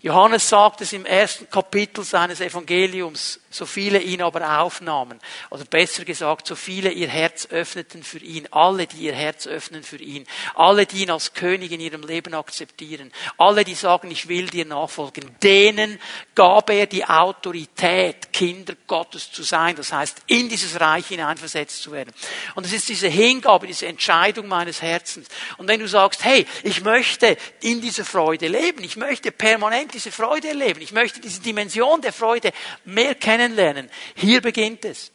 Johannes 0.00 0.48
sagt 0.48 0.80
es 0.80 0.92
im 0.92 1.06
ersten 1.06 1.48
Kapitel 1.50 2.04
seines 2.04 2.40
Evangeliums, 2.40 3.40
so 3.56 3.66
viele 3.66 4.00
ihn 4.00 4.22
aber 4.22 4.60
aufnahmen, 4.60 5.18
oder 5.50 5.64
besser 5.64 6.04
gesagt, 6.04 6.46
so 6.46 6.54
viele 6.54 6.90
ihr 6.90 7.08
Herz 7.08 7.46
öffneten 7.50 8.02
für 8.02 8.18
ihn, 8.18 8.48
alle, 8.50 8.86
die 8.86 8.98
ihr 8.98 9.14
Herz 9.14 9.46
öffnen 9.46 9.82
für 9.82 9.96
ihn, 9.96 10.26
alle, 10.54 10.86
die 10.86 11.02
ihn 11.02 11.10
als 11.10 11.34
König 11.34 11.72
in 11.72 11.80
ihrem 11.80 12.02
Leben 12.02 12.34
akzeptieren, 12.34 13.12
alle, 13.38 13.64
die 13.64 13.74
sagen, 13.74 14.10
ich 14.10 14.28
will 14.28 14.46
dir 14.46 14.64
nachfolgen, 14.64 15.36
denen 15.42 15.98
gab 16.34 16.70
er 16.70 16.86
die 16.86 17.04
Autorität, 17.04 18.32
Kinder 18.32 18.74
Gottes 18.86 19.32
zu 19.32 19.42
sein, 19.42 19.76
das 19.76 19.92
heißt, 19.92 20.18
in 20.26 20.48
dieses 20.48 20.80
Reich 20.80 21.06
hineinversetzt 21.06 21.82
zu 21.82 21.92
werden. 21.92 22.12
Und 22.54 22.66
es 22.66 22.72
ist 22.72 22.88
diese 22.88 23.08
Hingabe, 23.08 23.66
diese 23.66 23.86
Entscheidung 23.86 24.48
meines 24.48 24.82
Herzens. 24.82 25.28
Und 25.56 25.68
wenn 25.68 25.80
du 25.80 25.88
sagst, 25.88 26.24
hey, 26.24 26.46
ich 26.62 26.82
möchte 26.82 27.36
in 27.60 27.80
dieser 27.80 28.04
Freude 28.04 28.48
leben, 28.48 28.84
ich 28.84 28.96
möchte 28.96 29.32
permanent 29.32 29.94
diese 29.94 30.12
Freude 30.12 30.48
erleben, 30.48 30.80
ich 30.80 30.92
möchte 30.92 31.20
diese 31.20 31.40
Dimension 31.40 32.00
der 32.00 32.12
Freude 32.12 32.52
mehr 32.84 33.14
kennen, 33.14 33.45
kennenlernen. 33.46 33.90
Hier 34.14 34.40
beginnt 34.40 34.84
es 34.84 35.12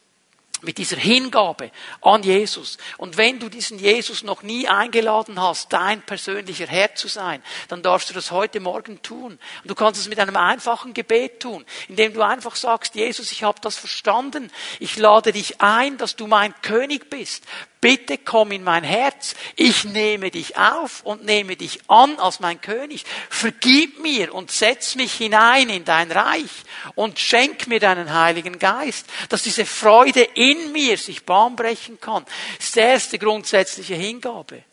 mit 0.64 0.78
dieser 0.78 0.98
Hingabe 0.98 1.72
an 2.02 2.22
Jesus. 2.22 2.78
Und 2.98 3.18
wenn 3.18 3.40
du 3.40 3.50
diesen 3.50 3.80
Jesus 3.80 4.22
noch 4.22 4.44
nie 4.44 4.68
eingeladen 4.68 5.42
hast, 5.42 5.74
dein 5.74 6.04
persönlicher 6.04 6.68
Herr 6.68 6.94
zu 6.94 7.08
sein, 7.08 7.42
dann 7.68 7.82
darfst 7.82 8.12
du 8.12 8.14
das 8.14 8.30
heute 8.30 8.60
Morgen 8.60 9.02
tun. 9.02 9.40
Und 9.64 9.72
du 9.72 9.74
kannst 9.74 10.00
es 10.00 10.08
mit 10.08 10.20
einem 10.20 10.36
einfachen 10.36 10.94
Gebet 10.94 11.40
tun, 11.40 11.66
indem 11.88 12.14
du 12.14 12.22
einfach 12.22 12.56
sagst, 12.56 12.94
Jesus, 12.94 13.32
ich 13.32 13.44
habe 13.44 13.60
das 13.62 13.76
verstanden. 13.76 14.52
Ich 14.80 14.98
lade 14.98 15.32
dich 15.32 15.62
ein, 15.62 15.98
dass 15.98 16.16
du 16.16 16.28
mein 16.28 16.54
König 16.62 17.10
bist. 17.10 17.46
Bitte 17.82 18.20
komm 18.20 18.52
in 18.52 18.64
mein 18.64 18.84
Herz. 18.84 19.34
Ich 19.56 19.86
nehme 19.86 20.30
dich 20.30 20.56
auf 20.56 21.02
und 21.04 21.26
nehme 21.26 21.56
dich 21.56 21.80
an 21.90 22.20
als 22.20 22.40
mein 22.40 22.62
König. 22.62 23.06
Vergib 23.28 24.00
mir 24.00 24.36
und 24.36 24.52
setz 24.52 24.94
mich 24.94 25.14
hinein 25.14 25.68
in 25.70 25.84
dein 25.84 26.12
Reich 26.12 26.52
und 26.94 27.18
schenk 27.18 27.66
mir 27.66 27.80
deinen 27.80 28.14
Heiligen 28.14 28.60
Geist, 28.60 29.08
dass 29.30 29.42
diese 29.42 29.66
Freude 29.66 30.22
in 30.22 30.72
mir 30.72 30.96
sich 30.96 31.26
Bahn 31.26 31.56
brechen 31.56 32.00
kann. 32.00 32.24
Das 32.58 32.68
ist 32.68 32.76
die 32.76 32.80
erste 32.80 33.20
grundsätzliche 33.20 33.96
Hingabe. 33.96 34.64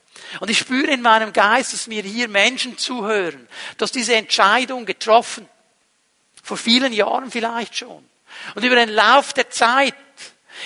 Und 0.41 0.51
ich 0.51 0.59
spüre 0.59 0.91
in 0.91 1.01
meinem 1.01 1.33
Geist, 1.33 1.73
dass 1.73 1.87
mir 1.87 2.03
hier 2.03 2.29
Menschen 2.29 2.77
zuhören, 2.77 3.49
dass 3.79 3.91
diese 3.91 4.17
Entscheidung 4.17 4.85
getroffen, 4.85 5.49
vor 6.43 6.59
vielen 6.59 6.93
Jahren 6.93 7.31
vielleicht 7.31 7.77
schon. 7.77 8.07
Und 8.55 8.65
über 8.65 8.77
den 8.77 8.91
Lauf 8.91 9.33
der 9.33 9.49
Zeit 9.49 9.95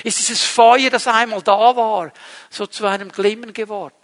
ist 0.04 0.18
dieses 0.18 0.42
Feuer, 0.42 0.90
das 0.90 1.06
einmal 1.06 1.42
da 1.42 1.76
war, 1.76 2.12
so 2.50 2.66
zu 2.66 2.86
einem 2.86 3.10
Glimmen 3.10 3.52
geworden. 3.52 4.02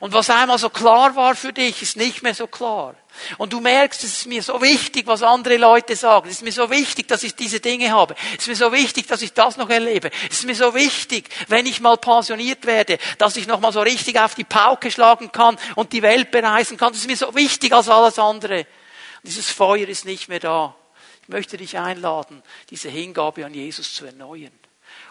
Und 0.00 0.12
was 0.12 0.30
einmal 0.30 0.58
so 0.58 0.70
klar 0.70 1.14
war 1.14 1.34
für 1.34 1.52
dich, 1.52 1.82
ist 1.82 1.96
nicht 1.96 2.22
mehr 2.22 2.34
so 2.34 2.46
klar. 2.46 2.94
Und 3.38 3.52
du 3.52 3.60
merkst, 3.60 4.02
es 4.02 4.18
ist 4.18 4.26
mir 4.26 4.42
so 4.42 4.60
wichtig, 4.60 5.06
was 5.06 5.22
andere 5.22 5.56
Leute 5.56 5.94
sagen. 5.94 6.28
Es 6.28 6.36
ist 6.36 6.42
mir 6.42 6.52
so 6.52 6.68
wichtig, 6.70 7.06
dass 7.06 7.22
ich 7.22 7.36
diese 7.36 7.60
Dinge 7.60 7.92
habe. 7.92 8.16
Es 8.32 8.42
ist 8.42 8.48
mir 8.48 8.56
so 8.56 8.72
wichtig, 8.72 9.06
dass 9.06 9.22
ich 9.22 9.32
das 9.32 9.56
noch 9.56 9.70
erlebe. 9.70 10.10
Es 10.28 10.38
ist 10.38 10.46
mir 10.46 10.56
so 10.56 10.74
wichtig, 10.74 11.28
wenn 11.48 11.66
ich 11.66 11.80
mal 11.80 11.96
pensioniert 11.96 12.66
werde, 12.66 12.98
dass 13.18 13.36
ich 13.36 13.46
noch 13.46 13.60
mal 13.60 13.72
so 13.72 13.80
richtig 13.82 14.18
auf 14.18 14.34
die 14.34 14.44
Pauke 14.44 14.90
schlagen 14.90 15.30
kann 15.30 15.56
und 15.76 15.92
die 15.92 16.02
Welt 16.02 16.30
bereisen 16.30 16.76
kann. 16.76 16.92
Es 16.92 17.00
ist 17.00 17.06
mir 17.06 17.16
so 17.16 17.34
wichtig 17.34 17.72
als 17.72 17.88
alles 17.88 18.18
andere. 18.18 18.66
Dieses 19.22 19.50
Feuer 19.50 19.88
ist 19.88 20.04
nicht 20.04 20.28
mehr 20.28 20.40
da. 20.40 20.74
Ich 21.22 21.28
möchte 21.28 21.56
dich 21.56 21.78
einladen, 21.78 22.42
diese 22.68 22.88
Hingabe 22.88 23.46
an 23.46 23.54
Jesus 23.54 23.94
zu 23.94 24.04
erneuern 24.04 24.52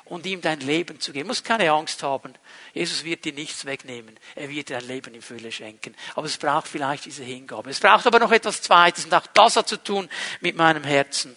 und 0.05 0.25
ihm 0.25 0.41
dein 0.41 0.59
Leben 0.59 0.99
zu 0.99 1.11
geben. 1.11 1.25
Du 1.25 1.29
musst 1.29 1.45
keine 1.45 1.71
Angst 1.71 2.03
haben. 2.03 2.33
Jesus 2.73 3.03
wird 3.03 3.25
dir 3.25 3.33
nichts 3.33 3.65
wegnehmen. 3.65 4.17
Er 4.35 4.49
wird 4.49 4.69
dir 4.69 4.77
ein 4.77 4.87
Leben 4.87 5.13
in 5.13 5.21
Fülle 5.21 5.51
schenken. 5.51 5.95
Aber 6.15 6.25
es 6.25 6.37
braucht 6.37 6.67
vielleicht 6.67 7.05
diese 7.05 7.23
Hingabe. 7.23 7.69
Es 7.69 7.79
braucht 7.79 8.05
aber 8.05 8.19
noch 8.19 8.31
etwas 8.31 8.61
Zweites 8.61 9.05
und 9.05 9.13
auch 9.13 9.27
das 9.27 9.55
hat 9.55 9.67
zu 9.67 9.77
tun 9.77 10.09
mit 10.41 10.55
meinem 10.55 10.83
Herzen. 10.83 11.35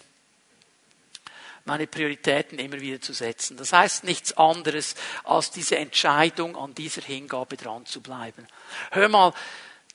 Meine 1.65 1.85
Prioritäten 1.85 2.59
immer 2.59 2.79
wieder 2.79 3.01
zu 3.01 3.11
setzen. 3.11 3.57
Das 3.57 3.73
heißt 3.73 4.05
nichts 4.05 4.37
anderes, 4.37 4.95
als 5.25 5.51
diese 5.51 5.75
Entscheidung 5.77 6.55
an 6.55 6.73
dieser 6.73 7.01
Hingabe 7.01 7.57
dran 7.57 7.85
zu 7.85 8.01
bleiben. 8.01 8.47
Hör 8.91 9.09
mal, 9.09 9.33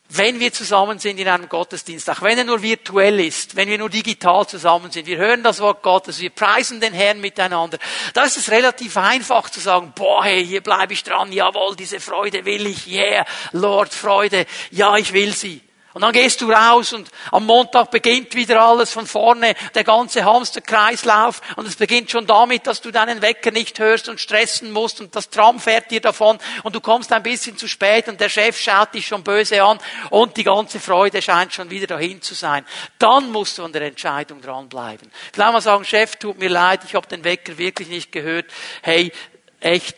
wenn 0.09 0.41
wir 0.41 0.53
zusammen 0.53 0.99
sind 0.99 1.19
in 1.19 1.29
einem 1.29 1.49
Gottesdienst, 1.49 2.11
auch 2.11 2.21
wenn 2.23 2.37
er 2.37 2.45
nur 2.45 2.63
virtuell 2.63 3.19
ist, 3.21 3.57
wenn 3.57 3.69
wir 3.69 3.79
nur 3.79 3.89
digital 3.89 4.47
zusammen 4.47 4.91
sind, 4.91 5.07
wir 5.07 5.17
hören 5.17 5.43
das 5.43 5.61
Wort 5.61 5.83
Gottes, 5.83 6.21
wir 6.21 6.31
preisen 6.31 6.81
den 6.81 6.93
Herrn 6.93 7.21
miteinander, 7.21 7.79
da 8.13 8.25
ist 8.25 8.37
es 8.37 8.51
relativ 8.51 8.97
einfach 8.97 9.49
zu 9.49 9.61
sagen, 9.61 9.93
boah, 9.97 10.25
hey, 10.25 10.45
hier 10.45 10.61
bleibe 10.61 10.93
ich 10.93 11.03
dran, 11.03 11.33
jawohl, 11.33 11.77
diese 11.77 11.99
Freude 11.99 12.45
will 12.45 12.67
ich, 12.67 12.87
yeah, 12.87 13.25
Lord, 13.53 13.95
Freude, 13.95 14.47
ja, 14.71 14.97
ich 14.97 15.13
will 15.13 15.33
sie. 15.33 15.63
Und 15.95 16.03
dann 16.03 16.13
gehst 16.13 16.41
du 16.41 16.51
raus 16.51 16.93
und 16.93 17.11
am 17.31 17.45
Montag 17.45 17.91
beginnt 17.91 18.35
wieder 18.35 18.63
alles 18.63 18.93
von 18.93 19.07
vorne, 19.07 19.55
der 19.75 19.85
ganze 19.85 20.25
Hamsterkreislauf 20.25 21.43
und 21.57 21.67
es 21.67 21.77
beginnt 21.77 22.11
schon 22.11 22.27
damit, 22.27 22.67
dass 22.67 22.81
du 22.81 22.91
deinen 22.91 23.21
Wecker 23.21 23.51
nicht 23.51 23.79
hörst 23.79 24.09
und 24.09 24.21
stressen 24.21 24.71
musst 24.71 25.01
und 25.01 25.15
das 25.15 25.29
Tram 25.29 25.61
fährt 25.61 25.91
dir 25.91 26.01
davon 26.01 26.39
und 26.63 26.75
du 26.75 26.81
kommst 26.81 27.13
ein 27.13 27.23
bisschen 27.23 27.59
zu 27.59 27.69
spät 27.69 28.09
und 28.09 28.21
der 28.21 28.31
Chef 28.31 28.59
schaut 28.59 28.95
dich 28.95 29.07
schon 29.07 29.23
böse 29.23 29.63
an 29.63 29.79
und 30.11 30.37
die 30.37 30.45
ganze 30.45 30.81
Freude 30.81 31.21
scheint 31.21 31.53
schon 31.53 31.69
wieder 31.69 31.87
dahin 31.87 32.23
zu 32.23 32.35
sein. 32.35 32.65
Dann 32.99 33.31
musst 33.31 33.59
du 33.59 33.65
an 33.65 33.73
der 33.73 33.83
Entscheidung 33.83 34.41
dranbleiben. 34.41 35.11
Vielleicht 35.33 35.53
mal 35.53 35.61
sagen, 35.61 35.85
Chef, 35.85 36.17
tut 36.17 36.39
mir 36.39 36.49
leid, 36.49 36.81
ich 36.87 36.95
habe 36.95 37.07
den 37.07 37.25
Wecker 37.25 37.59
wirklich 37.59 37.89
nicht 37.89 38.13
gehört. 38.13 38.47
Hey, 38.81 39.13
echt, 39.61 39.97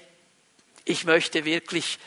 ich 0.84 1.04
möchte 1.04 1.44
wirklich 1.44 1.98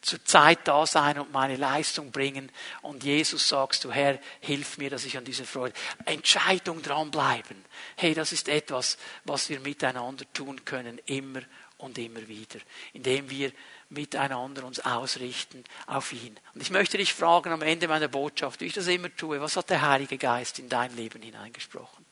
zur 0.00 0.24
Zeit 0.24 0.60
da 0.66 0.86
sein 0.86 1.18
und 1.18 1.32
meine 1.32 1.56
Leistung 1.56 2.10
bringen. 2.10 2.50
Und 2.82 3.04
Jesus 3.04 3.48
sagst 3.48 3.84
du, 3.84 3.92
Herr, 3.92 4.18
hilf 4.40 4.78
mir, 4.78 4.90
dass 4.90 5.04
ich 5.04 5.16
an 5.16 5.24
dieser 5.24 5.44
Freude. 5.44 5.74
Entscheidung 6.06 6.82
dranbleiben. 6.82 7.64
Hey, 7.96 8.14
das 8.14 8.32
ist 8.32 8.48
etwas, 8.48 8.98
was 9.24 9.48
wir 9.48 9.60
miteinander 9.60 10.24
tun 10.32 10.64
können, 10.64 10.98
immer 11.06 11.40
und 11.78 11.98
immer 11.98 12.26
wieder, 12.28 12.60
indem 12.92 13.28
wir 13.30 13.52
miteinander 13.88 14.64
uns 14.64 14.80
ausrichten 14.80 15.64
auf 15.86 16.12
ihn. 16.12 16.38
Und 16.54 16.62
ich 16.62 16.70
möchte 16.70 16.98
dich 16.98 17.12
fragen 17.12 17.52
am 17.52 17.62
Ende 17.62 17.88
meiner 17.88 18.08
Botschaft, 18.08 18.60
wie 18.60 18.66
ich 18.66 18.74
das 18.74 18.86
immer 18.86 19.14
tue, 19.16 19.40
was 19.40 19.56
hat 19.56 19.70
der 19.70 19.82
Heilige 19.82 20.18
Geist 20.18 20.58
in 20.58 20.68
dein 20.68 20.94
Leben 20.94 21.22
hineingesprochen? 21.22 22.06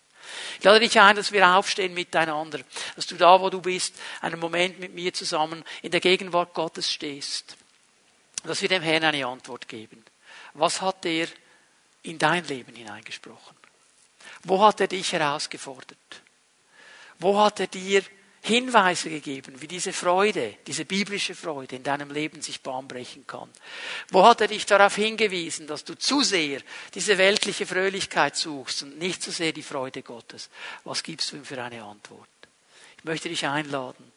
Ich 0.59 0.65
lade 0.65 0.81
dich 0.81 0.99
ein, 1.01 1.17
dass 1.17 1.33
wir 1.33 1.49
aufstehen 1.49 1.95
miteinander, 1.95 2.61
dass 2.97 3.07
du 3.07 3.17
da, 3.17 3.41
wo 3.41 3.49
du 3.49 3.63
bist, 3.63 3.95
einen 4.21 4.41
Moment 4.41 4.79
mit 4.79 4.93
mir 4.93 5.15
zusammen 5.15 5.65
in 5.81 5.91
der 5.91 6.01
Gegenwart 6.01 6.53
Gottes 6.55 6.93
stehst 6.93 7.57
dass 8.45 8.63
wir 8.63 8.69
dem 8.69 8.83
Herrn 8.83 9.05
eine 9.05 9.27
Antwort 9.27 9.69
geben. 9.69 10.05
Was 10.55 10.81
hat 10.81 11.05
er 11.05 11.29
in 12.03 12.19
dein 12.19 12.45
Leben 12.47 12.75
hineingesprochen? 12.75 13.57
Wo 14.45 14.63
hat 14.65 14.81
er 14.81 14.89
dich 14.89 15.13
herausgefordert? 15.13 16.23
Wo 17.19 17.39
hat 17.39 17.61
er 17.61 17.67
dir 17.67 18.03
Hinweise 18.41 19.11
gegeben, 19.11 19.61
wie 19.61 19.67
diese 19.67 19.93
Freude, 19.93 20.57
diese 20.67 20.85
biblische 20.85 21.35
Freude 21.35 21.77
in 21.77 21.83
deinem 21.83 22.11
Leben 22.11 22.41
sich 22.41 22.63
bahnbrechen 22.63 23.27
kann? 23.27 23.51
Wo 24.11 24.25
hat 24.25 24.41
er 24.41 24.49
dich 24.49 24.65
darauf 24.65 24.95
hingewiesen, 24.95 25.67
dass 25.67 25.85
du 25.85 25.95
zu 25.99 26.23
sehr 26.23 26.63
diese 26.95 27.19
weltliche 27.19 27.67
Fröhlichkeit 27.67 28.37
suchst 28.37 28.85
und 28.85 28.99
nicht 28.99 29.23
zu 29.23 29.33
sehr 29.33 29.53
die 29.53 29.63
Freude 29.63 30.03
Gottes? 30.03 30.51
Was 30.85 31.03
gibst 31.03 31.33
du 31.33 31.37
ihm 31.37 31.45
für 31.45 31.63
eine 31.63 31.83
Antwort? 31.83 32.29
Ich 32.97 33.05
möchte 33.05 33.29
dich 33.29 33.45
einladen, 33.47 34.13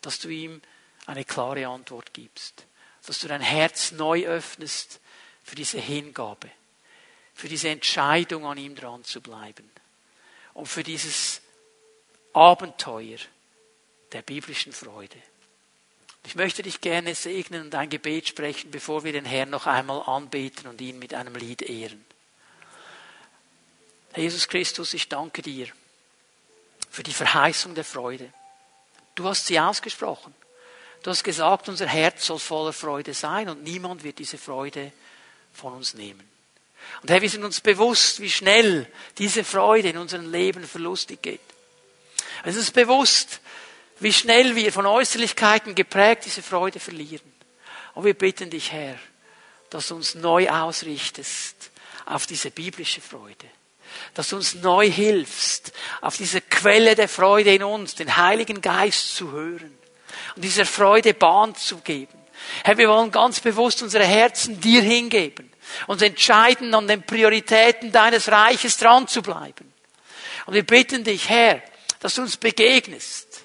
dass 0.00 0.18
du 0.18 0.28
ihm 0.28 0.62
eine 1.06 1.24
klare 1.24 1.66
Antwort 1.66 2.12
gibst, 2.14 2.64
dass 3.06 3.20
du 3.20 3.28
dein 3.28 3.40
Herz 3.40 3.92
neu 3.92 4.26
öffnest 4.26 5.00
für 5.42 5.54
diese 5.54 5.78
Hingabe, 5.78 6.50
für 7.34 7.48
diese 7.48 7.68
Entscheidung, 7.68 8.44
an 8.46 8.58
ihm 8.58 8.74
dran 8.74 9.04
zu 9.04 9.20
bleiben 9.20 9.70
und 10.54 10.66
für 10.66 10.82
dieses 10.82 11.40
Abenteuer 12.32 13.18
der 14.12 14.22
biblischen 14.22 14.72
Freude. 14.72 15.16
Ich 16.26 16.34
möchte 16.34 16.62
dich 16.62 16.80
gerne 16.80 17.14
segnen 17.14 17.62
und 17.62 17.74
ein 17.74 17.88
Gebet 17.88 18.26
sprechen, 18.26 18.70
bevor 18.72 19.04
wir 19.04 19.12
den 19.12 19.24
Herrn 19.24 19.50
noch 19.50 19.66
einmal 19.66 20.02
anbeten 20.02 20.66
und 20.66 20.80
ihn 20.80 20.98
mit 20.98 21.14
einem 21.14 21.36
Lied 21.36 21.62
ehren. 21.62 22.04
Jesus 24.16 24.48
Christus, 24.48 24.94
ich 24.94 25.08
danke 25.08 25.42
dir 25.42 25.68
für 26.90 27.02
die 27.02 27.12
Verheißung 27.12 27.74
der 27.74 27.84
Freude. 27.84 28.32
Du 29.14 29.28
hast 29.28 29.46
sie 29.46 29.60
ausgesprochen. 29.60 30.34
Du 31.06 31.12
hast 31.12 31.22
gesagt, 31.22 31.68
unser 31.68 31.86
Herz 31.86 32.26
soll 32.26 32.40
voller 32.40 32.72
Freude 32.72 33.14
sein 33.14 33.48
und 33.48 33.62
niemand 33.62 34.02
wird 34.02 34.18
diese 34.18 34.38
Freude 34.38 34.90
von 35.52 35.74
uns 35.74 35.94
nehmen. 35.94 36.28
Und 37.00 37.08
Herr, 37.08 37.22
wir 37.22 37.30
sind 37.30 37.44
uns 37.44 37.60
bewusst, 37.60 38.18
wie 38.18 38.28
schnell 38.28 38.90
diese 39.16 39.44
Freude 39.44 39.90
in 39.90 39.98
unserem 39.98 40.32
Leben 40.32 40.66
verlustig 40.66 41.22
geht. 41.22 41.38
Es 42.42 42.56
ist 42.56 42.72
bewusst, 42.72 43.38
wie 44.00 44.12
schnell 44.12 44.56
wir 44.56 44.72
von 44.72 44.84
Äußerlichkeiten 44.84 45.76
geprägt 45.76 46.24
diese 46.24 46.42
Freude 46.42 46.80
verlieren. 46.80 47.32
Und 47.94 48.04
wir 48.04 48.14
bitten 48.14 48.50
dich, 48.50 48.72
Herr, 48.72 48.98
dass 49.70 49.86
du 49.86 49.94
uns 49.94 50.16
neu 50.16 50.50
ausrichtest 50.50 51.70
auf 52.06 52.26
diese 52.26 52.50
biblische 52.50 53.00
Freude. 53.00 53.46
Dass 54.14 54.30
du 54.30 54.36
uns 54.38 54.54
neu 54.54 54.90
hilfst, 54.90 55.72
auf 56.00 56.16
diese 56.16 56.40
Quelle 56.40 56.96
der 56.96 57.08
Freude 57.08 57.54
in 57.54 57.62
uns, 57.62 57.94
den 57.94 58.16
Heiligen 58.16 58.60
Geist 58.60 59.14
zu 59.14 59.30
hören 59.30 59.85
und 60.36 60.42
dieser 60.42 60.66
Freude 60.66 61.14
Bahn 61.14 61.54
zu 61.54 61.78
geben. 61.78 62.18
Herr, 62.62 62.78
wir 62.78 62.88
wollen 62.88 63.10
ganz 63.10 63.40
bewusst 63.40 63.82
unsere 63.82 64.04
Herzen 64.04 64.60
dir 64.60 64.82
hingeben 64.82 65.50
und 65.86 66.02
entscheiden, 66.02 66.72
an 66.74 66.86
den 66.86 67.02
Prioritäten 67.02 67.90
deines 67.90 68.30
Reiches 68.30 68.76
dran 68.76 69.08
zu 69.08 69.22
bleiben. 69.22 69.72
Und 70.44 70.54
wir 70.54 70.64
bitten 70.64 71.02
dich, 71.02 71.28
Herr, 71.28 71.62
dass 72.00 72.14
du 72.14 72.22
uns 72.22 72.36
begegnest 72.36 73.42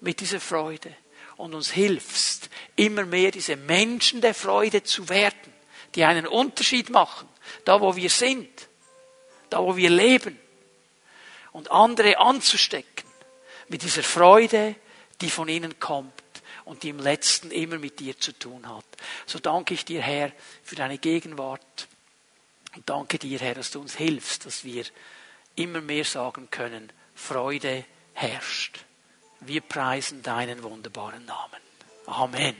mit 0.00 0.20
dieser 0.20 0.40
Freude 0.40 0.94
und 1.36 1.54
uns 1.54 1.70
hilfst, 1.70 2.48
immer 2.76 3.04
mehr 3.04 3.30
diese 3.30 3.56
Menschen 3.56 4.20
der 4.20 4.34
Freude 4.34 4.82
zu 4.84 5.08
werden, 5.08 5.52
die 5.94 6.04
einen 6.04 6.26
Unterschied 6.26 6.90
machen, 6.90 7.28
da 7.64 7.80
wo 7.80 7.94
wir 7.94 8.10
sind, 8.10 8.48
da 9.50 9.58
wo 9.58 9.76
wir 9.76 9.90
leben, 9.90 10.38
und 11.52 11.70
andere 11.70 12.18
anzustecken 12.18 13.08
mit 13.68 13.82
dieser 13.82 14.02
Freude, 14.02 14.74
die 15.24 15.30
von 15.30 15.48
ihnen 15.48 15.80
kommt 15.80 16.12
und 16.66 16.82
die 16.82 16.90
im 16.90 16.98
letzten 16.98 17.50
immer 17.50 17.78
mit 17.78 17.98
dir 17.98 18.18
zu 18.18 18.38
tun 18.38 18.68
hat. 18.68 18.84
So 19.24 19.38
danke 19.38 19.72
ich 19.72 19.86
dir, 19.86 20.02
Herr, 20.02 20.32
für 20.62 20.76
deine 20.76 20.98
Gegenwart 20.98 21.88
und 22.76 22.88
danke 22.90 23.18
dir, 23.18 23.38
Herr, 23.38 23.54
dass 23.54 23.70
du 23.70 23.80
uns 23.80 23.96
hilfst, 23.96 24.44
dass 24.44 24.64
wir 24.64 24.84
immer 25.56 25.80
mehr 25.80 26.04
sagen 26.04 26.48
können, 26.50 26.92
Freude 27.14 27.86
herrscht. 28.12 28.84
Wir 29.40 29.62
preisen 29.62 30.22
deinen 30.22 30.62
wunderbaren 30.62 31.24
Namen. 31.24 31.60
Amen. 32.06 32.56